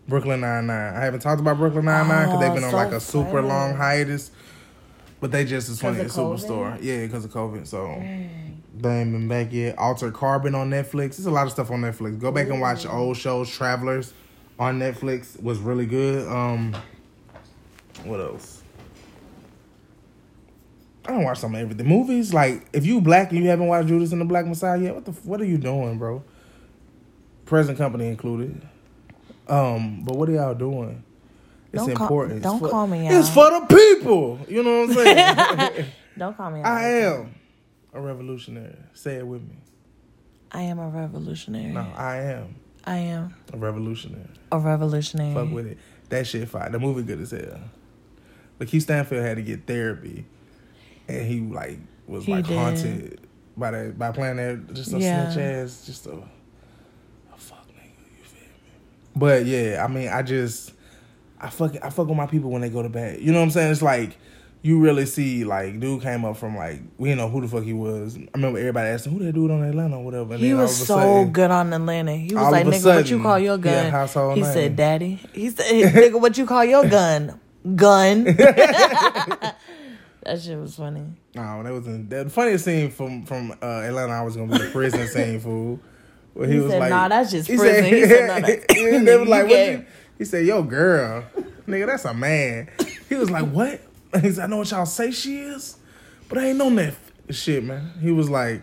Brooklyn 0.08 0.42
Nine 0.42 0.68
Nine. 0.68 0.96
I 0.96 1.00
haven't 1.02 1.20
talked 1.22 1.40
about 1.42 1.58
Brooklyn 1.58 1.86
Nine 1.86 2.08
Nine 2.08 2.26
because 2.28 2.40
they've 2.42 2.54
been 2.54 2.64
Oh, 2.64 2.68
on 2.68 2.72
so 2.72 2.78
like 2.78 2.92
a 2.92 3.00
super 3.00 3.32
funny. 3.32 3.48
long 3.48 3.76
hiatus. 3.76 4.32
But 5.24 5.32
they 5.32 5.46
just 5.46 5.70
as 5.70 5.80
funny 5.80 6.02
of 6.02 6.08
Superstore. 6.08 6.78
Yeah, 6.82 7.06
because 7.06 7.24
of 7.24 7.32
COVID. 7.32 7.66
So 7.66 7.86
they 8.76 9.00
ain't 9.00 9.14
been 9.14 9.30
back 9.30 9.54
yet. 9.54 9.78
Alter 9.78 10.12
Carbon 10.12 10.54
on 10.54 10.70
Netflix. 10.70 11.16
There's 11.16 11.28
a 11.28 11.32
lot 11.32 11.46
of 11.46 11.54
stuff 11.54 11.72
on 11.72 11.80
Netflix. 11.80 12.20
Go 12.20 12.30
back 12.30 12.50
and 12.50 12.60
watch 12.60 12.86
old 12.86 13.16
shows. 13.16 13.50
Travelers 13.50 14.14
on 14.60 14.80
Netflix 14.80 15.42
was 15.42 15.60
really 15.60 15.86
good. 15.86 16.28
Um, 16.28 16.76
what 18.04 18.20
else? 18.20 18.64
I 21.06 21.12
don't 21.12 21.24
watch 21.24 21.40
some 21.40 21.56
of 21.56 21.62
everything. 21.62 21.88
Movies 21.88 22.34
like 22.34 22.68
if 22.74 22.86
you 22.86 23.00
black 23.00 23.32
and 23.32 23.42
you 23.42 23.50
haven't 23.50 23.68
watched 23.68 23.88
Judas 23.88 24.12
and 24.12 24.20
the 24.20 24.26
Black 24.26 24.46
Messiah 24.46 24.78
yet, 24.78 24.94
what 24.94 25.06
the 25.06 25.12
what 25.12 25.40
are 25.40 25.46
you 25.46 25.58
doing, 25.58 25.98
bro? 25.98 26.22
Present 27.46 27.78
company 27.78 28.08
included. 28.08 28.62
Um, 29.48 30.04
but 30.04 30.18
what 30.18 30.28
are 30.28 30.34
y'all 30.34 30.54
doing? 30.54 31.02
It's 31.74 31.84
Don't 31.86 31.96
call- 31.96 32.06
important. 32.08 32.38
It's 32.38 32.44
don't 32.44 32.60
for- 32.60 32.70
call 32.70 32.88
me 32.88 33.08
out. 33.08 33.14
It's 33.16 33.30
for 33.30 33.50
the 33.50 33.66
people. 33.66 34.40
You 34.48 34.62
know 34.64 34.82
what 34.82 34.90
I'm 34.90 34.96
saying? 35.76 35.86
Don't 36.18 36.38
call 36.38 36.52
me. 36.52 36.60
out 36.60 36.66
I 36.68 36.88
am 37.02 37.34
a 37.94 38.00
revolutionary. 38.00 38.76
Say 38.94 39.16
it 39.16 39.26
with 39.28 39.42
me. 39.42 39.56
I 40.52 40.62
am 40.62 40.78
a 40.78 40.88
revolutionary. 40.88 41.74
No, 41.74 41.82
I 41.96 42.18
am 42.18 42.56
I 42.86 42.98
am 42.98 43.34
a 43.52 43.58
revolutionary. 43.58 44.28
a 44.52 44.60
revolutionary. 44.60 45.34
Fuck 45.34 45.52
with 45.52 45.66
it. 45.66 45.78
That 46.10 46.28
shit 46.28 46.48
fire. 46.48 46.70
The 46.70 46.78
movie 46.80 47.02
good 47.02 47.20
as 47.22 47.32
hell. 47.32 47.60
But 48.60 48.68
Keith 48.68 48.84
Stanfield 48.84 49.24
had 49.26 49.38
to 49.38 49.42
get 49.42 49.66
therapy, 49.66 50.26
and 51.08 51.26
he 51.26 51.40
like 51.40 51.80
was 52.06 52.26
He 52.26 52.34
like 52.34 52.46
did. 52.46 52.56
haunted 52.56 53.20
by 53.58 53.72
that 53.72 53.98
by 53.98 54.12
playing 54.12 54.36
that 54.38 54.74
just 54.76 54.94
a 54.94 55.00
Yeah. 55.00 55.32
snitch 55.32 55.44
ass, 55.44 55.86
just 55.88 56.06
a, 56.06 56.12
a 56.12 57.38
fuck 57.38 57.66
nigga. 57.70 58.20
You 58.20 58.24
feel 58.24 58.42
me? 58.42 58.48
But 59.16 59.46
yeah, 59.48 59.84
I 59.84 59.88
mean, 59.92 60.10
I 60.10 60.22
just 60.22 60.73
I 61.44 61.50
fuck 61.50 61.76
I 61.84 61.90
fuck 61.90 62.08
with 62.08 62.18
my 62.18 62.26
people 62.28 62.50
when 62.50 62.62
they 62.62 62.70
go 62.70 62.82
to 62.82 62.90
bed. 62.90 63.20
You 63.22 63.32
know 63.32 63.40
what 63.40 63.46
I'm 63.46 63.52
saying? 63.52 63.72
It's 63.72 63.82
like. 63.82 64.18
You 64.66 64.80
really 64.80 65.06
see, 65.06 65.44
like, 65.44 65.78
dude 65.82 66.02
came 66.04 66.24
up 66.24 66.38
from 66.38 66.56
like 66.56 66.80
we 66.98 67.10
didn't 67.10 67.20
know 67.20 67.28
who 67.28 67.42
the 67.42 67.50
fuck 67.50 67.64
he 67.66 67.74
was. 67.74 68.16
I 68.18 68.22
remember 68.34 68.60
everybody 68.60 68.88
asking 68.92 69.12
who 69.12 69.20
that 69.26 69.34
dude 69.34 69.52
on 69.52 69.62
Atlanta 69.62 69.98
or 69.98 70.06
whatever. 70.06 70.36
And 70.36 70.42
He 70.42 70.54
was 70.54 70.74
so 70.74 70.96
sudden- 70.96 71.34
good 71.34 71.52
on 71.52 71.74
Atlanta. 71.74 72.16
He 72.16 72.34
was 72.34 72.50
like, 72.50 72.66
"Nigga, 72.68 72.96
what 72.96 73.10
you 73.10 73.22
call 73.22 73.40
your 73.40 73.58
he 73.58 73.62
gun?" 73.64 73.92
household 73.92 74.36
He 74.38 74.42
name. 74.42 74.54
said, 74.54 74.76
"Daddy." 74.78 75.20
He 75.34 75.50
said, 75.50 75.66
"Nigga, 75.94 76.18
what 76.22 76.38
you 76.38 76.46
call 76.46 76.64
your 76.64 76.88
gun?" 76.88 77.38
Gun. 77.76 78.24
that 79.04 79.56
shit 80.42 80.58
was 80.58 80.76
funny. 80.76 81.04
No, 81.36 81.64
that 81.64 81.74
was 81.74 81.86
in, 81.88 82.08
the 82.08 82.30
funniest 82.30 82.66
scene 82.66 82.90
from 82.90 83.26
from 83.26 83.52
uh, 83.62 83.66
Atlanta. 83.82 84.14
I 84.14 84.22
was 84.22 84.36
gonna 84.38 84.52
be 84.52 84.64
the 84.64 84.70
prison 84.72 85.08
scene, 85.08 85.40
fool. 85.40 85.80
Where 86.34 86.48
He 86.48 86.60
was 86.60 86.72
said, 86.72 86.80
like, 86.80 86.90
"Nah, 86.90 87.08
that's 87.10 87.32
just 87.32 87.50
prison." 87.50 87.84
He 87.86 88.06
said, 88.06 88.28
"Nah, 88.28 88.40
that's- 88.48 88.66
they 88.70 89.18
was 89.18 89.28
like, 89.28 89.48
what 89.48 89.68
you? 89.72 89.86
He 90.24 90.26
said, 90.26 90.46
"Yo, 90.46 90.64
girl, 90.64 91.26
nigga, 91.68 91.86
that's 91.86 92.06
a 92.06 92.14
man." 92.14 92.70
He 93.10 93.16
was 93.16 93.30
like, 93.30 93.44
"What?" 93.52 93.82
He 94.22 94.32
said, 94.32 94.46
"I 94.46 94.48
know 94.48 94.60
what 94.60 94.72
y'all 94.72 94.86
say 94.86 95.12
she 95.12 95.40
is, 95.40 95.76
but 96.30 96.38
I 96.38 96.46
ain't 96.48 96.58
know 96.58 96.70
that 96.76 96.94
f- 97.30 97.36
shit, 97.36 97.62
man." 97.62 97.92
He 98.02 98.14
was 98.14 98.30
like, 98.30 98.62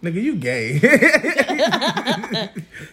"Nigga, 0.00 0.22
you 0.22 0.36
gay." 0.36 0.74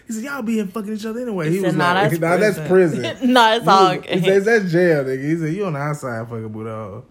he 0.06 0.12
said, 0.12 0.24
"Y'all 0.24 0.42
being 0.42 0.66
fucking 0.66 0.94
each 0.94 1.06
other 1.06 1.20
anyway." 1.20 1.50
He, 1.50 1.58
He 1.58 1.60
was 1.60 1.70
said, 1.70 1.78
"Nah, 1.78 1.92
like, 1.92 2.10
that's 2.10 2.20
"Nah, 2.20 2.36
that's 2.36 2.58
prison." 2.68 3.00
prison." 3.02 3.32
nah, 3.32 3.54
it's 3.54 3.64
He 3.64 3.70
all. 3.70 3.96
was- 3.96 4.06
He 4.08 4.20
says 4.22 4.44
that's 4.44 4.72
jail, 4.72 5.04
nigga. 5.04 5.24
He 5.30 5.36
said 5.36 5.52
you 5.54 5.66
on 5.66 5.74
the 5.74 5.78
outside 5.78 6.24
fucking 6.28 6.52
with 6.52 6.66
all. 6.66 7.04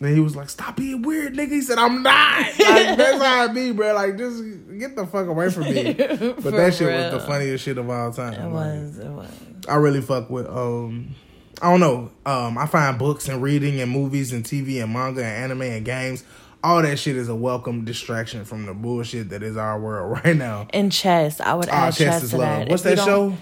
Then 0.00 0.14
he 0.14 0.20
was 0.20 0.34
like, 0.34 0.48
"Stop 0.48 0.76
being 0.76 1.02
weird, 1.02 1.34
nigga." 1.34 1.50
He 1.50 1.60
said, 1.60 1.78
"I'm 1.78 2.02
not." 2.02 2.46
Like, 2.58 2.96
that's 2.96 3.22
how 3.22 3.44
I 3.44 3.46
be, 3.48 3.72
bro. 3.72 3.92
Like, 3.94 4.16
just 4.16 4.42
get 4.78 4.96
the 4.96 5.06
fuck 5.06 5.26
away 5.26 5.50
from 5.50 5.64
me. 5.64 5.92
But 5.94 6.52
that 6.52 6.74
shit 6.74 6.88
was 6.90 7.12
the 7.12 7.20
funniest 7.26 7.64
shit 7.64 7.76
of 7.78 7.88
all 7.90 8.10
time. 8.12 8.32
It 8.34 8.44
Like, 8.46 8.52
was. 8.52 8.98
It 8.98 9.08
was. 9.10 9.30
I 9.68 9.76
really 9.76 10.00
fuck 10.00 10.30
with. 10.30 10.46
Um, 10.48 11.14
I 11.60 11.70
don't 11.70 11.80
know. 11.80 12.10
Um, 12.24 12.56
I 12.56 12.64
find 12.66 12.98
books 12.98 13.28
and 13.28 13.42
reading 13.42 13.80
and 13.82 13.90
movies 13.90 14.32
and 14.32 14.42
TV 14.44 14.82
and 14.82 14.90
manga 14.92 15.22
and 15.22 15.44
anime 15.52 15.62
and 15.62 15.84
games. 15.84 16.24
All 16.64 16.80
that 16.82 16.98
shit 16.98 17.16
is 17.16 17.28
a 17.28 17.34
welcome 17.34 17.84
distraction 17.84 18.44
from 18.46 18.64
the 18.66 18.72
bullshit 18.74 19.28
that 19.30 19.42
is 19.42 19.56
our 19.58 19.78
world 19.78 20.20
right 20.24 20.36
now. 20.36 20.66
And 20.70 20.90
chess, 20.90 21.40
I 21.40 21.52
would 21.54 21.68
Oh, 21.68 21.72
add 21.72 21.90
chess 21.94 21.98
chess 21.98 22.22
is 22.22 22.30
to 22.30 22.38
love. 22.38 22.46
that. 22.60 22.68
What's 22.70 22.86
If 22.86 22.96
that 22.96 23.04
show? 23.04 23.36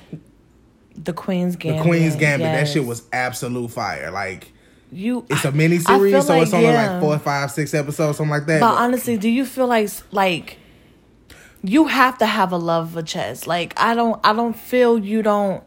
The 0.97 1.13
Queen's 1.13 1.55
Gambit. 1.55 1.83
The 1.85 1.89
Queen's 1.89 2.17
Gambit. 2.17 2.47
That 2.47 2.67
shit 2.67 2.85
was 2.85 3.03
absolute 3.13 3.71
fire. 3.71 4.11
Like. 4.11 4.53
You. 4.93 5.27
It's 5.29 5.45
a 5.45 5.53
mini 5.53 5.79
series, 5.79 6.27
so 6.27 6.41
it's 6.41 6.53
only 6.53 6.67
yeah. 6.67 6.93
like 6.93 7.01
four, 7.01 7.19
five, 7.19 7.51
six 7.51 7.75
episodes, 7.75 8.19
something 8.19 8.31
like 8.31 8.47
that. 8.47 8.61
But 8.61 8.75
honestly, 8.75 9.17
do 9.17 9.29
you 9.29 9.45
feel 9.45 9.67
like 9.67 9.91
like 10.13 10.59
you 11.63 11.87
have 11.87 12.19
to 12.19 12.27
have 12.27 12.53
a 12.53 12.57
love 12.57 12.93
for 12.93 13.03
chess? 13.03 13.47
Like 13.47 13.79
I 13.79 13.95
don't, 13.95 14.21
I 14.25 14.33
don't 14.33 14.57
feel 14.57 14.99
you 14.99 15.23
don't. 15.23 15.63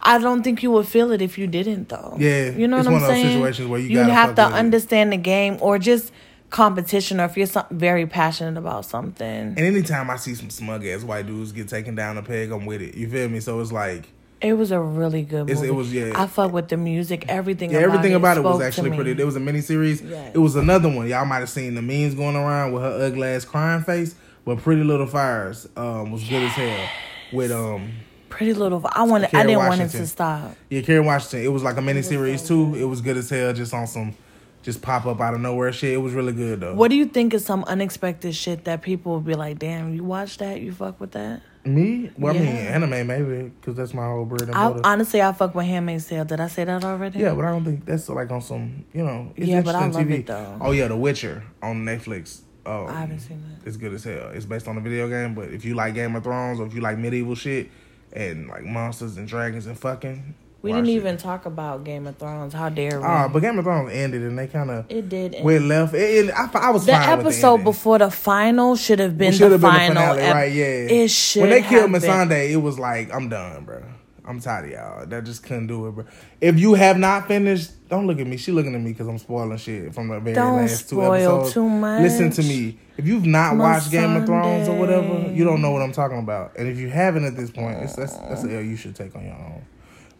I 0.00 0.18
don't 0.18 0.44
think 0.44 0.62
you 0.62 0.70
would 0.70 0.86
feel 0.86 1.10
it 1.10 1.20
if 1.20 1.38
you 1.38 1.48
didn't, 1.48 1.88
though. 1.88 2.16
Yeah, 2.18 2.50
you 2.50 2.68
know 2.68 2.76
what 2.76 2.86
I'm 2.86 2.94
of 2.94 3.00
those 3.00 3.10
saying. 3.10 3.32
situations 3.32 3.68
where 3.68 3.80
you 3.80 3.94
gotta 3.94 4.12
have 4.12 4.36
to 4.36 4.46
it. 4.46 4.52
understand 4.52 5.12
the 5.12 5.16
game 5.16 5.58
or 5.60 5.78
just 5.78 6.12
competition, 6.50 7.20
or 7.20 7.24
if 7.24 7.36
you're 7.36 7.46
some, 7.46 7.66
very 7.70 8.06
passionate 8.06 8.58
about 8.58 8.84
something. 8.84 9.26
and 9.26 9.58
anytime 9.58 10.08
I 10.10 10.16
see 10.16 10.34
some 10.34 10.50
smug 10.50 10.86
ass 10.86 11.02
white 11.02 11.26
dudes 11.26 11.52
get 11.52 11.68
taken 11.68 11.94
down 11.94 12.16
a 12.16 12.22
peg, 12.22 12.50
I'm 12.52 12.64
with 12.64 12.80
it. 12.80 12.94
You 12.94 13.08
feel 13.08 13.28
me? 13.28 13.40
So 13.40 13.60
it's 13.60 13.72
like, 13.72 14.08
It 14.40 14.52
was 14.52 14.70
a 14.70 14.80
really 14.80 15.22
good 15.22 15.48
movie. 15.48 15.66
it 15.66 15.74
was, 15.74 15.92
yeah. 15.92 16.12
I 16.14 16.26
fuck 16.28 16.52
with 16.52 16.68
the 16.68 16.76
music, 16.76 17.24
everything. 17.28 17.70
yeah, 17.70 17.78
about 17.78 17.88
everything 17.88 18.12
it 18.12 18.16
about 18.16 18.36
it 18.36 18.44
was 18.44 18.60
actually 18.60 18.90
pretty. 18.90 19.12
There 19.14 19.26
was 19.26 19.36
a 19.36 19.40
mini 19.40 19.60
series. 19.60 20.00
Yes. 20.00 20.32
It 20.34 20.38
was 20.38 20.54
another 20.54 20.88
one. 20.88 21.08
Y'all 21.08 21.24
might 21.24 21.40
have 21.40 21.50
seen 21.50 21.74
the 21.74 21.82
memes 21.82 22.14
going 22.14 22.36
around 22.36 22.72
with 22.72 22.82
her 22.82 23.06
ugly 23.06 23.26
ass 23.26 23.44
crying 23.44 23.82
face, 23.82 24.14
but 24.44 24.58
Pretty 24.58 24.84
Little 24.84 25.06
Fires 25.06 25.68
um, 25.76 26.12
was 26.12 26.22
good 26.22 26.42
as 26.44 26.52
hell. 26.52 26.88
With 27.32 27.50
um, 27.50 27.90
Pretty 28.28 28.54
little. 28.54 28.80
I 28.92 29.02
wanted. 29.02 29.34
I 29.34 29.42
didn't 29.44 29.58
want 29.58 29.80
it 29.80 29.88
to 29.88 30.06
stop. 30.06 30.54
yeah, 30.70 30.82
Karen 30.82 31.04
Washington. 31.06 31.40
It 31.40 31.52
was 31.52 31.62
like 31.62 31.76
a 31.76 31.82
mini 31.82 32.02
series 32.02 32.46
too. 32.46 32.74
It 32.76 32.84
was 32.84 33.00
good 33.00 33.16
as 33.16 33.28
hell, 33.30 33.52
just 33.52 33.74
on 33.74 33.86
some, 33.86 34.14
just 34.62 34.82
pop 34.82 35.06
up 35.06 35.20
out 35.20 35.34
of 35.34 35.40
nowhere 35.40 35.72
shit. 35.72 35.94
It 35.94 35.96
was 35.98 36.12
really 36.12 36.32
good 36.32 36.60
though. 36.60 36.74
What 36.74 36.90
do 36.90 36.96
you 36.96 37.06
think 37.06 37.34
is 37.34 37.44
some 37.44 37.64
unexpected 37.64 38.34
shit 38.36 38.64
that 38.66 38.82
people 38.82 39.12
will 39.12 39.20
be 39.20 39.34
like, 39.34 39.58
"Damn, 39.58 39.94
you 39.94 40.04
watch 40.04 40.38
that? 40.38 40.60
You 40.60 40.72
fuck 40.72 41.00
with 41.00 41.12
that?" 41.12 41.40
Me? 41.74 42.10
Well, 42.18 42.34
I 42.34 42.38
mean, 42.38 42.46
anime 42.48 43.06
maybe 43.06 43.48
because 43.60 43.76
that's 43.76 43.94
my 43.94 44.06
whole 44.06 44.24
bread 44.24 44.42
and 44.42 44.52
butter. 44.52 44.80
I 44.84 44.92
honestly, 44.92 45.22
I 45.22 45.32
fuck 45.32 45.54
with 45.54 45.66
Handmaid's 45.66 46.06
Tale. 46.06 46.24
Did 46.24 46.40
I 46.40 46.48
say 46.48 46.64
that 46.64 46.84
already? 46.84 47.18
Yeah, 47.18 47.34
but 47.34 47.44
I 47.44 47.50
don't 47.50 47.64
think 47.64 47.84
that's 47.84 48.08
like 48.08 48.30
on 48.30 48.40
some, 48.40 48.84
you 48.92 49.04
know. 49.04 49.32
It's 49.36 49.46
Yeah, 49.46 49.62
but 49.62 49.74
I 49.74 49.86
love 49.86 49.94
TV. 49.94 50.20
it, 50.20 50.26
though. 50.26 50.58
Oh 50.60 50.72
yeah, 50.72 50.88
The 50.88 50.96
Witcher 50.96 51.44
on 51.62 51.84
Netflix. 51.84 52.40
Oh, 52.66 52.86
I 52.86 53.00
haven't 53.00 53.20
seen 53.20 53.42
that. 53.48 53.66
It's 53.66 53.76
good 53.76 53.94
as 53.94 54.04
hell. 54.04 54.30
It's 54.34 54.44
based 54.44 54.68
on 54.68 54.76
a 54.76 54.80
video 54.80 55.08
game, 55.08 55.34
but 55.34 55.48
if 55.48 55.64
you 55.64 55.74
like 55.74 55.94
Game 55.94 56.14
of 56.16 56.24
Thrones 56.24 56.60
or 56.60 56.66
if 56.66 56.74
you 56.74 56.80
like 56.80 56.98
medieval 56.98 57.34
shit 57.34 57.70
and 58.12 58.48
like 58.48 58.64
monsters 58.64 59.16
and 59.16 59.26
dragons 59.26 59.66
and 59.66 59.78
fucking, 59.78 60.34
We 60.60 60.72
didn't 60.72 60.88
it. 60.88 60.92
even 60.92 61.16
talk 61.16 61.46
about 61.46 61.84
Game 61.84 62.06
of 62.08 62.16
Thrones. 62.16 62.52
How 62.52 62.68
dare 62.68 62.98
we? 62.98 63.04
Ah, 63.06 63.28
but 63.28 63.40
Game 63.40 63.58
of 63.58 63.64
Thrones 63.64 63.92
ended 63.92 64.22
and 64.22 64.36
they 64.38 64.48
kind 64.48 64.70
of 64.70 64.86
it 64.90 65.08
did. 65.08 65.36
end. 65.36 65.44
went 65.44 65.64
left. 65.66 65.94
It, 65.94 66.26
it, 66.26 66.30
I, 66.34 66.48
I 66.54 66.70
was 66.70 66.84
the 66.84 66.92
fine 66.92 67.00
with 67.00 67.18
the 67.20 67.30
episode 67.30 67.58
before 67.64 67.98
the 67.98 68.10
final 68.10 68.74
should 68.74 68.98
have 68.98 69.16
been, 69.16 69.28
It 69.28 69.36
should 69.36 69.48
the 69.50 69.52
have 69.52 69.60
been 69.60 69.70
final. 69.70 69.94
the 69.94 70.20
finale, 70.20 70.22
ep- 70.22 70.34
right? 70.34 70.52
Yeah. 70.52 70.64
It 71.04 71.08
should. 71.10 71.42
When 71.42 71.50
they 71.50 71.62
killed 71.62 71.90
have 71.92 72.02
been. 72.02 72.10
Missandei, 72.10 72.50
it 72.50 72.56
was 72.56 72.78
like 72.78 73.14
I'm 73.14 73.28
done, 73.28 73.64
bro. 73.64 73.84
I'm 74.26 74.40
tired 74.40 74.66
of 74.66 74.70
y'all. 74.72 75.06
That 75.06 75.24
just 75.24 75.42
couldn't 75.44 75.68
do 75.68 75.86
it, 75.86 75.92
bro. 75.92 76.04
If 76.40 76.58
you 76.58 76.74
have 76.74 76.98
not 76.98 77.28
finished, 77.28 77.88
don't 77.88 78.06
look 78.06 78.18
at 78.18 78.26
me. 78.26 78.36
She 78.36 78.52
looking 78.52 78.74
at 78.74 78.80
me 78.80 78.90
because 78.92 79.06
I'm 79.08 79.16
spoiling 79.16 79.56
shit 79.56 79.94
from 79.94 80.08
the 80.08 80.18
very 80.20 80.34
Don't 80.34 80.56
last 80.56 80.90
two 80.90 80.96
spoil 80.96 81.12
episodes. 81.36 81.52
too 81.54 81.68
much. 81.68 82.02
Listen 82.02 82.30
to 82.32 82.42
me. 82.42 82.78
If 82.98 83.06
you've 83.06 83.24
not 83.24 83.56
watched 83.56 83.90
Game 83.90 84.16
of 84.16 84.26
Thrones 84.26 84.68
or 84.68 84.76
whatever, 84.76 85.30
you 85.32 85.44
don't 85.44 85.62
know 85.62 85.70
what 85.70 85.80
I'm 85.82 85.92
talking 85.92 86.18
about. 86.18 86.58
And 86.58 86.68
if 86.68 86.78
you 86.78 86.90
haven't 86.90 87.24
at 87.24 87.36
this 87.36 87.50
point, 87.50 87.78
it's, 87.78 87.94
that's 87.94 88.14
that's 88.18 88.44
a 88.44 88.56
L 88.56 88.60
you 88.62 88.74
should 88.76 88.96
take 88.96 89.14
on 89.14 89.24
your 89.24 89.34
own. 89.34 89.62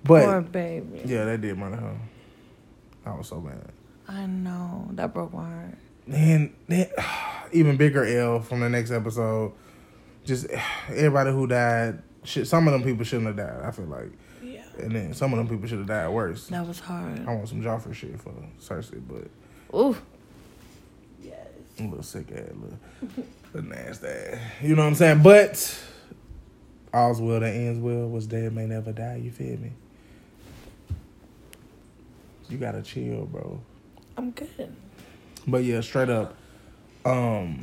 But 0.04 0.24
Poor 0.24 0.40
baby. 0.40 1.02
yeah, 1.04 1.24
that 1.24 1.40
did 1.40 1.56
murder 1.58 1.76
her. 1.76 1.96
I 3.06 3.10
was 3.14 3.28
so 3.28 3.40
mad. 3.40 3.70
I 4.06 4.26
know 4.26 4.88
that 4.92 5.12
broke 5.12 5.32
my 5.34 5.44
heart. 5.44 5.74
Then, 6.06 6.54
then 6.66 6.88
even 7.52 7.76
bigger 7.76 8.04
L 8.04 8.40
from 8.40 8.60
the 8.60 8.68
next 8.68 8.90
episode. 8.90 9.52
Just 10.24 10.46
everybody 10.88 11.30
who 11.32 11.46
died. 11.46 12.02
Shit, 12.24 12.46
some 12.46 12.66
of 12.68 12.72
them 12.72 12.82
people 12.82 13.04
shouldn't 13.04 13.26
have 13.28 13.36
died. 13.36 13.64
I 13.64 13.70
feel 13.70 13.86
like, 13.86 14.10
Yeah, 14.42 14.62
and 14.78 14.92
then 14.92 15.14
some 15.14 15.32
of 15.32 15.38
them 15.38 15.48
people 15.48 15.66
should 15.68 15.78
have 15.78 15.86
died 15.86 16.08
worse. 16.08 16.46
that 16.48 16.66
was 16.66 16.80
hard. 16.80 17.26
I 17.26 17.34
want 17.34 17.48
some 17.48 17.62
Joffrey 17.62 17.94
shit 17.94 18.20
for 18.20 18.32
Cersei, 18.60 19.00
but 19.08 19.28
Ooh. 19.78 19.96
Yes. 21.22 21.36
a 21.78 21.82
little 21.84 22.02
sick 22.02 22.30
ass, 22.32 22.50
little, 22.54 22.78
little 23.54 23.70
nasty. 23.70 24.06
ass. 24.08 24.38
You 24.62 24.74
know 24.76 24.82
what 24.82 24.88
I'm 24.88 24.94
saying? 24.94 25.22
But 25.22 25.78
all's 26.92 27.20
well 27.20 27.40
that 27.40 27.54
ends 27.54 27.78
well. 27.80 28.08
What's 28.08 28.26
dead 28.26 28.52
may 28.54 28.66
never 28.66 28.92
die. 28.92 29.20
You 29.22 29.30
feel 29.30 29.58
me? 29.58 29.72
You 32.48 32.58
gotta 32.58 32.82
chill, 32.82 33.26
bro. 33.26 33.60
I'm 34.16 34.30
good. 34.32 34.74
But 35.46 35.64
yeah, 35.64 35.80
straight 35.80 36.10
up. 36.10 36.34
Um 37.04 37.60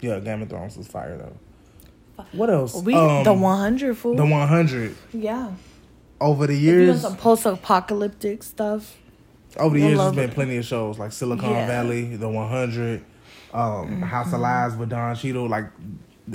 Yeah, 0.00 0.20
Game 0.20 0.42
of 0.42 0.48
Thrones 0.50 0.76
was 0.76 0.86
fire 0.88 1.16
though. 1.18 2.24
What 2.32 2.48
else? 2.50 2.74
We 2.82 2.94
Um, 2.94 3.24
the 3.24 3.32
100 3.32 3.96
fool. 3.98 4.14
The 4.14 4.24
one 4.24 4.46
hundred. 4.48 4.94
yeah. 5.12 5.52
Over 6.20 6.46
the 6.46 6.54
If 6.54 6.60
you 6.62 6.68
want 6.76 6.86
years 6.86 7.00
some 7.02 7.16
post-apocalyptic 7.16 8.42
stuff. 8.44 8.96
over 9.58 9.74
the 9.76 9.84
years 9.84 9.98
there's 9.98 10.12
been 10.14 10.30
it. 10.30 10.34
plenty 10.34 10.56
of 10.56 10.64
shows 10.64 10.98
like 10.98 11.10
Silicon 11.12 11.50
Yeah. 11.50 11.58
Mm-hmm. 11.58 11.66
Valley, 11.68 12.16
The 12.16 12.28
One 12.28 12.48
Hundred, 12.48 13.04
um, 13.52 14.00
House 14.02 14.32
of 14.32 14.40
Lies 14.40 14.76
with 14.76 14.90
Don 14.90 15.14
Cheadle, 15.16 15.48
like 15.48 15.64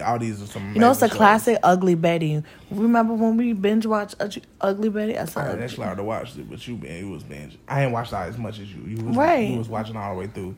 all 0.05 0.19
these 0.19 0.41
are 0.41 0.45
some 0.45 0.73
You 0.73 0.79
know, 0.79 0.91
it's 0.91 1.01
a 1.01 1.07
shows. 1.07 1.17
classic 1.17 1.57
Ugly 1.63 1.95
Betty. 1.95 2.43
Remember 2.69 3.13
when 3.13 3.37
we 3.37 3.53
binge 3.53 3.85
watched 3.85 4.15
Ug- 4.19 4.43
Ugly 4.61 4.89
Betty? 4.89 5.17
I 5.17 5.25
saw 5.25 5.41
I 5.41 5.49
it. 5.53 5.61
actually 5.61 5.85
already 5.87 6.01
watched 6.03 6.37
it, 6.37 6.49
but 6.49 6.65
you 6.67 6.75
been 6.75 6.97
you 7.05 7.09
was 7.11 7.23
binge. 7.23 7.57
I 7.67 7.83
ain't 7.83 7.91
watched 7.91 8.11
that 8.11 8.29
as 8.29 8.37
much 8.37 8.59
as 8.59 8.71
you. 8.73 8.83
You 8.83 9.03
was 9.05 9.15
Right. 9.17 9.49
you 9.49 9.57
was 9.57 9.67
watching 9.69 9.95
all 9.97 10.13
the 10.13 10.19
way 10.19 10.27
through. 10.27 10.55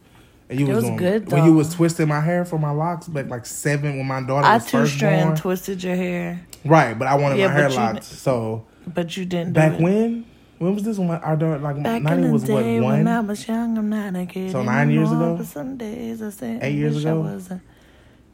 And 0.50 0.60
you 0.60 0.66
It 0.66 0.74
was, 0.74 0.84
was 0.84 0.84
doing, 0.86 0.98
good, 0.98 1.32
when 1.32 1.46
you 1.46 1.54
was 1.54 1.74
twisting 1.74 2.10
my 2.10 2.20
hair 2.20 2.44
for 2.44 2.60
my 2.60 2.72
locks 2.72 3.08
but 3.08 3.30
like 3.30 3.46
seven 3.46 3.96
when 3.98 4.06
my 4.06 4.22
daughter 4.22 4.46
I 4.46 4.56
was 4.56 4.66
two 4.66 4.80
first 4.80 4.96
strand 4.96 5.28
born. 5.30 5.38
twisted 5.38 5.82
your 5.82 5.96
hair, 5.96 6.42
Right, 6.66 6.98
but 7.00 7.08
I 7.08 7.16
wanted 7.16 7.38
Yeah, 7.40 7.48
my 7.48 7.54
hair 7.54 7.70
locked. 7.70 8.04
So 8.04 8.66
but 8.86 9.16
you 9.16 9.24
didn't. 9.24 9.54
back 9.54 9.72
do 9.72 9.78
it. 9.78 9.82
when? 9.84 10.26
When 10.58 10.76
was 10.76 10.84
this 10.84 10.98
when 11.00 11.10
our 11.10 11.38
daughter 11.38 11.58
like 11.60 11.82
Back 11.82 12.04
Nani 12.04 12.22
in 12.24 12.28
the 12.28 12.34
was 12.34 12.42
what 12.44 12.62
day 12.64 12.80
when 12.82 13.08
I 13.08 13.18
one? 13.20 13.28
was 13.28 13.48
young, 13.48 13.78
I'm 13.78 13.90
not 13.90 14.14
a 14.16 14.26
kid. 14.26 14.52
So 14.52 14.62
nine 14.62 14.92
years 14.92 15.08
anymore, 15.10 15.28
ago? 15.30 15.38
But 15.38 15.46
some 15.48 15.78
days 15.78 16.22
I 16.22 16.30
said, 16.32 16.60
Eight 16.62 16.76
years 16.76 16.98
ago? 17.04 17.22
I 17.22 17.34
was 17.34 17.50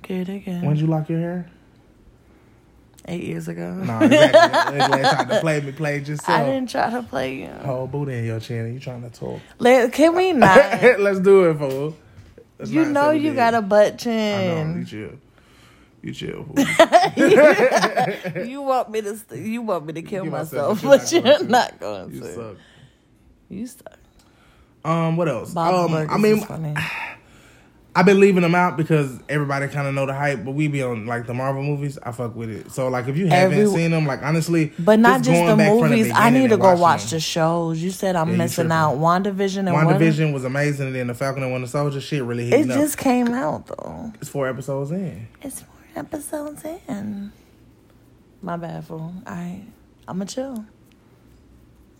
a 0.10 0.26
kid 0.26 0.30
again. 0.30 0.66
When'd 0.66 0.80
you 0.80 0.88
lock 0.88 1.10
your 1.10 1.20
hair? 1.20 1.50
Eight 3.10 3.24
years 3.24 3.48
ago. 3.48 3.74
No, 3.74 4.00
exactly. 4.02 4.80
They 4.80 5.02
tried 5.02 5.30
to 5.30 5.40
play 5.40 5.62
me, 5.62 5.72
play 5.72 6.00
yourself. 6.00 6.30
I 6.30 6.44
didn't 6.46 6.70
try 6.70 6.90
to 6.90 7.04
play 7.04 7.36
you. 7.36 7.50
Hold 7.50 7.92
booty 7.92 8.14
in 8.18 8.26
your 8.26 8.40
chin. 8.42 8.66
and 8.66 8.74
You 8.74 8.80
trying 8.82 9.10
to 9.10 9.10
talk? 9.10 9.40
Let, 9.60 9.94
can 9.94 10.14
we 10.14 10.34
not? 10.34 10.82
Let's 11.00 11.22
do 11.22 11.50
it, 11.50 11.58
fool. 11.58 11.96
Let's 12.60 12.72
you 12.72 12.86
know 12.86 13.12
you 13.12 13.30
did. 13.30 13.36
got 13.36 13.54
a 13.54 13.62
butt 13.62 14.00
chin. 14.00 14.58
I 14.60 14.64
know. 14.64 14.80
You 14.80 14.86
chill. 14.86 15.12
You 16.02 16.14
chill. 16.14 16.44
Fool. 16.44 16.56
you 18.46 18.62
want 18.62 18.90
me 18.90 19.02
to? 19.02 19.16
St- 19.16 19.46
you 19.46 19.62
want 19.62 19.86
me 19.86 19.94
to 19.94 20.02
kill 20.02 20.26
myself, 20.26 20.82
but 20.84 21.10
you're 21.12 21.44
not 21.44 21.80
going 21.80 22.10
going 22.10 22.14
you 22.14 22.22
to. 22.22 22.34
suck. 22.34 22.56
You 23.50 23.68
suck. 23.68 23.98
Um, 24.84 25.16
what 25.16 25.30
else? 25.30 25.54
Bob 25.54 25.92
um, 25.92 25.92
Burgers 25.92 26.14
I 26.14 26.58
mean. 26.58 26.76
I've 27.98 28.06
been 28.06 28.20
leaving 28.20 28.44
them 28.44 28.54
out 28.54 28.78
because 28.78 29.20
everybody 29.28 29.68
kind 29.70 29.88
of 29.88 29.94
know 29.96 30.06
the 30.06 30.14
hype, 30.14 30.46
but 30.46 30.52
we 30.52 30.68
be 30.68 30.84
on 30.84 31.08
like 31.08 31.26
the 31.26 31.34
Marvel 31.34 31.64
movies. 31.64 31.98
I 32.04 32.12
fuck 32.12 32.36
with 32.36 32.50
it. 32.52 32.72
So 32.72 32.90
like, 32.90 33.08
if 33.08 33.18
you 33.18 33.26
haven't 33.28 33.58
Every- 33.60 33.74
seen 33.74 33.90
them, 33.92 34.06
like 34.06 34.22
honestly, 34.22 34.72
But 34.78 35.00
not 35.00 35.24
just 35.24 35.32
going 35.32 35.58
the 35.58 35.66
movies. 35.66 36.12
I 36.14 36.30
need 36.30 36.52
to 36.52 36.58
go 36.58 36.76
watch 36.76 37.10
the 37.10 37.20
shows. 37.20 37.82
You 37.82 37.90
said 37.90 38.16
I'm 38.16 38.30
Yeah, 38.32 38.38
missing 38.38 38.72
out. 38.72 38.98
WandaVision 38.98 39.58
and? 39.60 39.70
WandaVision 39.70 40.32
was 40.32 40.44
amazing, 40.46 40.88
and 40.88 40.96
then 40.96 41.08
the 41.08 41.16
Falcon 41.16 41.42
and 41.42 41.52
Winter 41.52 41.68
Soldier 41.68 42.00
shit 42.00 42.24
really 42.24 42.44
It 42.48 42.52
hitting 42.58 42.72
up. 42.72 42.78
just 42.78 42.98
came 43.00 43.30
out 43.30 43.66
though. 43.68 44.14
It's 44.22 44.30
four 44.30 44.48
episodes 44.48 44.92
in. 44.92 45.28
It's 45.42 45.62
four 45.62 45.76
episodes 45.96 46.64
in. 46.64 47.32
My 48.44 48.58
bad, 48.58 48.86
fool. 48.86 49.12
I 49.26 49.64
I'ma 50.08 50.26
chill. 50.26 50.66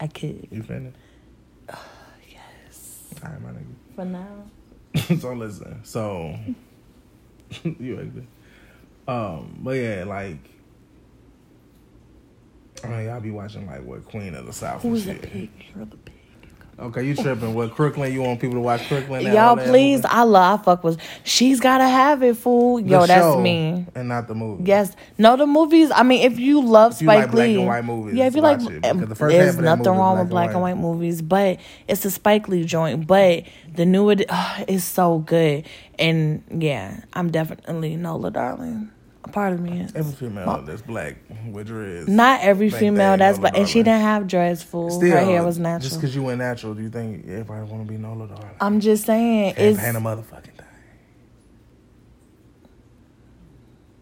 I 0.00 0.06
kid. 0.08 0.48
You 0.50 0.62
finished? 0.62 0.96
Right, 3.22 3.40
my 3.42 3.50
nigga. 3.50 3.74
For 3.94 4.04
now. 4.04 4.44
so 5.20 5.32
listen, 5.32 5.80
so 5.84 6.38
you 7.64 7.98
ugly. 7.98 8.26
Um, 9.08 9.58
but 9.60 9.72
yeah, 9.72 10.04
like 10.04 10.38
I 12.84 12.88
mean, 12.88 13.06
y'all 13.06 13.20
be 13.20 13.30
watching 13.30 13.66
like 13.66 13.84
what 13.84 14.04
Queen 14.04 14.34
of 14.34 14.46
the 14.46 14.52
South 14.52 14.82
Who's 14.82 15.06
and 15.06 15.20
the 15.20 15.26
pig? 15.26 15.50
You're 15.74 15.84
the 15.86 15.96
pig. 15.96 16.14
Okay, 16.78 17.06
you 17.06 17.14
tripping? 17.14 17.54
What 17.54 17.74
Crooklyn? 17.74 18.12
You 18.12 18.22
want 18.22 18.40
people 18.40 18.56
to 18.56 18.60
watch 18.60 18.86
Crooklyn? 18.88 19.22
Y'all, 19.32 19.56
please. 19.56 19.98
movie? 19.98 20.08
I 20.08 20.22
love. 20.22 20.60
I 20.60 20.62
fuck 20.62 20.82
with. 20.82 20.98
She's 21.22 21.60
gotta 21.60 21.86
have 21.86 22.22
it, 22.22 22.36
fool. 22.36 22.78
The 22.82 22.88
Yo, 22.88 23.06
that's 23.06 23.20
show 23.20 23.40
me. 23.40 23.86
and 23.94 24.08
not 24.08 24.26
the 24.26 24.34
movie. 24.34 24.64
Yes. 24.64 24.96
No, 25.18 25.36
the 25.36 25.46
movies. 25.46 25.90
I 25.94 26.02
mean, 26.02 26.22
if 26.30 26.38
you 26.38 26.62
love 26.62 26.92
If 26.94 27.02
you 27.02 27.06
like 27.08 27.24
Spike 27.24 27.30
black 27.32 27.46
Lee, 27.46 27.56
and 27.58 27.66
white 27.66 27.84
movies, 27.84 28.14
yeah. 28.14 28.26
If 28.26 28.34
you 28.34 28.40
like, 28.40 28.60
it, 28.62 28.82
the 28.82 29.14
first 29.14 29.32
there's 29.32 29.46
half 29.54 29.58
of 29.58 29.64
that 29.64 29.78
nothing 29.78 29.92
wrong 29.92 30.14
black 30.14 30.22
with 30.24 30.30
black 30.30 30.46
and 30.48 30.54
and 30.54 30.62
white. 30.62 30.74
white 30.76 30.80
movies, 30.80 31.22
but 31.22 31.60
it's 31.88 32.04
a 32.04 32.10
Spike 32.10 32.48
Lee 32.48 32.64
joint. 32.64 33.06
But 33.06 33.44
the 33.74 33.84
new 33.84 34.08
it 34.10 34.24
uh, 34.30 34.64
is 34.66 34.84
so 34.84 35.18
good, 35.18 35.66
and 35.98 36.42
yeah, 36.50 37.02
I'm 37.12 37.30
definitely 37.30 37.96
Nola, 37.96 38.30
darling. 38.30 38.90
A 39.24 39.28
part 39.28 39.52
of 39.52 39.60
me 39.60 39.80
is. 39.80 39.94
Every 39.94 40.12
female 40.12 40.62
that's 40.62 40.82
black 40.82 41.16
with 41.48 41.68
dreads. 41.68 42.08
Not 42.08 42.40
every 42.40 42.70
female 42.70 43.16
that's 43.16 43.38
black, 43.38 43.56
and 43.56 43.68
she 43.68 43.80
didn't 43.82 44.00
have 44.00 44.26
dreads. 44.26 44.62
Fool, 44.62 44.90
Still, 44.90 45.12
her 45.12 45.20
hair 45.24 45.44
was 45.44 45.58
natural. 45.58 45.88
Just 45.88 46.00
because 46.00 46.14
you 46.14 46.24
went 46.24 46.38
natural, 46.38 46.74
do 46.74 46.82
you 46.82 46.90
think 46.90 47.24
everybody 47.28 47.70
want 47.70 47.86
to 47.86 47.92
be 47.92 47.98
Nola 47.98 48.26
Darling? 48.26 48.50
I'm 48.60 48.80
just 48.80 49.04
saying, 49.04 49.54
it's 49.56 49.80
paint 49.80 49.96
a 49.96 50.00
motherfucking 50.00 50.42
thing. 50.44 50.66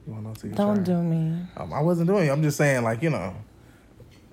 You 0.06 0.14
want 0.14 0.38
to 0.38 0.46
know? 0.46 0.54
don't 0.54 0.84
do 0.84 1.02
me. 1.02 1.42
Um, 1.56 1.72
I 1.72 1.80
wasn't 1.80 2.08
doing 2.08 2.26
it. 2.26 2.30
I'm 2.30 2.42
just 2.42 2.56
saying, 2.56 2.82
like 2.82 3.02
you 3.02 3.10
know, 3.10 3.34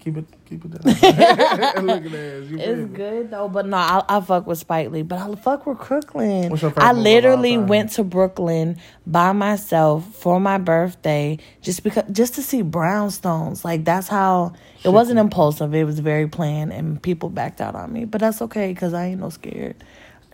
keep 0.08 0.17
it, 0.17 0.26
keep 0.46 0.65
it 0.65 0.72
down. 0.72 1.86
Look 1.86 2.06
at 2.06 2.12
that. 2.12 2.48
You 2.50 2.58
It's 2.58 2.91
good 2.96 3.32
though, 3.32 3.50
but 3.50 3.65
no, 3.65 3.78
I, 3.78 4.04
I 4.08 4.22
fuck 4.22 4.48
with 4.48 4.58
Spike 4.60 4.91
Lee, 4.91 5.02
but 5.02 5.20
I 5.20 5.36
fuck 5.36 5.65
with 5.65 5.78
Crooklyn. 5.78 6.50
What's 6.50 6.62
your 6.62 6.74
I 6.78 6.93
movie 6.93 6.93
of 6.93 6.98
all 6.98 7.04
literally 7.04 7.58
went 7.58 7.91
to 7.93 8.04
Brooklyn 8.04 8.78
by 9.06 9.32
myself 9.34 10.06
for 10.15 10.39
my 10.39 10.58
birthday 10.58 11.38
just 11.62 11.84
because 11.84 12.04
just 12.12 12.36
to 12.36 12.43
see 12.43 12.63
brownstones. 12.63 13.65
Like 13.65 13.84
that's 13.84 14.08
how 14.08 14.54
it 14.84 14.89
wasn't 14.89 15.20
impulsive. 15.20 15.74
It 15.74 15.84
was 15.84 16.00
very 16.00 16.28
planned, 16.28 16.72
and 16.72 17.02
people 17.02 17.30
backed 17.30 17.62
out 17.62 17.76
on 17.76 17.91
me, 17.91 18.06
but 18.06 18.22
that's 18.22 18.41
okay 18.43 18.74
because 18.74 18.93
I 18.93 19.08
ain't 19.08 19.20
no 19.20 19.30
scared. 19.30 19.84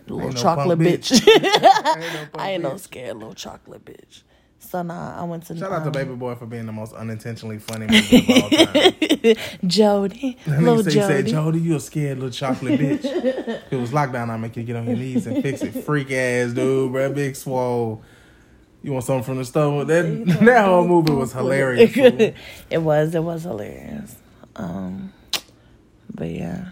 Little 0.06 0.32
no 0.32 0.40
chocolate 0.40 0.78
punk 0.78 0.88
bitch. 0.90 1.18
bitch. 1.18 1.96
Ain't 1.96 2.12
no 2.12 2.26
I 2.34 2.50
ain't 2.50 2.62
no 2.62 2.76
scared 2.76 3.16
little 3.16 3.32
chocolate 3.32 3.86
bitch. 3.86 4.22
So 4.68 4.82
nah, 4.82 5.20
I 5.20 5.24
went 5.24 5.46
to 5.46 5.56
Shout 5.56 5.72
out 5.72 5.80
to 5.80 5.86
um, 5.86 5.92
Baby 5.92 6.14
Boy 6.14 6.34
for 6.34 6.46
being 6.46 6.66
the 6.66 6.72
most 6.72 6.94
unintentionally 6.94 7.58
funny 7.58 7.86
movie 7.90 8.18
of 8.18 8.42
all 8.42 8.50
time. 8.50 9.36
Jody, 9.66 10.38
little 10.46 10.76
he 10.78 10.82
said, 10.90 10.92
Jody. 11.26 11.30
Jody, 11.30 11.60
you 11.60 11.76
a 11.76 11.80
scared 11.80 12.18
little 12.18 12.30
chocolate 12.30 12.80
bitch. 12.80 13.04
if 13.04 13.62
it 13.72 13.76
was 13.76 13.90
lockdown, 13.90 14.30
I'd 14.30 14.40
make 14.40 14.56
you 14.56 14.62
get 14.62 14.76
on 14.76 14.86
your 14.86 14.96
knees 14.96 15.26
and 15.26 15.42
fix 15.42 15.62
it. 15.62 15.72
Freak 15.84 16.10
ass 16.10 16.52
dude, 16.52 16.92
bro. 16.92 17.12
Big 17.12 17.36
swole. 17.36 18.02
You 18.82 18.92
want 18.92 19.04
something 19.04 19.24
from 19.24 19.38
the 19.38 19.44
stove? 19.44 19.86
That, 19.86 20.24
that 20.44 20.64
whole 20.66 20.86
movie 20.86 21.12
was 21.12 21.32
hilarious. 21.32 21.92
it 21.96 22.78
was. 22.78 23.14
It 23.14 23.22
was 23.22 23.44
hilarious. 23.44 24.16
Um, 24.56 25.12
but 26.12 26.28
yeah. 26.28 26.68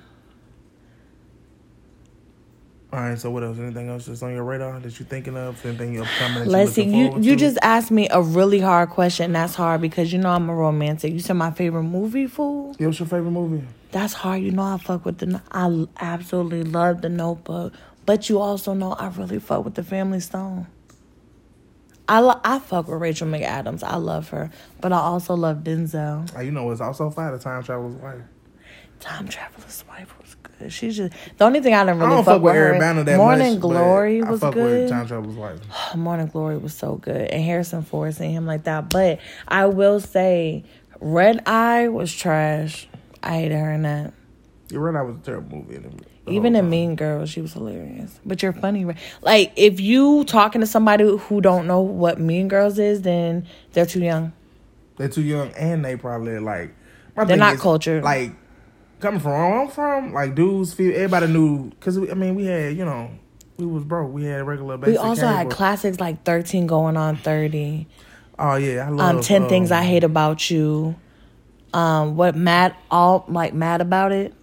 All 2.92 3.00
right, 3.00 3.18
so 3.18 3.30
what 3.30 3.42
else? 3.42 3.58
Anything 3.58 3.88
else 3.88 4.04
that's 4.04 4.22
on 4.22 4.34
your 4.34 4.44
radar 4.44 4.78
that 4.78 4.98
you're 4.98 5.06
thinking 5.08 5.34
of? 5.34 5.64
Anything 5.64 5.98
upcoming 5.98 6.46
Let's 6.46 6.72
see. 6.72 6.82
you 6.84 7.04
looking 7.06 7.22
You 7.24 7.30
you 7.30 7.36
to? 7.36 7.40
just 7.40 7.58
asked 7.62 7.90
me 7.90 8.06
a 8.10 8.20
really 8.20 8.60
hard 8.60 8.90
question. 8.90 9.32
That's 9.32 9.54
hard 9.54 9.80
because 9.80 10.12
you 10.12 10.18
know 10.18 10.28
I'm 10.28 10.50
a 10.50 10.54
romantic. 10.54 11.10
You 11.12 11.20
said 11.20 11.34
my 11.36 11.52
favorite 11.52 11.84
movie, 11.84 12.26
fool. 12.26 12.76
Yeah, 12.78 12.88
what's 12.88 12.98
your 13.00 13.08
favorite 13.08 13.30
movie? 13.30 13.66
That's 13.92 14.12
hard. 14.12 14.42
You 14.42 14.50
know 14.50 14.62
I 14.62 14.76
fuck 14.76 15.06
with 15.06 15.18
the. 15.18 15.40
I 15.52 15.86
absolutely 16.00 16.64
love 16.64 17.00
the 17.00 17.08
Notebook, 17.08 17.72
but 18.04 18.28
you 18.28 18.38
also 18.40 18.74
know 18.74 18.92
I 18.92 19.08
really 19.08 19.38
fuck 19.38 19.64
with 19.64 19.74
the 19.74 19.82
Family 19.82 20.20
Stone. 20.20 20.66
I 22.08 22.20
lo- 22.20 22.40
I 22.44 22.58
fuck 22.58 22.88
with 22.88 23.00
Rachel 23.00 23.26
McAdams. 23.28 23.82
I 23.82 23.96
love 23.96 24.28
her, 24.30 24.50
but 24.82 24.92
I 24.92 24.98
also 24.98 25.34
love 25.34 25.58
Denzel. 25.58 26.30
Oh, 26.36 26.40
you 26.40 26.50
know, 26.50 26.70
it's 26.70 26.80
also 26.82 27.08
fire. 27.08 27.32
The 27.34 27.42
time 27.42 27.62
traveler's 27.62 27.94
wife. 27.94 28.20
Time 29.00 29.28
Traveler's 29.28 29.82
Wife 29.88 30.14
She's 30.70 30.96
just 30.96 31.12
the 31.36 31.44
only 31.44 31.60
thing 31.60 31.74
I 31.74 31.84
didn't 31.84 32.00
I 32.00 32.04
really 32.04 32.16
don't 32.16 32.24
fuck, 32.24 32.34
fuck 32.34 32.42
with 32.42 32.54
her. 32.54 32.66
Eric 32.66 32.80
Bana 32.80 33.04
that 33.04 33.16
Morning 33.16 33.52
much. 33.52 33.60
Glory 33.60 34.22
I 34.22 34.30
was 34.30 34.40
fuck 34.40 34.54
good. 34.54 34.82
with 34.82 34.90
time 34.90 35.06
traveler's 35.06 35.36
wife. 35.36 35.60
Morning 35.96 36.26
Glory 36.26 36.58
was 36.58 36.74
so 36.74 36.96
good, 36.96 37.30
and 37.30 37.42
Harrison 37.42 37.82
Ford 37.82 38.14
seeing 38.14 38.32
him 38.32 38.46
like 38.46 38.64
that. 38.64 38.90
But 38.90 39.20
I 39.48 39.66
will 39.66 40.00
say, 40.00 40.64
Red 41.00 41.42
Eye 41.46 41.88
was 41.88 42.12
trash. 42.14 42.88
I 43.22 43.34
hated 43.34 43.58
her 43.58 43.72
in 43.72 43.82
that. 43.82 44.12
You're 44.70 44.80
right. 44.80 44.92
That 44.92 45.06
was 45.06 45.16
a 45.16 45.20
terrible 45.20 45.58
movie. 45.58 45.80
Even 46.26 46.54
in. 46.56 46.70
Mean 46.70 46.96
Girls, 46.96 47.30
she 47.30 47.40
was 47.40 47.52
hilarious. 47.52 48.18
But 48.24 48.42
you're 48.42 48.52
funny, 48.52 48.84
right? 48.84 48.96
Like 49.20 49.52
if 49.56 49.80
you 49.80 50.24
talking 50.24 50.60
to 50.60 50.66
somebody 50.66 51.04
who 51.04 51.40
don't 51.40 51.66
know 51.66 51.80
what 51.80 52.20
Mean 52.20 52.48
Girls 52.48 52.78
is, 52.78 53.02
then 53.02 53.46
they're 53.72 53.86
too 53.86 54.00
young. 54.00 54.32
They're 54.96 55.08
too 55.08 55.22
young, 55.22 55.50
and 55.52 55.84
they 55.84 55.96
probably 55.96 56.38
like. 56.38 56.74
They're 57.26 57.36
not 57.36 57.56
is, 57.56 57.60
cultured. 57.60 58.04
Like 58.04 58.32
coming 59.02 59.20
from 59.20 59.32
where 59.32 59.60
I'm 59.60 59.68
from, 59.68 60.12
like 60.14 60.34
dudes 60.34 60.72
feel 60.72 60.94
everybody 60.94 61.26
knew 61.26 61.70
because 61.70 61.98
I 61.98 62.14
mean 62.14 62.34
we 62.34 62.46
had 62.46 62.76
you 62.76 62.84
know 62.84 63.10
we 63.58 63.66
was 63.66 63.84
broke. 63.84 64.12
We 64.12 64.24
had 64.24 64.40
a 64.40 64.44
regular. 64.44 64.76
We 64.76 64.86
Basic 64.86 65.00
also 65.00 65.26
had 65.26 65.50
classics 65.50 66.00
like 66.00 66.24
Thirteen 66.24 66.66
Going 66.66 66.96
on 66.96 67.16
Thirty. 67.16 67.86
Oh 68.38 68.56
yeah, 68.56 68.86
I 68.86 68.90
love. 68.90 69.16
Um, 69.16 69.22
Ten 69.22 69.48
Things 69.48 69.70
I 69.70 69.80
um, 69.80 69.84
Hate 69.84 70.04
About 70.04 70.50
You. 70.50 70.94
Um, 71.74 72.16
what 72.16 72.36
mad 72.36 72.74
all 72.90 73.24
like 73.28 73.54
mad 73.54 73.80
about 73.80 74.12
it? 74.12 74.34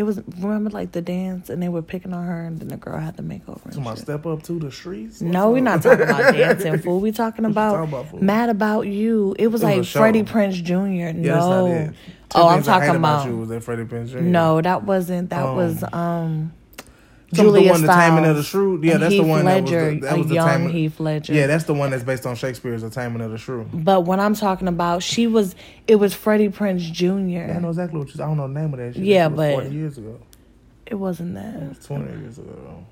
It 0.00 0.04
was 0.04 0.20
remember 0.38 0.70
like 0.70 0.92
the 0.92 1.02
dance 1.02 1.50
and 1.50 1.62
they 1.62 1.68
were 1.68 1.82
picking 1.82 2.14
on 2.14 2.24
her 2.26 2.44
and 2.46 2.58
then 2.58 2.68
the 2.68 2.76
girl 2.78 2.98
had 2.98 3.16
to 3.18 3.22
make 3.22 3.46
over. 3.48 3.60
and 3.64 3.72
To 3.74 3.80
my 3.80 3.90
shit. 3.94 4.04
step 4.04 4.24
up 4.24 4.42
to 4.44 4.58
the 4.58 4.72
streets. 4.72 5.20
No, 5.20 5.50
we're 5.50 5.60
not 5.60 5.82
talking 5.82 6.02
about 6.08 6.32
dancing, 6.34 6.78
fool. 6.78 7.00
We 7.00 7.12
talking 7.12 7.44
about, 7.52 7.76
talking 7.86 7.92
about, 8.12 8.22
mad 8.22 8.48
about 8.48 8.86
you. 8.86 9.36
It 9.38 9.48
was 9.48 9.62
It 9.62 9.66
was 9.76 9.94
like. 9.94 10.00
Freddie 10.02 10.22
Prinze 10.22 10.62
Jr. 10.64 10.74
Yeah, 10.74 11.12
no, 11.12 11.22
that's 11.22 11.46
not 11.46 11.66
it. 11.66 11.94
Ten 12.30 12.42
oh, 12.42 12.48
I'm 12.48 12.54
Things 12.58 12.68
I 12.68 12.72
Hate 12.80 12.86
talking 12.86 12.96
about. 12.96 13.26
you. 13.26 13.36
Was 13.36 13.48
that 13.50 13.62
Freddie 13.62 13.84
Prinze 13.84 14.08
Jr.? 14.12 14.20
No, 14.20 14.60
that 14.62 14.84
wasn't. 14.84 15.30
That 15.30 15.44
Um, 15.44 15.56
was 15.56 15.84
um, 15.92 16.52
Julia 17.32 17.64
the 17.64 17.70
one, 17.70 17.80
the 17.82 17.86
Taming 17.88 18.24
of 18.24 18.36
the 18.36 18.42
Shrew. 18.42 18.80
Yeah, 18.82 18.96
that's 18.98 19.12
Heath 19.12 19.22
the 19.22 19.28
one 19.28 19.44
Ledger, 19.44 19.80
that 19.80 19.90
was 19.92 20.00
the, 20.00 20.06
that 20.06 20.14
a 20.14 20.18
was 20.18 20.26
the 20.28 20.34
young 20.34 20.48
Taming. 20.48 20.70
Heath 20.70 21.00
Ledger. 21.00 21.32
Yeah, 21.32 21.46
that's 21.46 21.64
the 21.64 21.74
one 21.74 21.90
that's 21.90 22.02
based 22.04 22.26
on 22.26 22.34
Shakespeare's 22.36 22.82
The 22.82 22.90
Taming 22.90 23.20
of 23.22 23.30
the 23.30 23.38
Shrew. 23.38 23.68
But 23.72 24.00
when 24.02 24.18
I'm 24.20 24.34
talking 24.34 24.68
about, 24.68 25.02
she 25.02 25.26
was. 25.26 25.54
It 25.86 25.96
was 25.96 26.14
Freddie 26.14 26.48
Prinze 26.48 26.80
Jr. 26.92 27.06
Yeah, 27.28 27.54
I 27.56 27.60
know 27.60 27.68
exactly 27.68 27.98
what 27.98 28.14
you. 28.14 28.22
I 28.22 28.26
don't 28.26 28.36
know 28.36 28.48
the 28.48 28.54
name 28.54 28.72
of 28.72 28.78
that 28.80 28.94
shit. 28.94 29.04
Yeah, 29.04 29.28
but- 29.28 29.52
forty 29.54 29.70
years 29.70 29.98
ago, 29.98 30.18
It 30.86 30.94
wasn't 30.96 31.34
that. 31.34 31.80
twenty 31.82 32.10
years 32.20 32.38
ago. 32.38 32.84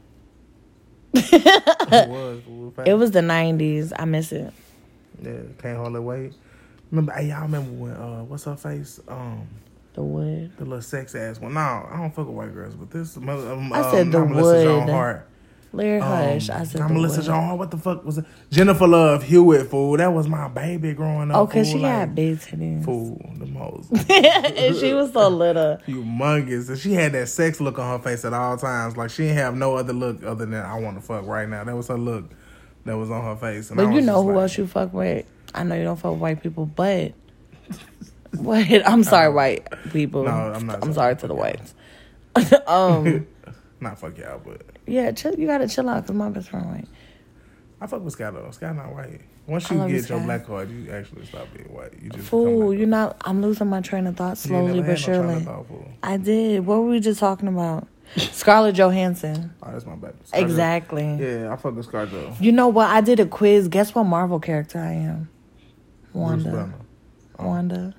it 1.15 2.09
was. 2.09 2.41
It 2.87 2.95
was 2.95 3.11
the 3.13 3.21
'90s. 3.21 3.93
I 3.99 4.05
miss 4.05 4.31
it. 4.33 4.53
Yeah, 5.23 5.33
can't 5.61 5.77
hardly 5.79 6.01
wait. 6.01 6.33
Remember? 6.91 7.13
Hey, 7.13 7.29
y'all 7.29 7.43
remember 7.43 7.71
when? 7.73 7.93
Uh, 7.93 8.23
what's 8.25 8.45
her 8.45 8.57
face? 8.57 9.01
Um, 9.09 9.47
The 9.99 10.05
Wood. 10.05 10.53
the 10.57 10.65
little 10.65 10.81
sex 10.81 11.17
ass 11.17 11.41
one. 11.41 11.55
No, 11.55 11.61
I 11.61 11.97
don't 11.97 12.15
fuck 12.15 12.29
with 12.29 12.37
white 12.37 12.55
girls, 12.55 12.77
but 12.77 12.89
this. 12.89 13.17
Mother. 13.17 13.51
Um, 13.53 13.73
I 13.73 13.83
said 13.91 14.03
um, 14.03 14.11
The 14.13 14.19
Joan 14.19 14.33
Wood. 14.87 14.89
Hart. 14.91 15.29
Larry 15.73 16.01
Um, 16.01 16.09
Hush. 16.09 16.51
I 16.51 16.63
said 16.63 16.83
I'm 16.83 16.89
The 16.89 16.95
Melissa 16.95 17.17
Wood. 17.17 17.27
Joan 17.27 17.45
Hart. 17.45 17.59
What 17.59 17.71
the 17.73 17.79
fuck 17.79 18.05
was 18.05 18.19
it? 18.19 18.25
Jennifer 18.49 18.87
Love 18.87 19.25
Hewitt. 19.25 19.67
Fool, 19.67 19.97
that 19.97 20.13
was 20.13 20.29
my 20.29 20.47
baby 20.47 20.93
growing 20.93 21.33
up. 21.33 21.37
Oh, 21.37 21.47
cause 21.49 21.67
fool, 21.69 21.79
she 21.81 21.83
like, 21.83 21.93
had 21.93 22.15
big 22.15 22.39
titties. 22.39 22.85
Fool, 22.85 23.21
the 23.39 23.47
most. 23.47 23.91
and 24.11 24.77
she 24.77 24.95
was 24.95 25.13
so 25.13 25.29
little. 25.29 25.79
humongous. 25.89 26.69
And 26.69 26.79
she 26.79 26.93
had 26.93 27.11
that 27.15 27.27
sex 27.29 27.61
look 27.61 27.81
on 27.81 27.99
her 27.99 28.05
face 28.05 28.25
at 28.25 28.33
all 28.33 28.57
times. 28.57 28.97
Like 28.97 29.11
she 29.11 29.25
didn't 29.25 29.39
have 29.39 29.57
no 29.57 29.75
other 29.75 29.93
look 29.93 30.23
other 30.23 30.47
than 30.47 30.55
I 30.55 30.79
want 30.79 30.97
to 30.97 31.03
fuck 31.03 31.27
right 31.27 31.49
now. 31.49 31.65
That 31.65 31.75
was 31.75 31.89
her 31.89 31.99
look 31.99 32.31
that 32.85 32.97
was 32.97 33.11
on 33.11 33.25
her 33.25 33.35
face. 33.35 33.71
And 33.71 33.77
But 33.79 33.91
you 33.91 34.01
know 34.01 34.23
who 34.23 34.29
like, 34.35 34.43
else 34.43 34.59
you 34.59 34.69
fuck 34.69 34.93
with? 34.93 35.27
I 35.57 35.65
know 35.65 35.75
you 35.75 35.83
don't 35.83 35.97
fuck 35.99 36.13
with 36.13 36.21
white 36.21 36.41
people, 36.41 36.67
but 36.67 37.15
what? 38.37 38.87
I'm 38.87 39.03
sorry, 39.05 39.33
white 39.33 39.67
people. 39.93 40.25
No, 40.25 40.31
I'm 40.31 40.67
not 40.67 40.77
I'm 40.77 40.93
sorry. 40.93 40.95
sorry 40.95 41.17
to 41.17 41.27
the 41.29 41.35
whites. 41.35 41.75
um, 42.67 43.27
Not 43.81 43.99
fuck 43.99 44.19
y'all, 44.19 44.41
but 44.45 44.63
yeah, 44.87 45.13
chill, 45.13 45.39
you 45.39 45.47
gotta 45.47 45.69
chill 45.69 45.89
out 45.89 46.03
because 46.03 46.17
my 46.17 46.29
best 46.31 46.51
friend 46.51 46.67
white. 46.67 46.89
I 47.81 47.87
fuck 47.87 48.03
with 48.03 48.13
Sky 48.15 48.31
though. 48.31 48.51
Sky 48.51 48.73
not 48.73 48.93
white. 48.93 49.21
Once 49.47 49.71
you 49.71 49.89
get 49.89 50.09
your 50.09 50.21
black 50.21 50.47
card, 50.47 50.69
you 50.71 50.91
actually 50.91 51.25
stop 51.25 51.47
being 51.55 51.73
white. 51.73 51.93
You 52.03 52.11
just 52.11 52.29
Fool, 52.29 52.75
you're 52.75 52.87
not. 52.87 53.17
I'm 53.25 53.41
losing 53.41 53.69
my 53.69 53.81
train 53.81 54.07
of 54.07 54.17
thought 54.17 54.37
slowly 54.37 54.81
but 54.81 54.87
had 54.87 54.89
no 54.89 54.95
surely. 54.97 55.45
thought. 55.45 55.67
I 56.03 56.17
did. 56.17 56.67
What 56.67 56.81
were 56.81 56.89
we 56.89 57.01
just 57.01 57.21
talking 57.21 57.49
about? 57.49 57.87
Scarlett 58.17 58.75
Johansson. 58.75 59.55
Oh, 59.63 59.71
that's 59.71 59.87
my 59.87 59.95
bad. 59.95 60.15
Exactly. 60.33 61.15
Yeah, 61.15 61.53
I 61.53 61.57
fuck 61.57 61.77
with 61.77 61.91
ScarJo. 61.91 62.41
You 62.41 62.53
know 62.53 62.69
what? 62.69 62.91
I 62.91 63.01
did 63.01 63.21
a 63.21 63.27
quiz. 63.27 63.69
Guess 63.69 63.95
what 63.95 64.05
Marvel 64.05 64.41
character 64.41 64.79
I 64.81 64.93
am? 64.93 65.29
Wanda. 66.13 66.51
Banner. 66.51 66.75
Wanda. 67.39 67.95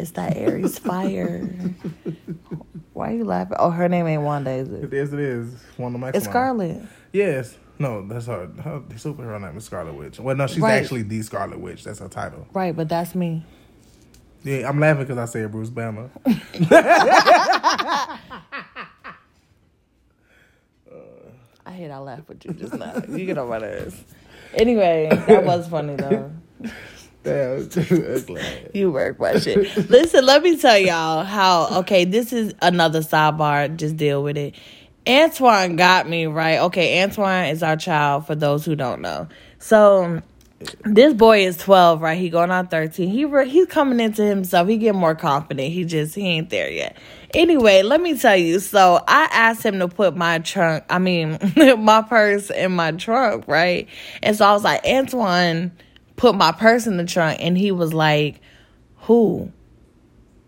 It's 0.00 0.12
that 0.12 0.34
Aries 0.38 0.78
fire. 0.78 1.38
Why 2.94 3.12
are 3.12 3.16
you 3.16 3.24
laughing? 3.24 3.56
Oh, 3.58 3.68
her 3.68 3.86
name 3.86 4.06
ain't 4.06 4.22
Wanda, 4.22 4.50
is 4.50 4.70
it? 4.70 4.90
Yes, 4.90 5.12
it 5.12 5.20
is. 5.20 5.52
One 5.76 5.94
of 5.94 6.00
my. 6.00 6.08
It's 6.14 6.24
Scarlet. 6.24 6.80
Yes. 7.12 7.54
No, 7.78 8.06
that's 8.06 8.24
her. 8.26 8.46
Her 8.62 8.80
superhero 8.94 9.38
name 9.40 9.58
is 9.58 9.64
Scarlet 9.64 9.92
Witch. 9.94 10.18
Well, 10.18 10.34
no, 10.36 10.46
she's 10.46 10.60
Right. 10.60 10.82
actually 10.82 11.02
the 11.02 11.20
Scarlet 11.20 11.60
Witch. 11.60 11.84
That's 11.84 11.98
her 11.98 12.08
title. 12.08 12.46
Right, 12.54 12.74
but 12.74 12.88
that's 12.88 13.14
me. 13.14 13.44
Yeah, 14.42 14.68
I'm 14.70 14.80
laughing 14.80 15.02
because 15.04 15.18
I 15.18 15.26
said 15.26 15.52
Bruce 15.52 15.68
Banner. 15.68 16.08
I 16.26 16.32
hate 21.72 21.90
I 21.90 21.98
laughed 21.98 22.26
with 22.28 22.42
you 22.46 22.54
just 22.54 22.72
now. 22.74 23.02
You 23.08 23.26
get 23.26 23.36
on 23.36 23.48
my 23.50 23.58
nerves. 23.58 24.02
Anyway, 24.54 25.08
that 25.10 25.44
was 25.44 25.68
funny 25.68 25.96
though. 25.96 26.32
Damn, 27.22 27.68
You 28.74 28.90
work 28.92 29.20
my 29.20 29.38
shit. 29.38 29.90
Listen, 29.90 30.24
let 30.24 30.42
me 30.42 30.56
tell 30.56 30.78
y'all 30.78 31.24
how. 31.24 31.80
Okay, 31.80 32.04
this 32.04 32.32
is 32.32 32.54
another 32.62 33.00
sidebar. 33.00 33.76
Just 33.76 33.96
deal 33.96 34.22
with 34.22 34.38
it. 34.38 34.54
Antoine 35.06 35.76
got 35.76 36.08
me 36.08 36.26
right. 36.26 36.58
Okay, 36.60 37.02
Antoine 37.02 37.46
is 37.46 37.62
our 37.62 37.76
child. 37.76 38.26
For 38.26 38.34
those 38.34 38.64
who 38.64 38.74
don't 38.74 39.02
know, 39.02 39.28
so 39.58 40.22
this 40.84 41.12
boy 41.12 41.44
is 41.44 41.58
twelve, 41.58 42.00
right? 42.00 42.18
He 42.18 42.30
going 42.30 42.50
on 42.50 42.68
thirteen. 42.68 43.10
He 43.10 43.26
re- 43.26 43.48
he's 43.48 43.66
coming 43.66 44.00
into 44.00 44.24
himself. 44.24 44.68
He 44.68 44.78
getting 44.78 45.00
more 45.00 45.14
confident. 45.14 45.72
He 45.72 45.84
just 45.84 46.14
he 46.14 46.22
ain't 46.22 46.48
there 46.48 46.70
yet. 46.70 46.96
Anyway, 47.34 47.82
let 47.82 48.00
me 48.00 48.16
tell 48.18 48.36
you. 48.36 48.60
So 48.60 49.02
I 49.06 49.28
asked 49.30 49.62
him 49.62 49.78
to 49.80 49.88
put 49.88 50.16
my 50.16 50.38
trunk. 50.38 50.84
I 50.88 50.98
mean, 50.98 51.38
my 51.78 52.00
purse 52.02 52.50
in 52.50 52.72
my 52.72 52.92
trunk, 52.92 53.44
right? 53.46 53.88
And 54.22 54.36
so 54.36 54.46
I 54.46 54.52
was 54.52 54.64
like, 54.64 54.84
Antoine 54.86 55.72
put 56.20 56.34
my 56.34 56.52
purse 56.52 56.86
in 56.86 56.98
the 56.98 57.04
trunk 57.06 57.38
and 57.40 57.56
he 57.56 57.72
was 57.72 57.94
like 57.94 58.42
who 58.98 59.50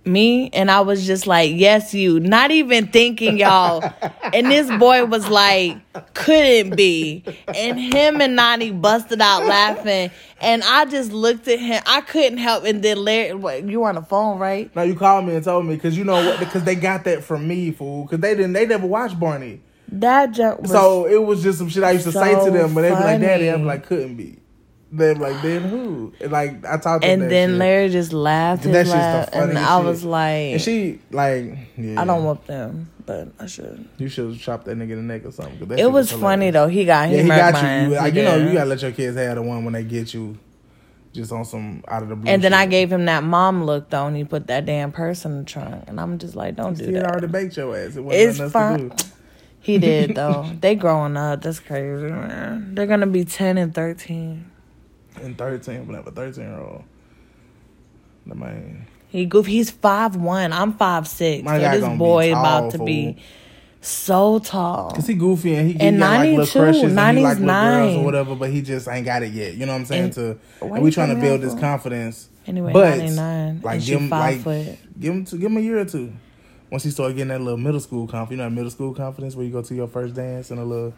me 0.05 0.51
and 0.51 0.70
i 0.70 0.83
was 0.83 1.07
just 1.07 1.27
like 1.27 1.51
yes 1.55 1.95
you 1.95 2.20
not 2.20 2.51
even 2.51 2.87
thinking 2.89 3.39
y'all 3.39 3.83
and 4.35 4.51
this 4.51 4.70
boy 4.79 5.03
was 5.07 5.27
like 5.29 5.75
couldn't 6.12 6.77
be 6.77 7.25
and 7.49 7.81
him 7.81 8.20
and 8.20 8.37
nani 8.37 8.70
busted 8.70 9.23
out 9.23 9.47
laughing 9.47 10.11
and 10.43 10.62
i 10.64 10.85
just 10.85 11.11
looked 11.11 11.49
at 11.49 11.59
him 11.59 11.83
i 11.87 12.03
couldn't 12.03 12.37
help 12.37 12.64
and 12.64 12.83
then 12.83 12.99
larry 12.99 13.33
what, 13.33 13.64
you 13.64 13.83
on 13.85 13.95
the 13.95 14.03
phone 14.03 14.39
right 14.39 14.77
No, 14.77 14.83
you 14.83 14.95
called 14.95 15.25
me 15.25 15.35
and 15.37 15.43
told 15.43 15.64
me 15.64 15.75
because 15.75 15.97
you 15.97 16.05
know 16.05 16.23
what? 16.23 16.39
Because 16.39 16.64
they 16.64 16.75
got 16.75 17.05
that 17.05 17.25
from 17.25 17.49
me, 17.49 17.70
fool. 17.70 18.05
Because 18.05 18.20
they 18.20 18.35
didn't. 18.35 18.53
They 18.53 18.66
never 18.66 18.87
watched 18.87 19.18
Barney, 19.18 19.61
that 19.89 20.33
junk 20.33 20.62
was 20.62 20.70
so 20.70 21.07
it 21.07 21.23
was 21.23 21.43
just 21.43 21.59
some 21.59 21.68
shit 21.70 21.83
I 21.83 21.93
used 21.93 22.05
to 22.05 22.12
say 22.12 22.35
to 22.45 22.51
them. 22.51 22.75
But 22.75 22.83
they'd 22.83 22.91
be 22.91 22.95
like, 22.95 23.20
"Daddy," 23.20 23.49
I'm 23.49 23.64
like, 23.64 23.87
"Couldn't 23.87 24.16
be." 24.16 24.41
They're 24.95 25.14
like, 25.14 25.40
"Then 25.40 25.62
who?" 25.62 26.12
And 26.20 26.30
like 26.30 26.64
I 26.66 26.76
talked 26.76 27.03
and 27.05 27.22
then 27.22 27.51
shit. 27.51 27.59
larry 27.59 27.88
just 27.88 28.12
laughed 28.12 28.64
That 28.64 28.68
his 28.70 28.78
shit's 28.88 28.90
the 28.93 28.97
laugh 28.99 29.28
and 29.32 29.59
i 29.59 29.78
shit. 29.78 29.86
was 29.86 30.05
like 30.05 30.53
and 30.53 30.61
she 30.61 31.01
like, 31.11 31.57
yeah, 31.78 32.01
i 32.01 32.05
don't 32.05 32.24
want 32.24 32.47
them 32.47 32.90
but 33.07 33.28
i 33.40 33.47
should 33.47 33.88
You 33.97 34.09
should 34.09 34.30
have 34.32 34.38
chopped 34.38 34.66
that 34.66 34.76
nigga 34.76 34.93
in 34.93 35.07
the 35.09 35.14
neck 35.14 35.24
or 35.24 35.32
something. 35.32 35.59
that 35.66 35.74
it 35.78 35.82
shit 35.82 35.90
was 35.93 36.12
funny 36.12 36.51
though 36.51 36.68
he 36.68 36.84
got 36.84 37.09
he, 37.09 37.16
Yeah, 37.16 37.22
he 37.22 37.28
got 37.28 37.55
you. 37.57 37.62
mine. 37.62 37.90
You, 37.90 37.97
like, 37.97 38.12
He 38.12 38.18
you 38.20 38.24
know, 38.26 38.36
you 38.36 38.53
gotta 38.53 38.68
let 38.68 38.82
your 38.82 38.93
kids 38.93 39.16
have 39.16 39.36
the 39.36 39.43
one 39.43 39.64
when 39.64 39.72
they 39.72 39.82
get 39.84 40.12
you, 40.12 40.36
just 41.14 41.32
on 41.32 41.45
some 41.47 41.82
out 41.88 42.03
of 42.03 42.09
the 42.11 42.16
blue. 42.16 42.30
And 42.30 42.43
then 42.45 42.53
I 42.55 42.66
gave 42.66 42.93
him 42.93 43.07
that 43.07 43.24
mom 43.24 43.64
look 43.64 43.88
though, 43.90 44.07
and 44.07 44.16
he 44.16 44.24
put 44.24 44.47
that 44.49 44.66
damn 44.66 44.93
purse 44.93 45.24
in 45.24 45.38
the 45.38 45.45
trunk, 45.45 45.84
and 45.86 45.99
I'm 45.99 46.18
just 46.18 46.36
like, 46.36 46.55
don't 46.57 46.76
do 46.76 46.84
He 46.84 46.93
that. 46.93 47.07
already 47.07 47.26
baked 47.28 47.57
your 47.57 47.74
ass. 47.76 47.97
It 47.97 48.01
wasn't 48.05 48.40
It's 48.45 48.53
fine. 48.53 48.93
He 49.59 49.78
did 49.78 50.14
though. 50.20 50.49
they 50.61 50.74
growing 50.74 51.16
up. 51.16 51.40
That's 51.43 51.61
crazy, 51.61 52.07
man. 52.12 52.74
They're 52.74 52.86
gonna 52.86 53.07
be 53.07 53.24
ten 53.24 53.57
and 53.59 53.74
thirteen. 53.74 54.51
And 55.23 55.39
thirteen, 55.39 55.87
whatever, 55.87 56.11
thirteen 56.11 56.45
year 56.45 56.59
old. 56.61 56.85
The 58.27 58.35
man. 58.35 58.87
He 59.09 59.27
goof. 59.27 59.47
He's 59.47 59.70
five 59.70 60.16
one. 60.16 60.53
I'm 60.53 60.73
five 60.75 61.07
six. 61.07 61.47
So 61.47 61.59
this 61.59 61.99
boy 61.99 62.33
tall, 62.33 62.41
about 62.41 62.70
to 62.73 62.79
fool. 62.79 62.87
be 62.87 63.16
so 63.81 64.39
tall. 64.39 64.93
Cause 64.93 65.07
he 65.09 65.14
goofy 65.14 65.55
and 65.55 65.66
he, 65.66 65.73
he 65.75 65.81
And 65.81 65.99
got 65.99 66.11
like 66.11 66.18
92, 66.31 66.39
little 66.39 66.62
crushes 66.62 66.83
and 66.97 67.18
he 67.18 67.25
like 67.25 67.39
little 67.39 67.55
girls 67.55 67.97
or 67.97 68.05
whatever, 68.05 68.35
but 68.37 68.51
he 68.51 68.62
just 68.62 68.87
ain't 68.89 69.05
got 69.05 69.23
it 69.23 69.33
yet. 69.33 69.55
You 69.55 69.66
know 69.66 69.73
what 69.73 69.81
I'm 69.81 69.85
saying? 69.87 70.05
And- 70.05 70.12
to 70.14 70.39
and 70.61 70.83
we 70.83 70.91
trying 70.93 71.14
to 71.14 71.20
build 71.20 71.43
his 71.43 71.55
confidence. 71.55 72.29
Anyway, 72.47 72.73
but 72.73 72.99
ninety 72.99 73.14
nine. 73.14 73.61
like 73.62 73.77
and 73.77 73.85
give 73.85 74.01
him 74.01 74.09
like 74.09 74.41
foot. 74.41 74.79
give 74.99 75.12
him 75.14 75.25
to 75.27 75.37
give 75.37 75.51
him 75.51 75.57
a 75.57 75.61
year 75.61 75.79
or 75.79 75.85
two. 75.85 76.12
Once 76.70 76.85
he 76.85 76.91
start 76.91 77.12
getting 77.12 77.29
that 77.29 77.41
little 77.41 77.59
middle 77.59 77.81
school 77.81 78.07
confidence, 78.07 78.31
you 78.31 78.37
know, 78.39 78.45
that 78.45 78.51
middle 78.55 78.70
school 78.70 78.95
confidence 78.95 79.37
where 79.37 79.45
you 79.45 79.53
go 79.53 79.62
to 79.62 79.75
your 79.75 79.87
first 79.87 80.14
dance 80.14 80.51
and 80.51 80.59
a 80.59 80.64
little, 80.64 80.95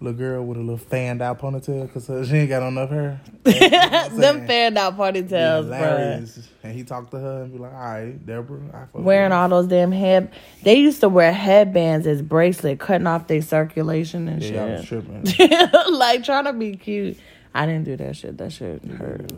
little 0.00 0.16
girl 0.18 0.44
with 0.44 0.56
a 0.58 0.60
little 0.60 0.76
fanned 0.76 1.20
out 1.22 1.40
ponytail 1.40 1.92
because 1.92 2.28
she 2.28 2.36
ain't 2.36 2.48
got 2.48 2.66
enough 2.66 2.90
hair. 2.90 3.20
Them 3.44 4.46
fanned 4.46 4.78
out 4.78 4.96
ponytails, 4.96 5.68
bro. 5.68 6.24
And 6.62 6.72
he 6.74 6.84
talked 6.84 7.10
to 7.12 7.18
her 7.18 7.42
and 7.42 7.52
be 7.52 7.58
like, 7.58 7.72
"All 7.72 7.78
right, 7.78 8.26
Deborah, 8.26 8.60
I 8.72 8.78
fuck 8.86 8.94
Wearing 8.94 9.30
you." 9.32 9.36
all 9.36 9.48
those 9.48 9.66
damn 9.66 9.92
head. 9.92 10.30
They 10.62 10.76
used 10.76 11.00
to 11.00 11.08
wear 11.08 11.32
headbands 11.32 12.06
as 12.06 12.22
bracelet, 12.22 12.78
cutting 12.78 13.06
off 13.06 13.26
their 13.26 13.42
circulation 13.42 14.28
and 14.28 14.42
Yeah, 14.42 14.64
I 14.64 14.70
was 14.72 14.84
shit. 14.84 15.04
tripping. 15.36 15.92
like 15.92 16.24
trying 16.24 16.44
to 16.44 16.52
be 16.52 16.76
cute. 16.76 17.16
I 17.54 17.66
didn't 17.66 17.84
do 17.84 17.96
that 17.96 18.16
shit. 18.16 18.38
That 18.38 18.52
shit 18.52 18.84
hurt. 18.84 19.32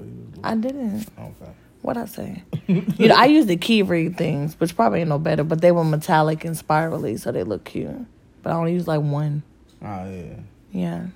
I 0.44 0.54
didn't. 0.56 1.06
Okay. 1.18 1.52
What 1.82 1.96
I 1.96 2.04
say? 2.04 2.42
you 2.66 3.08
know, 3.08 3.14
I 3.14 3.24
used 3.26 3.48
the 3.48 3.56
key 3.56 3.82
ring 3.82 4.12
things, 4.12 4.58
which 4.60 4.76
probably 4.76 5.00
ain't 5.00 5.08
no 5.08 5.18
better, 5.18 5.44
but 5.44 5.62
they 5.62 5.72
were 5.72 5.84
metallic 5.84 6.44
and 6.44 6.54
spirally, 6.54 7.16
so 7.16 7.32
they 7.32 7.42
look 7.44 7.64
cute. 7.64 7.96
But 8.42 8.50
I 8.50 8.56
only 8.56 8.72
use 8.74 8.86
like 8.86 9.00
one. 9.00 9.42
Oh 9.82 10.10
yeah. 10.10 10.34
Yeah. 10.72 11.06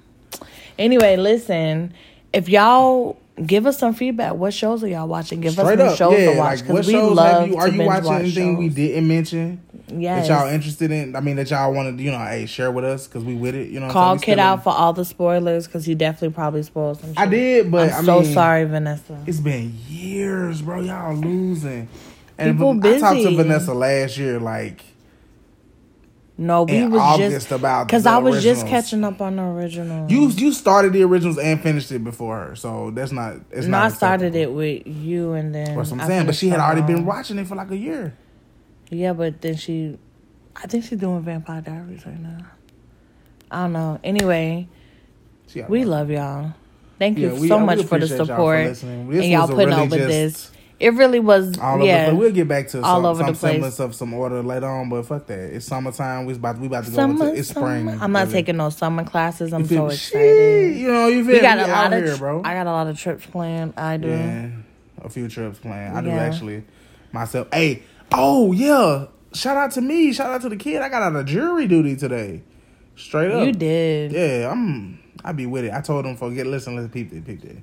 Anyway, 0.79 1.17
listen. 1.17 1.93
If 2.33 2.49
y'all 2.49 3.17
give 3.47 3.67
us 3.67 3.79
some 3.79 3.95
feedback, 3.95 4.35
what 4.35 4.53
shows 4.53 4.83
are 4.83 4.89
y'all 4.89 5.07
watching? 5.07 5.41
Give 5.41 5.53
Straight 5.53 5.79
us 5.81 5.99
some 5.99 6.09
up, 6.09 6.12
shows 6.15 6.19
yeah. 6.21 6.33
to 6.33 6.39
watch 6.39 6.61
Like, 6.62 6.69
what 6.69 6.87
we 6.87 6.93
shows 6.93 7.17
love 7.17 7.49
you? 7.49 7.57
Are 7.57 7.69
to 7.69 7.75
you 7.75 7.83
watching 7.83 8.05
watch 8.07 8.21
anything 8.21 8.57
we 8.57 8.69
didn't 8.69 9.07
mention 9.07 9.61
Yes. 9.97 10.27
that 10.27 10.35
y'all 10.41 10.53
interested 10.53 10.91
in? 10.91 11.15
I 11.15 11.21
mean, 11.21 11.37
that 11.37 11.51
y'all 11.51 11.73
wanted, 11.73 12.01
you 12.01 12.11
know, 12.11 12.19
hey, 12.19 12.47
share 12.47 12.73
with 12.73 12.85
us 12.85 13.07
because 13.07 13.23
we 13.23 13.35
with 13.37 13.55
it. 13.55 13.69
You 13.71 13.79
know, 13.81 13.91
Call 13.91 14.12
I'm 14.12 14.19
saying? 14.19 14.21
We 14.21 14.25
Kid 14.25 14.39
out 14.41 14.59
in- 14.59 14.62
for 14.62 14.71
all 14.71 14.93
the 14.93 15.05
spoilers 15.05 15.67
because 15.67 15.87
you 15.87 15.95
definitely 15.95 16.35
probably 16.35 16.62
spoiled 16.65 17.01
some 17.01 17.11
shit. 17.11 17.19
I 17.19 17.27
did, 17.27 17.71
but 17.71 17.93
I'm 17.93 18.01
I 18.01 18.03
so 18.05 18.21
mean, 18.23 18.33
sorry, 18.35 18.65
Vanessa. 18.65 19.23
It's 19.27 19.41
been 19.41 19.75
years, 19.89 20.61
bro. 20.62 20.81
Y'all 20.81 21.15
losing. 21.15 21.87
And 22.37 22.57
People 22.59 22.85
I 22.85 22.99
talked 22.99 23.21
to. 23.21 23.37
Vanessa 23.37 23.75
last 23.75 24.19
year, 24.19 24.41
like 24.41 24.83
No, 26.37 26.64
we 26.64 26.85
was 26.87 27.01
August 27.01 27.30
just 27.30 27.53
about 27.53 27.87
because 27.87 28.07
I 28.07 28.18
was 28.18 28.43
just 28.43 28.66
catching 28.66 29.05
up 29.05 29.20
on 29.20 29.37
the 29.37 29.43
original. 29.43 30.11
You 30.11 30.28
you 30.30 30.53
started 30.53 30.93
the 30.93 31.05
originals 31.05 31.39
and 31.39 31.62
finished 31.62 31.93
it 31.93 32.03
before 32.03 32.37
her, 32.37 32.57
so 32.57 32.91
that's 32.91 33.12
not. 33.12 33.37
It's 33.53 33.66
no, 33.66 33.78
not. 33.78 33.93
I 33.93 33.95
started 33.95 34.35
it 34.35 34.53
with 34.53 34.85
you, 34.85 35.35
and 35.35 35.55
then 35.55 35.76
That's 35.76 35.93
what 35.93 36.01
I'm 36.01 36.07
saying. 36.09 36.26
But 36.26 36.35
she 36.35 36.49
had 36.49 36.59
already 36.59 36.82
been 36.82 37.07
watching 37.07 37.39
it 37.39 37.47
for 37.47 37.55
like 37.55 37.70
a 37.70 37.76
year. 37.76 38.14
Yeah, 38.91 39.12
but 39.12 39.41
then 39.43 39.57
she, 39.57 39.97
I 40.57 40.66
think 40.66 40.85
she's 40.85 40.99
doing 40.99 41.22
Vampire 41.22 41.61
Diaries 41.61 42.05
right 42.05 42.20
now. 42.20 42.39
I 43.51 43.62
don't 43.62 43.72
know. 43.72 44.01
Anyway, 44.03 44.68
we 45.68 45.85
love 45.85 46.11
y'all. 46.11 46.55
Thank 46.99 47.18
you 47.18 47.28
Yeah, 47.32 47.41
we- 47.41 47.49
so 47.49 47.59
uh, 47.59 47.64
much 47.64 47.78
for 47.85 47.99
the 47.99 48.07
appreciate 48.07 48.18
y'all 48.18 48.26
for 48.26 48.74
support 48.74 48.82
and 49.22 49.24
y'all 49.30 49.49
putting 49.49 49.68
really 49.68 49.82
up 49.82 49.91
with 49.91 50.09
this. 50.09 50.51
It 50.85 50.93
really 50.95 51.18
was, 51.18 51.57
All 51.59 51.76
over, 51.76 51.85
yeah. 51.87 52.11
but 52.11 52.16
we'll 52.16 52.30
get 52.30 52.47
back 52.47 52.68
to 52.68 52.82
all 52.82 52.97
some, 52.99 53.05
over 53.07 53.18
some 53.24 53.26
the 53.32 53.39
place. 53.39 53.53
semblance 53.53 53.80
of 53.80 53.95
some 53.95 54.12
order 54.12 54.43
later 54.43 54.66
on. 54.66 54.91
But 54.91 55.07
fuck 55.07 55.26
that, 55.28 55.39
it's 55.55 55.64
summertime. 55.64 56.26
We 56.26 56.35
about 56.35 56.59
we 56.59 56.66
about 56.66 56.85
to 56.85 56.91
go 56.91 56.97
Summer, 56.97 57.26
into 57.28 57.39
it's 57.39 57.49
spring. 57.49 57.87
summer. 57.89 57.99
I'm 58.05 58.12
not 58.12 58.20
really. 58.26 58.32
taking 58.32 58.59
no 58.59 58.68
summer 58.68 59.03
classes. 59.05 59.55
I'm 59.55 59.64
so 59.64 59.87
excited. 59.87 59.99
Shit, 59.99 60.76
You 60.76 60.89
know, 60.93 61.09
you 61.09 61.24
feel 61.24 61.37
We 61.37 61.41
got 61.41 61.59
a 61.59 61.62
lot 61.62 61.68
out 61.70 61.93
of, 61.95 62.05
here, 62.05 62.16
bro. 62.18 62.43
I 62.45 62.53
got 62.53 62.66
a 62.66 62.70
lot 62.72 62.87
of 62.87 62.99
trips 62.99 63.24
planned. 63.24 63.72
I 63.78 63.97
do. 63.97 64.09
Yeah, 64.09 64.49
a 65.03 65.09
few 65.09 65.26
trips 65.28 65.59
planned. 65.59 65.97
I 65.97 66.03
do 66.03 66.11
actually 66.11 66.64
myself. 67.12 67.49
Hey, 67.51 67.82
oh 68.12 68.53
yeah! 68.53 69.07
Shout 69.32 69.57
out 69.57 69.70
to 69.72 69.80
me. 69.80 70.12
Shout 70.12 70.30
out 70.30 70.43
to 70.43 70.51
the 70.51 70.57
kid. 70.57 70.82
I 70.82 70.91
got 70.91 71.03
out 71.03 71.16
of 71.16 71.24
jury 71.24 71.66
duty 71.66 71.97
today. 71.97 72.43
Straight 72.95 73.30
up. 73.30 73.47
You 73.47 73.53
did. 73.53 74.12
Yeah, 74.12 74.51
I'm. 74.53 75.01
I 75.24 75.32
be 75.32 75.47
with 75.47 75.64
it. 75.64 75.72
I 75.72 75.80
told 75.80 76.05
him, 76.05 76.16
forget. 76.16 76.47
Listen, 76.47 76.76
let's 76.76 76.93
peep 76.93 77.11
it, 77.12 77.24
peep 77.24 77.43
it. 77.43 77.57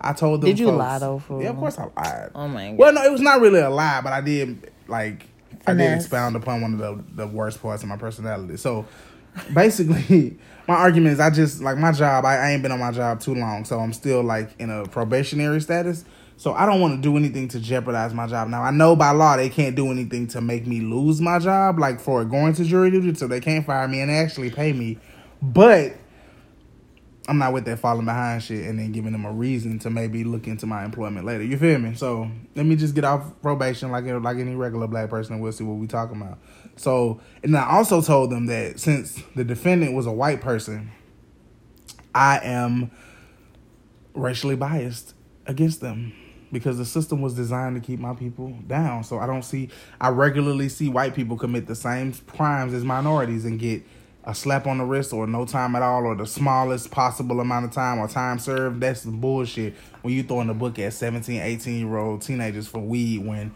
I 0.00 0.12
told 0.12 0.40
them. 0.40 0.48
Did 0.50 0.58
you 0.58 0.66
folks- 0.66 0.78
lie, 0.78 0.98
though, 0.98 1.18
fool? 1.18 1.42
Yeah, 1.42 1.50
of 1.50 1.56
course 1.56 1.78
I 1.78 1.84
lied. 1.96 2.30
Oh 2.34 2.48
my 2.48 2.70
god. 2.70 2.78
Well, 2.78 2.92
no, 2.92 3.02
it 3.04 3.12
was 3.12 3.20
not 3.20 3.40
really 3.40 3.60
a 3.60 3.70
lie, 3.70 4.00
but 4.02 4.12
I 4.12 4.20
did 4.20 4.70
like 4.88 5.26
I 5.66 5.74
did 5.74 5.92
expound 5.92 6.36
upon 6.36 6.60
one 6.60 6.74
of 6.74 6.78
the 6.78 7.04
the 7.14 7.26
worst 7.26 7.62
parts 7.62 7.82
of 7.82 7.88
my 7.88 7.96
personality. 7.96 8.56
So 8.56 8.86
basically, 9.52 10.36
my 10.68 10.74
argument 10.74 11.14
is 11.14 11.20
I 11.20 11.30
just 11.30 11.60
like 11.60 11.78
my 11.78 11.92
job. 11.92 12.24
I, 12.24 12.36
I 12.36 12.50
ain't 12.50 12.62
been 12.62 12.72
on 12.72 12.80
my 12.80 12.92
job 12.92 13.20
too 13.20 13.34
long, 13.34 13.64
so 13.64 13.78
I'm 13.80 13.92
still 13.92 14.22
like 14.22 14.50
in 14.58 14.70
a 14.70 14.84
probationary 14.84 15.60
status. 15.60 16.04
So 16.36 16.52
I 16.52 16.66
don't 16.66 16.80
want 16.80 16.96
to 16.96 17.00
do 17.00 17.16
anything 17.16 17.46
to 17.48 17.60
jeopardize 17.60 18.12
my 18.12 18.26
job. 18.26 18.48
Now 18.48 18.62
I 18.62 18.72
know 18.72 18.96
by 18.96 19.12
law 19.12 19.36
they 19.36 19.48
can't 19.48 19.76
do 19.76 19.90
anything 19.92 20.26
to 20.28 20.40
make 20.40 20.66
me 20.66 20.80
lose 20.80 21.20
my 21.20 21.38
job, 21.38 21.78
like 21.78 22.00
for 22.00 22.24
going 22.24 22.54
to 22.54 22.64
jury 22.64 22.90
duty, 22.90 23.14
so 23.14 23.28
they 23.28 23.40
can't 23.40 23.64
fire 23.64 23.86
me 23.86 24.00
and 24.00 24.10
actually 24.10 24.50
pay 24.50 24.72
me. 24.72 24.98
But 25.40 25.94
I'm 27.26 27.38
not 27.38 27.54
with 27.54 27.64
that 27.64 27.78
falling 27.78 28.04
behind 28.04 28.42
shit 28.42 28.66
and 28.66 28.78
then 28.78 28.92
giving 28.92 29.12
them 29.12 29.24
a 29.24 29.32
reason 29.32 29.78
to 29.80 29.90
maybe 29.90 30.24
look 30.24 30.46
into 30.46 30.66
my 30.66 30.84
employment 30.84 31.24
later. 31.24 31.42
You 31.42 31.56
feel 31.56 31.78
me? 31.78 31.94
So 31.94 32.30
let 32.54 32.66
me 32.66 32.76
just 32.76 32.94
get 32.94 33.04
off 33.04 33.40
probation 33.40 33.90
like 33.90 34.04
like 34.04 34.36
any 34.36 34.54
regular 34.54 34.86
black 34.86 35.08
person. 35.08 35.34
and 35.34 35.42
We'll 35.42 35.52
see 35.52 35.64
what 35.64 35.74
we 35.74 35.86
talking 35.86 36.20
about. 36.20 36.38
So 36.76 37.20
and 37.42 37.56
I 37.56 37.66
also 37.70 38.02
told 38.02 38.30
them 38.30 38.46
that 38.46 38.78
since 38.78 39.22
the 39.34 39.44
defendant 39.44 39.94
was 39.94 40.06
a 40.06 40.12
white 40.12 40.42
person, 40.42 40.90
I 42.14 42.40
am 42.42 42.90
racially 44.12 44.56
biased 44.56 45.14
against 45.46 45.80
them 45.80 46.12
because 46.52 46.76
the 46.78 46.84
system 46.84 47.22
was 47.22 47.34
designed 47.34 47.74
to 47.74 47.80
keep 47.84 48.00
my 48.00 48.14
people 48.14 48.50
down. 48.66 49.02
So 49.02 49.18
I 49.18 49.26
don't 49.26 49.42
see 49.42 49.70
I 49.98 50.10
regularly 50.10 50.68
see 50.68 50.90
white 50.90 51.14
people 51.14 51.38
commit 51.38 51.66
the 51.66 51.74
same 51.74 52.12
crimes 52.12 52.74
as 52.74 52.84
minorities 52.84 53.46
and 53.46 53.58
get 53.58 53.82
a 54.26 54.34
slap 54.34 54.66
on 54.66 54.78
the 54.78 54.84
wrist 54.84 55.12
or 55.12 55.26
no 55.26 55.44
time 55.44 55.76
at 55.76 55.82
all 55.82 56.06
or 56.06 56.14
the 56.14 56.26
smallest 56.26 56.90
possible 56.90 57.40
amount 57.40 57.66
of 57.66 57.72
time 57.72 57.98
or 57.98 58.08
time 58.08 58.38
served. 58.38 58.80
That's 58.80 59.02
some 59.02 59.20
bullshit 59.20 59.74
when 60.02 60.14
you 60.14 60.22
throwing 60.22 60.48
the 60.48 60.54
book 60.54 60.78
at 60.78 60.92
17, 60.92 61.40
18 61.40 61.86
year 61.86 61.96
old 61.96 62.22
teenagers 62.22 62.66
for 62.66 62.78
weed 62.78 63.18
when 63.18 63.54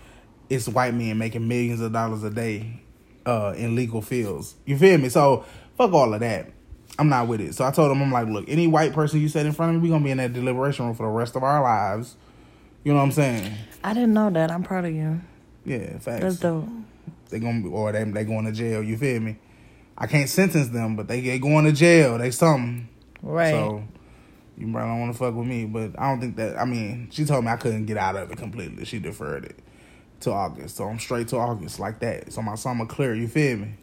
it's 0.50 0.68
white 0.68 0.94
men 0.94 1.18
making 1.18 1.46
millions 1.46 1.80
of 1.80 1.92
dollars 1.92 2.22
a 2.22 2.30
day 2.30 2.80
uh, 3.26 3.54
in 3.56 3.74
legal 3.74 4.02
fields. 4.02 4.54
You 4.64 4.76
feel 4.76 4.98
me? 4.98 5.08
So 5.08 5.44
fuck 5.76 5.92
all 5.92 6.12
of 6.12 6.20
that. 6.20 6.50
I'm 6.98 7.08
not 7.08 7.28
with 7.28 7.40
it. 7.40 7.54
So 7.54 7.64
I 7.64 7.70
told 7.70 7.92
him, 7.92 8.02
I'm 8.02 8.10
like, 8.10 8.26
look, 8.26 8.46
any 8.48 8.66
white 8.66 8.92
person 8.92 9.20
you 9.20 9.28
set 9.28 9.46
in 9.46 9.52
front 9.52 9.76
of 9.76 9.82
me, 9.82 9.88
we 9.88 9.92
gonna 9.92 10.04
be 10.04 10.10
in 10.10 10.18
that 10.18 10.32
deliberation 10.32 10.86
room 10.86 10.94
for 10.94 11.04
the 11.06 11.12
rest 11.12 11.36
of 11.36 11.42
our 11.42 11.62
lives. 11.62 12.16
You 12.84 12.92
know 12.92 12.98
what 12.98 13.04
I'm 13.04 13.12
saying? 13.12 13.52
I 13.84 13.94
didn't 13.94 14.14
know 14.14 14.30
that. 14.30 14.50
I'm 14.50 14.62
proud 14.62 14.84
of 14.84 14.94
you. 14.94 15.20
Yeah, 15.64 15.98
facts. 15.98 16.22
That's 16.22 16.36
dope. 16.36 16.68
They 17.28 17.38
gonna 17.38 17.62
be, 17.62 17.68
or 17.68 17.92
they 17.92 18.04
they 18.04 18.24
going 18.24 18.46
to 18.46 18.52
jail. 18.52 18.82
You 18.82 18.96
feel 18.96 19.20
me? 19.20 19.36
I 19.98 20.06
can't 20.06 20.28
sentence 20.28 20.68
them, 20.68 20.94
but 20.94 21.08
they 21.08 21.20
they 21.20 21.38
going 21.38 21.64
to 21.64 21.72
jail. 21.72 22.16
They 22.18 22.30
something. 22.30 22.88
Right. 23.20 23.50
So 23.50 23.82
you 24.56 24.72
probably 24.72 24.90
don't 24.90 25.00
want 25.00 25.12
to 25.12 25.18
fuck 25.18 25.34
with 25.34 25.46
me, 25.46 25.64
but 25.66 25.98
I 25.98 26.08
don't 26.08 26.20
think 26.20 26.36
that. 26.36 26.56
I 26.56 26.64
mean, 26.64 27.08
she 27.10 27.24
told 27.24 27.44
me 27.44 27.50
I 27.50 27.56
couldn't 27.56 27.86
get 27.86 27.96
out 27.96 28.16
of 28.16 28.30
it 28.30 28.38
completely. 28.38 28.84
She 28.84 29.00
deferred 29.00 29.44
it 29.44 29.58
to 30.20 30.30
August, 30.30 30.76
so 30.76 30.84
I'm 30.84 30.98
straight 30.98 31.28
to 31.28 31.36
August 31.36 31.80
like 31.80 31.98
that. 32.00 32.32
So 32.32 32.42
my 32.42 32.54
summer 32.54 32.86
clear. 32.86 33.14
You 33.14 33.28
feel 33.28 33.58
me? 33.58 33.74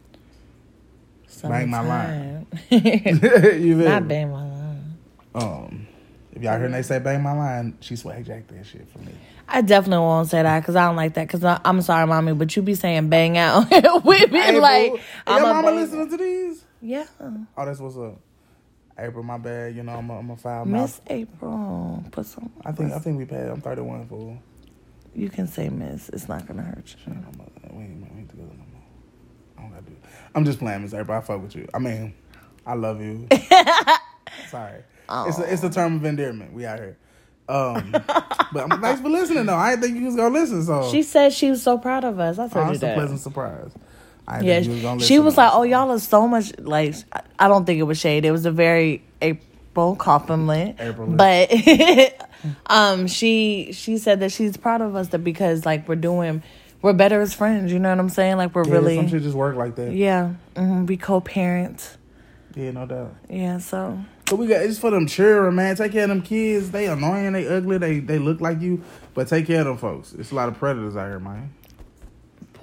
bang 1.42 1.70
my 1.70 1.80
line. 1.80 2.46
You 2.70 3.78
feel 3.78 3.88
Not 3.88 4.04
me? 4.04 4.08
bang 4.08 4.30
my 4.30 4.48
line. 4.48 4.98
Um, 5.34 5.86
if 6.32 6.42
y'all 6.42 6.58
hear 6.58 6.68
they 6.68 6.82
say 6.82 6.98
bang 6.98 7.22
my 7.22 7.32
line, 7.32 7.76
she 7.80 7.94
swag 7.96 8.24
jacked 8.24 8.48
that 8.48 8.64
shit 8.64 8.88
for 8.88 8.98
me. 9.00 9.12
I 9.48 9.60
definitely 9.62 9.98
won't 10.04 10.28
say 10.28 10.42
that 10.42 10.60
because 10.60 10.76
I 10.76 10.86
don't 10.86 10.96
like 10.96 11.14
that. 11.14 11.28
Because 11.28 11.44
I'm 11.64 11.80
sorry, 11.82 12.06
mommy, 12.06 12.32
but 12.34 12.54
you 12.56 12.62
be 12.62 12.74
saying 12.74 13.08
bang 13.08 13.38
out 13.38 13.70
with 14.04 14.30
me 14.32 14.40
April, 14.42 14.60
like 14.62 14.90
your 14.92 15.00
I'm 15.26 15.42
mama 15.42 15.68
bang- 15.68 15.76
listening 15.76 16.10
to 16.10 16.16
these? 16.16 16.64
Yeah, 16.82 17.06
Oh, 17.20 17.64
that's 17.64 17.80
what's 17.80 17.96
up. 17.96 18.18
April, 18.98 19.22
my 19.22 19.38
bad. 19.38 19.74
You 19.76 19.82
know 19.82 19.92
I'm 19.92 20.08
a, 20.10 20.18
I'm 20.18 20.30
a 20.30 20.36
foul 20.36 20.64
Miss. 20.64 21.00
April. 21.08 22.02
Put 22.10 22.26
some. 22.26 22.50
I 22.64 22.72
think 22.72 22.92
I 22.92 22.98
think 22.98 23.18
we 23.18 23.24
paid. 23.24 23.46
I'm 23.48 23.60
31 23.60 24.08
fool. 24.08 24.38
you 25.14 25.28
can 25.28 25.46
say 25.46 25.68
Miss. 25.68 26.08
It's 26.10 26.28
not 26.28 26.46
gonna 26.46 26.62
hurt 26.62 26.94
you. 27.06 27.12
I'm 27.12 27.76
we 27.76 27.82
ain't, 27.84 28.00
we 28.12 28.18
ain't 28.20 28.30
together 28.30 28.48
no 28.48 28.64
more. 28.72 28.82
I 29.58 29.62
don't 29.62 29.70
gotta 29.70 29.82
do. 29.84 29.92
It. 29.92 29.98
I'm 30.34 30.44
just 30.44 30.58
playing, 30.58 30.82
Miss 30.82 30.94
April. 30.94 31.16
I 31.16 31.20
fuck 31.20 31.42
with 31.42 31.54
you. 31.54 31.68
I 31.74 31.78
mean, 31.78 32.14
I 32.66 32.74
love 32.74 33.00
you. 33.02 33.28
Sorry, 34.50 34.82
oh. 35.08 35.28
it's 35.28 35.38
a, 35.38 35.52
it's 35.52 35.62
a 35.62 35.70
term 35.70 35.96
of 35.96 36.04
endearment. 36.04 36.52
We 36.52 36.64
out 36.66 36.78
here. 36.78 36.96
Um, 37.48 37.92
but 37.92 38.64
I'm, 38.64 38.80
thanks 38.80 39.00
for 39.00 39.08
listening 39.08 39.46
though. 39.46 39.54
I 39.54 39.70
didn't 39.70 39.82
think 39.84 39.96
you 39.98 40.06
was 40.06 40.16
gonna 40.16 40.34
listen. 40.38 40.62
So 40.64 40.90
She 40.90 41.02
said 41.02 41.32
she 41.32 41.50
was 41.50 41.62
so 41.62 41.78
proud 41.78 42.04
of 42.04 42.18
us. 42.18 42.38
I 42.38 42.44
oh, 42.44 42.48
told 42.48 42.68
you 42.68 42.74
it's 42.74 42.82
a 42.82 42.92
pleasant 42.94 43.20
surprise. 43.20 43.70
I 44.28 44.42
didn't 44.42 44.64
Yeah, 44.64 44.94
was 44.94 45.06
she 45.06 45.18
was 45.20 45.36
like, 45.36 45.50
"Oh, 45.52 45.62
y'all 45.62 45.90
are 45.92 46.00
so 46.00 46.26
much 46.26 46.58
like." 46.58 46.94
I- 47.38 47.46
don't 47.48 47.64
think 47.64 47.78
it 47.78 47.84
was 47.84 47.98
shade. 47.98 48.24
It 48.24 48.32
was 48.32 48.44
a 48.46 48.50
very 48.50 49.02
April 49.22 49.94
compliment, 49.94 50.76
April. 50.80 51.06
but 51.06 51.52
um, 52.66 53.06
she 53.06 53.70
she 53.72 53.98
said 53.98 54.20
that 54.20 54.32
she's 54.32 54.56
proud 54.56 54.80
of 54.80 54.96
us 54.96 55.08
that 55.08 55.18
because 55.20 55.64
like 55.64 55.88
we're 55.88 55.94
doing, 55.94 56.42
we're 56.82 56.92
better 56.94 57.20
as 57.20 57.34
friends. 57.34 57.72
You 57.72 57.78
know 57.78 57.90
what 57.90 57.98
I'm 58.00 58.08
saying? 58.08 58.36
Like 58.38 58.54
we're 58.54 58.66
Yeah, 58.66 58.72
really, 58.72 58.96
some 58.96 59.08
shit 59.08 59.22
just 59.22 59.36
work 59.36 59.54
like 59.54 59.76
that. 59.76 59.92
yeah, 59.92 60.32
hmm 60.56 60.86
we 60.86 60.96
co-parent. 60.96 61.96
Yeah, 62.56 62.70
no 62.72 62.86
doubt. 62.86 63.14
Yeah, 63.28 63.58
so 63.58 64.00
But 64.28 64.36
we 64.36 64.48
got 64.48 64.62
it's 64.62 64.78
for 64.78 64.90
them 64.90 65.06
children, 65.06 65.54
man. 65.54 65.76
Take 65.76 65.92
care 65.92 66.02
of 66.02 66.08
them 66.08 66.22
kids. 66.22 66.72
They 66.72 66.86
annoying, 66.86 67.32
they 67.32 67.46
ugly, 67.46 67.78
they 67.78 68.00
they 68.00 68.18
look 68.18 68.40
like 68.40 68.60
you, 68.60 68.82
but 69.14 69.28
take 69.28 69.46
care 69.46 69.60
of 69.60 69.66
them 69.66 69.78
folks. 69.78 70.14
It's 70.14 70.32
a 70.32 70.34
lot 70.34 70.48
of 70.48 70.58
predators 70.58 70.96
out 70.96 71.08
here, 71.08 71.20
man. 71.20 71.54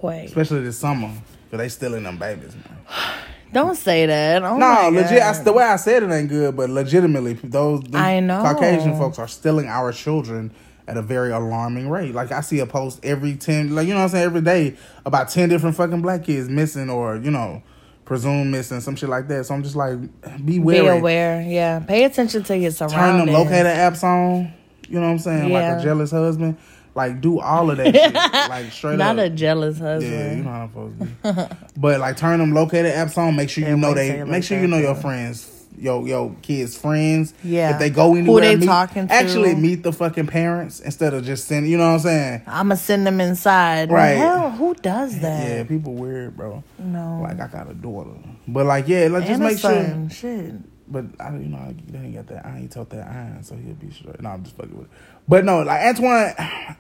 boy, 0.02 0.24
Especially 0.26 0.62
this 0.62 0.78
summer, 0.78 1.08
cause 1.50 1.58
they 1.58 1.70
stealing 1.70 2.04
them 2.04 2.18
babies, 2.18 2.54
man. 2.54 2.78
don't 3.54 3.76
say 3.76 4.06
that. 4.06 4.44
Oh 4.44 4.58
no, 4.58 4.90
legit. 4.90 5.22
I, 5.22 5.42
the 5.42 5.54
way 5.54 5.64
I 5.64 5.78
said 5.78 6.04
it 6.04 6.12
ain't 6.12 6.28
good, 6.28 6.58
but 6.58 6.70
legitimately, 6.70 7.34
those 7.36 7.82
I 7.94 8.20
know. 8.20 8.42
Caucasian 8.42 8.98
folks 8.98 9.18
are 9.18 9.28
stealing 9.30 9.68
our 9.68 9.94
children 9.94 10.52
at 10.86 10.98
a 10.98 11.02
very 11.02 11.32
alarming 11.32 11.90
rate. 11.90 12.14
Like 12.14 12.34
I 12.34 12.42
see 12.42 12.60
a 12.60 12.66
post 12.66 13.00
every 13.04 13.36
ten, 13.36 13.74
like 13.74 13.88
you 13.88 13.94
know 13.94 14.00
what 14.00 14.06
I'm 14.08 14.10
saying, 14.10 14.26
every 14.26 14.42
day 14.42 14.76
about 15.06 15.30
ten 15.30 15.48
different 15.48 15.78
fucking 15.78 16.02
black 16.02 16.26
kids 16.26 16.50
missing 16.50 16.90
or 16.90 17.16
you 17.16 17.32
know 17.32 17.64
presume 18.06 18.52
missing, 18.52 18.82
some 18.82 18.96
shit 18.96 19.10
like 19.10 19.28
that. 19.30 19.46
So 19.46 19.54
I'm 19.56 19.64
just 19.64 19.76
like, 19.76 19.98
be 20.46 20.60
Be 20.60 20.78
aware. 20.78 21.42
Yeah. 21.42 21.80
Pay 21.80 22.04
attention 22.04 22.44
to 22.44 22.58
your 22.58 22.72
surroundings. 22.72 23.00
Turn 23.02 23.26
them 23.26 23.34
locator 23.34 23.70
apps 23.70 24.04
on. 24.04 24.54
You 24.88 25.00
know 25.00 25.08
what 25.08 25.14
I'm 25.14 25.20
saying? 25.20 25.52
Like 25.52 25.80
a 25.80 25.84
jealous 25.84 26.12
husband. 26.12 26.58
Like 26.96 27.22
do 27.22 27.40
all 27.40 27.72
of 27.72 27.78
that 27.78 27.96
shit. 27.96 28.14
Like 28.14 28.72
straight 28.72 28.98
Not 28.98 29.12
up. 29.12 29.16
Not 29.18 29.26
a 29.26 29.30
jealous 29.32 29.80
husband. 29.80 30.14
Yeah, 30.14 30.36
you 30.36 30.44
know 30.44 30.52
how 30.52 30.62
I'm 30.64 30.70
supposed 30.70 31.00
to 31.00 31.50
be. 31.50 31.80
but 31.80 32.00
like 32.00 32.18
turn 32.18 32.40
them 32.40 32.54
locator 32.54 32.90
apps 32.90 33.18
on. 33.18 33.36
Make 33.36 33.50
sure 33.50 33.68
you 33.68 33.76
know 33.78 33.94
they. 33.96 34.24
Make 34.24 34.44
sure 34.44 34.60
you 34.60 34.68
know 34.68 34.78
your 34.78 34.94
friends, 34.94 35.53
your 35.78 36.08
your 36.08 36.36
kids' 36.42 36.78
friends. 36.78 37.34
Yeah. 37.44 37.74
If 37.74 37.80
they 37.80 37.90
go 37.90 38.16
anywhere, 38.16 38.26
who 38.26 38.42
they 38.42 38.56
meet, 38.56 38.66
talking 38.66 39.08
to. 39.08 39.14
Actually, 39.14 39.56
meet 39.56 39.84
the 39.84 39.94
fucking 39.94 40.28
parents 40.28 40.80
instead 40.80 41.14
of 41.14 41.26
just 41.26 41.48
sending. 41.48 41.72
You 41.72 41.78
know 41.78 41.88
what 41.88 41.94
I'm 41.94 42.00
saying? 42.00 42.42
I'ma 42.48 42.76
send 42.76 43.06
them 43.06 43.20
inside. 43.22 43.92
Right. 43.92 44.14
Hell, 44.14 44.52
who 44.52 44.74
does 44.76 45.20
that? 45.20 45.48
Yeah, 45.48 45.64
people 45.64 45.94
weird, 45.94 46.38
bro. 46.38 46.64
No. 46.80 47.22
Like 47.22 47.40
I 47.40 47.48
got 47.48 47.70
a 47.70 47.74
daughter, 47.74 48.18
but 48.48 48.66
like 48.66 48.88
yeah, 48.88 49.08
let's 49.10 49.28
just 49.28 49.42
make 49.42 49.58
sure. 49.58 50.10
Shit. 50.10 50.56
But 50.86 51.06
I, 51.20 51.32
you 51.32 51.48
know, 51.48 51.58
I, 51.58 51.98
ain't 51.98 52.14
got 52.14 52.28
that. 52.28 52.46
I 52.46 52.58
ain't 52.58 52.72
told 52.72 52.90
that 52.92 53.08
iron, 53.08 53.42
so 53.44 53.56
he'll 53.56 53.74
be 53.74 53.90
straight. 53.90 54.22
No, 54.22 54.30
I'm 54.30 54.44
just 54.44 54.56
fucking 54.58 54.78
with. 54.78 54.88
It. 54.88 54.92
But 55.28 55.46
no, 55.46 55.62
like 55.64 55.82
Antoine, 55.82 56.34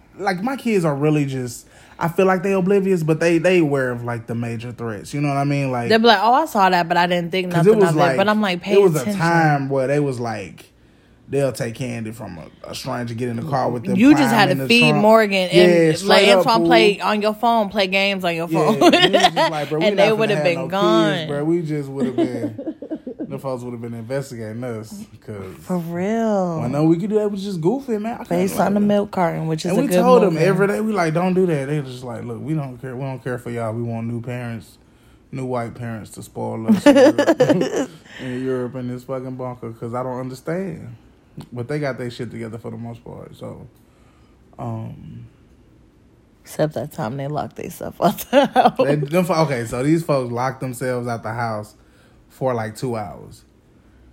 like 0.18 0.44
my 0.44 0.56
kids 0.56 0.86
are 0.86 0.96
really 0.96 1.26
just. 1.26 1.68
I 2.04 2.10
feel 2.10 2.26
like 2.26 2.44
they 2.44 2.52
oblivious, 2.52 3.02
but 3.02 3.22
they 3.22 3.38
they 3.38 3.60
aware 3.60 3.90
of 3.90 4.04
like 4.04 4.28
the 4.28 4.36
major 4.36 4.74
threats. 4.74 5.14
You 5.14 5.22
know 5.22 5.30
what 5.30 5.38
I 5.38 5.46
mean? 5.46 5.72
Like 5.72 5.88
They'll 5.88 6.00
be 6.00 6.08
like, 6.08 6.20
"Oh, 6.22 6.34
I 6.34 6.46
saw 6.46 6.70
that, 6.70 6.90
but 6.90 6.98
I 6.98 7.08
didn't 7.08 7.32
think 7.32 7.48
nothing 7.48 7.82
of 7.82 7.96
like, 7.96 8.16
it." 8.16 8.18
But 8.18 8.28
I'm 8.28 8.42
like, 8.42 8.62
pay 8.62 8.74
attention. 8.74 8.82
it 8.82 8.92
was 8.92 9.02
attention. 9.02 9.22
a 9.22 9.24
time 9.24 9.70
where 9.70 9.88
they 9.88 10.02
was 10.02 10.20
like. 10.20 10.66
They'll 11.30 11.54
take 11.54 11.76
candy 11.76 12.12
from 12.12 12.38
a, 12.38 12.70
a 12.70 12.76
stranger, 12.76 13.16
get 13.16 13.30
in 13.30 13.38
the 13.38 13.50
car 13.50 13.72
with 13.72 13.86
them. 13.86 13.96
You 13.96 14.14
just 14.14 14.32
had 14.32 14.56
to 14.56 14.68
feed 14.68 14.90
trunk. 14.90 15.02
Morgan 15.02 15.50
and 15.50 15.98
straight 15.98 16.28
like 16.28 16.38
Antoine 16.38 16.66
play 16.66 17.00
on 17.00 17.22
your 17.22 17.34
phone, 17.34 17.70
play 17.70 17.88
games 17.88 18.26
on 18.26 18.36
your 18.36 18.50
phone, 18.50 18.78
just 18.80 19.36
like, 19.36 19.72
and 19.72 19.98
they 19.98 20.12
would 20.12 20.30
have 20.30 20.40
have 20.40 20.46
been 20.46 20.60
no 20.60 20.68
gone. 20.68 21.14
kids, 21.14 21.30
bro. 21.30 21.44
We 21.46 21.62
just 21.62 21.90
would 21.90 22.06
have 22.08 22.16
been. 22.18 22.73
The 23.34 23.40
folks 23.40 23.64
would 23.64 23.72
have 23.72 23.82
been 23.82 23.94
investigating 23.94 24.64
us 24.64 24.94
because 25.04 25.56
For 25.58 25.78
real, 25.78 26.62
I 26.64 26.68
know 26.68 26.86
we 26.86 26.98
could 26.98 27.10
do 27.10 27.18
that. 27.20 27.30
Was 27.30 27.44
just 27.44 27.60
goofy, 27.60 27.98
man. 27.98 28.24
Based 28.30 28.60
on 28.60 28.74
the 28.74 28.80
milk 28.80 29.12
carton, 29.12 29.48
which 29.48 29.66
is 29.66 29.72
And 29.72 29.82
we 29.82 29.88
told 29.88 30.24
them 30.24 30.38
every 30.38 30.68
day. 30.68 30.80
We 30.80 30.94
like, 30.94 31.14
don't 31.14 31.34
do 31.34 31.46
that. 31.46 31.66
They 31.68 31.82
just 31.82 32.04
like, 32.04 32.24
look, 32.24 32.42
we 32.42 32.54
don't 32.54 32.78
care. 32.78 32.96
We 32.96 33.02
don't 33.02 33.24
care 33.24 33.38
for 33.38 33.50
y'all. 33.50 33.74
We 33.74 33.84
want 33.84 34.08
new 34.08 34.22
parents, 34.22 34.78
new 35.32 35.46
white 35.46 35.76
parents 35.76 36.12
to 36.12 36.24
spoil 36.24 36.68
us 36.68 36.86
in 36.86 36.96
Europe, 36.96 37.90
in 38.20 38.44
Europe 38.46 38.76
in 38.76 38.88
this 38.88 39.04
fucking 39.04 39.36
bunker 39.36 39.70
because 39.70 39.94
I 39.94 40.04
don't 40.04 40.20
understand. 40.20 40.96
But 41.52 41.68
they 41.68 41.80
got 41.80 41.98
their 41.98 42.12
shit 42.12 42.32
together 42.32 42.58
for 42.58 42.72
the 42.72 42.78
most 42.78 43.04
part. 43.04 43.36
So, 43.36 43.68
um, 44.60 45.28
Except 46.42 46.74
that 46.74 46.92
time 46.92 47.18
they 47.18 47.28
locked 47.28 47.56
themselves 47.56 48.00
out 48.02 48.20
the 48.30 48.46
house. 48.54 48.78
they, 48.78 48.96
them, 48.96 49.26
okay. 49.30 49.66
So 49.66 49.82
these 49.82 50.04
folks 50.04 50.32
locked 50.32 50.60
themselves 50.60 51.08
out 51.08 51.24
the 51.24 51.34
house 51.34 51.76
for 52.34 52.54
like 52.54 52.76
two 52.76 52.96
hours 52.98 53.46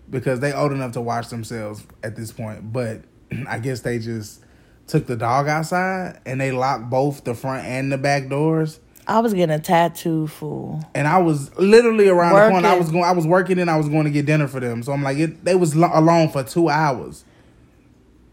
because 0.08 0.40
they 0.40 0.52
old 0.52 0.72
enough 0.72 0.92
to 0.92 1.00
watch 1.00 1.28
themselves 1.28 1.84
at 2.02 2.16
this 2.16 2.32
point. 2.32 2.72
But 2.72 3.02
I 3.48 3.58
guess 3.58 3.80
they 3.80 3.98
just 3.98 4.44
took 4.86 5.06
the 5.06 5.16
dog 5.16 5.48
outside 5.48 6.20
and 6.26 6.40
they 6.40 6.52
locked 6.52 6.90
both 6.90 7.24
the 7.24 7.34
front 7.34 7.66
and 7.66 7.90
the 7.90 7.98
back 7.98 8.28
doors. 8.28 8.80
I 9.06 9.18
was 9.20 9.34
getting 9.34 9.54
a 9.54 9.58
tattoo, 9.58 10.28
fool. 10.28 10.84
and 10.94 11.08
I 11.08 11.18
was 11.18 11.56
literally 11.58 12.06
around 12.08 12.34
the 12.34 12.50
corner. 12.50 12.68
I 12.68 12.78
was 12.78 12.90
going. 12.92 13.02
I 13.02 13.10
was 13.12 13.26
working, 13.26 13.58
and 13.58 13.68
I 13.68 13.76
was 13.76 13.88
going 13.88 14.04
to 14.04 14.10
get 14.10 14.24
dinner 14.26 14.46
for 14.46 14.60
them. 14.60 14.84
So 14.84 14.92
I'm 14.92 15.02
like, 15.02 15.18
it, 15.18 15.44
they 15.44 15.56
was 15.56 15.74
lo- 15.74 15.90
alone 15.92 16.28
for 16.28 16.44
two 16.44 16.68
hours. 16.68 17.24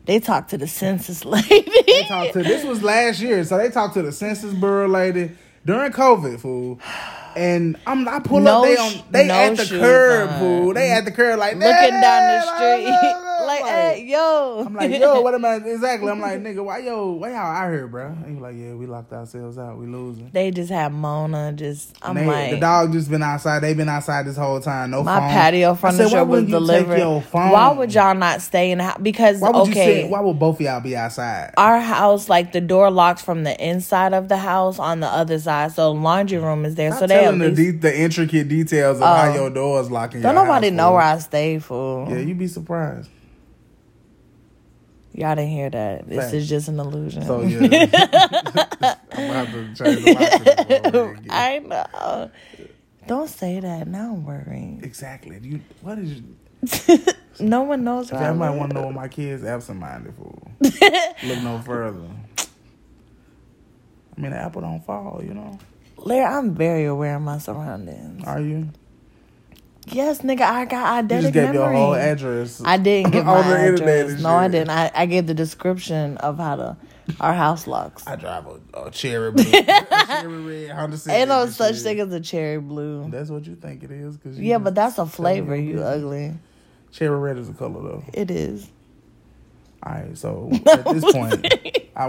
They 0.05 0.19
talked 0.19 0.51
to 0.51 0.57
the 0.57 0.67
census 0.67 1.25
lady. 1.25 1.65
They 1.87 2.03
talked 2.07 2.33
to 2.33 2.43
this 2.43 2.63
was 2.63 2.83
last 2.83 3.21
year, 3.21 3.43
so 3.43 3.57
they 3.57 3.69
talked 3.69 3.95
to 3.95 4.03
the 4.03 4.11
census 4.11 4.53
bureau 4.53 4.87
lady 4.87 5.31
during 5.65 5.91
COVID, 5.91 6.39
fool. 6.41 6.79
And 7.37 7.77
I'm 7.85 8.07
I 8.07 8.19
pull 8.19 8.39
No 8.39 8.59
up, 8.61 8.65
they 8.65 8.77
on 8.77 9.03
they 9.11 9.27
no 9.27 9.33
at 9.35 9.57
the 9.57 9.65
curb, 9.65 10.29
on. 10.31 10.39
fool. 10.39 10.73
They 10.73 10.91
at 10.91 11.05
the 11.05 11.11
curb 11.11 11.37
like 11.39 11.53
Looking 11.53 12.01
down 12.01 12.27
the 12.33 12.41
street, 12.55 12.87
like, 13.47 13.61
like, 13.61 13.71
hey, 13.71 14.03
yo. 14.05 14.63
I'm 14.65 14.73
like, 14.75 14.91
yo, 14.91 15.21
what 15.21 15.33
am 15.33 15.43
I 15.45 15.55
exactly? 15.55 16.09
I'm 16.11 16.19
like, 16.19 16.41
nigga, 16.41 16.63
why 16.63 16.79
yo, 16.79 17.11
why 17.13 17.29
y'all 17.29 17.37
out 17.37 17.71
here, 17.71 17.87
bro? 17.87 18.07
And 18.07 18.35
he 18.35 18.41
like, 18.41 18.55
yeah, 18.55 18.73
we 18.73 18.85
locked 18.85 19.11
ourselves 19.13 19.57
out, 19.57 19.77
we 19.77 19.87
losing. 19.87 20.29
They 20.31 20.51
just 20.51 20.69
have 20.71 20.91
Mona. 20.91 21.53
Just 21.53 21.95
I'm 22.01 22.15
they- 22.15 22.25
like, 22.25 22.51
the 22.51 22.59
dog 22.59 22.91
just 22.93 23.09
been 23.09 23.23
outside. 23.23 23.61
They 23.63 23.73
been 23.73 23.89
outside 23.89 24.25
this 24.27 24.37
whole 24.37 24.59
time. 24.59 24.91
No 24.91 25.03
my 25.03 25.19
phone. 25.19 25.29
patio 25.29 25.73
furniture 25.75 26.09
said, 26.09 26.13
why 26.13 26.21
was 26.23 26.45
delivered. 26.45 26.89
Take 26.95 26.99
your 26.99 27.21
phone? 27.21 27.51
Why 27.51 27.71
would 27.71 27.93
y'all 27.93 28.13
not 28.15 28.41
stay 28.41 28.71
in 28.71 28.77
the 28.79 28.83
house? 28.83 28.99
Because 29.01 29.39
Why 29.39 29.49
would 29.51 29.67
you 29.67 29.71
okay, 29.73 30.01
say? 30.03 30.09
Why 30.09 30.19
would 30.19 30.37
both 30.39 30.55
of 30.55 30.61
y'all 30.61 30.79
be 30.81 30.95
outside? 30.95 31.53
our 31.57 31.79
house, 31.79 32.29
like 32.29 32.51
the 32.51 32.61
door 32.61 32.91
locks 32.91 33.21
from 33.21 33.43
the 33.43 33.65
inside 33.65 34.13
of 34.13 34.27
the 34.29 34.37
house 34.37 34.77
on 34.79 34.99
the 34.99 35.07
other 35.07 35.39
side, 35.39 35.71
so 35.71 35.91
laundry 35.91 36.37
room 36.37 36.65
is 36.65 36.75
there. 36.75 36.91
Stop 36.91 36.99
so 37.01 37.07
they 37.07 37.15
at 37.15 37.21
telling 37.23 37.39
the, 37.39 37.49
least, 37.49 37.57
de- 37.57 37.71
the 37.89 37.99
intricate 37.99 38.47
details 38.47 38.97
of 38.97 39.03
how 39.03 39.31
Oh. 39.31 39.33
your 39.33 39.49
doors 39.49 39.89
locking. 39.89 40.21
don't 40.21 40.35
your 40.35 40.45
nobody 40.45 40.69
know 40.71 40.91
where 40.91 41.01
I 41.01 41.17
stay, 41.19 41.59
for. 41.59 42.07
Yeah, 42.09 42.17
you'd 42.17 42.37
be 42.37 42.47
surprised. 42.47 43.09
Y'all 45.17 45.33
didn't 45.35 45.49
hear 45.49 45.67
that. 45.71 46.07
This 46.07 46.31
is 46.31 46.47
just 46.47 46.67
an 46.67 46.79
illusion. 46.79 47.23
So 47.23 47.41
yeah, 47.41 47.57
I'm 49.11 49.27
gonna 49.27 49.33
have 49.33 49.51
to 49.51 49.83
change 49.83 50.05
the. 50.05 51.17
I 51.31 51.57
know. 51.57 52.29
Don't 53.07 53.27
say 53.27 53.59
that. 53.59 53.87
Now 53.87 54.13
I'm 54.13 54.23
worrying. 54.23 54.81
Exactly. 54.83 55.39
You 55.41 55.61
what 55.81 55.97
is? 55.97 56.21
no 57.39 57.63
one 57.63 57.83
knows 57.83 58.13
I 58.13 58.31
might 58.31 58.51
want 58.51 58.69
to 58.69 58.75
know 58.75 58.85
what 58.85 58.93
my 58.93 59.07
kids 59.07 59.43
absent-minded 59.43 60.13
for. 60.13 60.39
Look 61.23 61.41
no 61.41 61.63
further. 61.65 62.07
I 64.15 64.21
mean, 64.21 64.31
the 64.31 64.37
apple 64.37 64.61
don't 64.61 64.85
fall. 64.85 65.19
You 65.23 65.33
know. 65.33 65.57
Larry, 65.97 66.25
I'm 66.25 66.53
very 66.53 66.85
aware 66.85 67.15
of 67.15 67.23
my 67.23 67.39
surroundings. 67.39 68.23
Are 68.23 68.39
you? 68.39 68.69
Yes, 69.91 70.19
nigga, 70.21 70.41
I 70.41 70.65
got 70.65 71.03
You 71.03 71.07
eidetic 71.09 71.21
just 71.21 71.33
gave 71.33 71.53
your 71.53 71.63
memory. 71.63 71.75
whole 71.77 71.95
address. 71.95 72.61
I 72.63 72.77
didn't 72.77 73.11
give 73.13 73.25
my 73.25 73.39
address. 73.39 74.21
No, 74.21 74.29
I 74.29 74.47
didn't. 74.47 74.69
I, 74.69 74.91
I 74.93 75.05
gave 75.05 75.27
the 75.27 75.33
description 75.33 76.17
of 76.17 76.37
how 76.37 76.55
to 76.57 76.77
our 77.21 77.33
house 77.33 77.67
locks. 77.67 78.05
I 78.05 78.15
drive 78.17 78.45
a, 78.47 78.85
a 78.87 78.91
cherry 78.91 79.31
blue, 79.31 79.43
a 79.43 79.63
cherry 80.07 80.27
red 80.67 80.71
Honda 80.75 80.97
Civic. 80.97 81.19
Ain't 81.19 81.29
no 81.29 81.45
such 81.47 81.75
shit. 81.75 81.83
thing 81.83 81.99
as 82.01 82.11
a 82.11 82.19
cherry 82.19 82.59
blue. 82.59 83.09
That's 83.09 83.29
what 83.29 83.45
you 83.45 83.55
think 83.55 83.83
it 83.83 83.91
is, 83.91 84.17
cause 84.17 84.37
you 84.37 84.45
Yeah, 84.49 84.57
but 84.57 84.75
that's 84.75 84.97
a 84.97 85.05
flavor, 85.05 85.55
you 85.55 85.81
ugly. 85.81 86.33
Cherry 86.91 87.17
red 87.17 87.37
is 87.37 87.49
a 87.49 87.53
color 87.53 87.81
though. 87.81 88.03
It 88.13 88.29
is. 88.31 88.67
All 89.83 89.93
right, 89.93 90.17
so 90.17 90.49
at 90.67 90.85
this 90.85 91.03
point, 91.13 91.47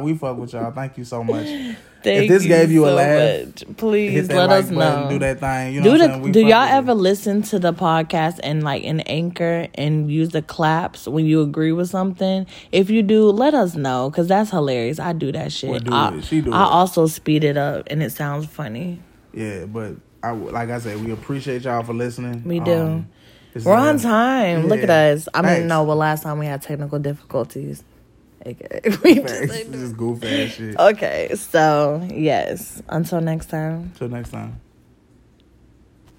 we 0.02 0.14
fuck 0.16 0.36
with 0.38 0.52
y'all. 0.52 0.72
Thank 0.72 0.96
you 0.98 1.04
so 1.04 1.22
much. 1.22 1.46
Thank 2.00 2.22
if 2.24 2.28
this 2.28 2.46
gave 2.46 2.70
you 2.70 2.84
a 2.86 2.90
so 2.90 2.94
laugh, 2.94 3.46
much. 3.46 3.76
Please 3.76 4.28
let 4.28 4.48
like 4.48 4.64
us 4.64 4.70
know. 4.70 5.08
do 5.10 5.18
that 5.18 5.40
thing. 5.40 5.74
You 5.74 5.80
know 5.80 5.84
do 5.84 5.90
what 5.90 5.98
the 5.98 6.04
I'm 6.04 6.10
saying? 6.12 6.22
We 6.22 6.30
do 6.30 6.40
y'all 6.40 6.52
ever 6.68 6.92
it. 6.92 6.94
listen 6.94 7.42
to 7.42 7.58
the 7.58 7.72
podcast 7.72 8.38
and 8.44 8.62
like 8.62 8.84
an 8.84 9.00
anchor 9.00 9.66
and 9.74 10.10
use 10.10 10.28
the 10.30 10.40
claps 10.40 11.08
when 11.08 11.26
you 11.26 11.42
agree 11.42 11.72
with 11.72 11.90
something 11.90 12.46
if 12.70 12.88
you 12.88 13.02
do 13.02 13.28
let 13.30 13.52
us 13.52 13.74
know 13.74 14.10
because 14.10 14.28
that's 14.28 14.50
hilarious 14.50 15.00
i 15.00 15.12
do 15.12 15.32
that 15.32 15.50
shit 15.52 15.70
Well, 15.70 15.80
do 15.80 15.92
I, 15.92 16.14
it. 16.14 16.24
She 16.24 16.40
do 16.40 16.52
I 16.52 16.62
it. 16.62 16.66
also 16.70 17.06
speed 17.08 17.42
it 17.42 17.56
up 17.56 17.82
and 17.88 18.00
it 18.00 18.10
sounds 18.12 18.46
funny 18.46 19.00
Yeah, 19.32 19.64
but 19.66 19.96
I 20.22 20.30
like 20.30 20.70
I 20.70 20.78
said, 20.78 21.04
we 21.04 21.10
appreciate 21.12 21.62
y'all 21.62 21.82
for 21.82 21.94
listening. 21.94 22.42
We 22.44 22.58
do. 22.60 22.74
Um, 22.74 23.08
we're 23.64 23.74
on 23.74 23.98
time. 23.98 24.66
Look 24.66 24.80
at 24.80 24.90
us. 24.90 25.28
I 25.34 25.42
Thanks. 25.42 25.60
mean 25.60 25.68
no 25.68 25.84
well 25.84 25.96
last 25.96 26.22
time 26.22 26.38
we 26.38 26.46
had 26.46 26.62
technical 26.62 26.98
difficulties. 26.98 27.82
Okay 28.46 28.80
we 29.04 29.14
just, 29.16 29.48
This 29.48 29.74
is 29.74 29.92
goofy 29.92 30.46
shit. 30.48 30.78
okay 30.78 31.30
so 31.34 32.06
yes. 32.10 32.80
Until 32.88 33.20
next 33.20 33.46
time. 33.50 33.92
Till 33.98 34.08
next 34.08 34.30
time. 34.30 34.60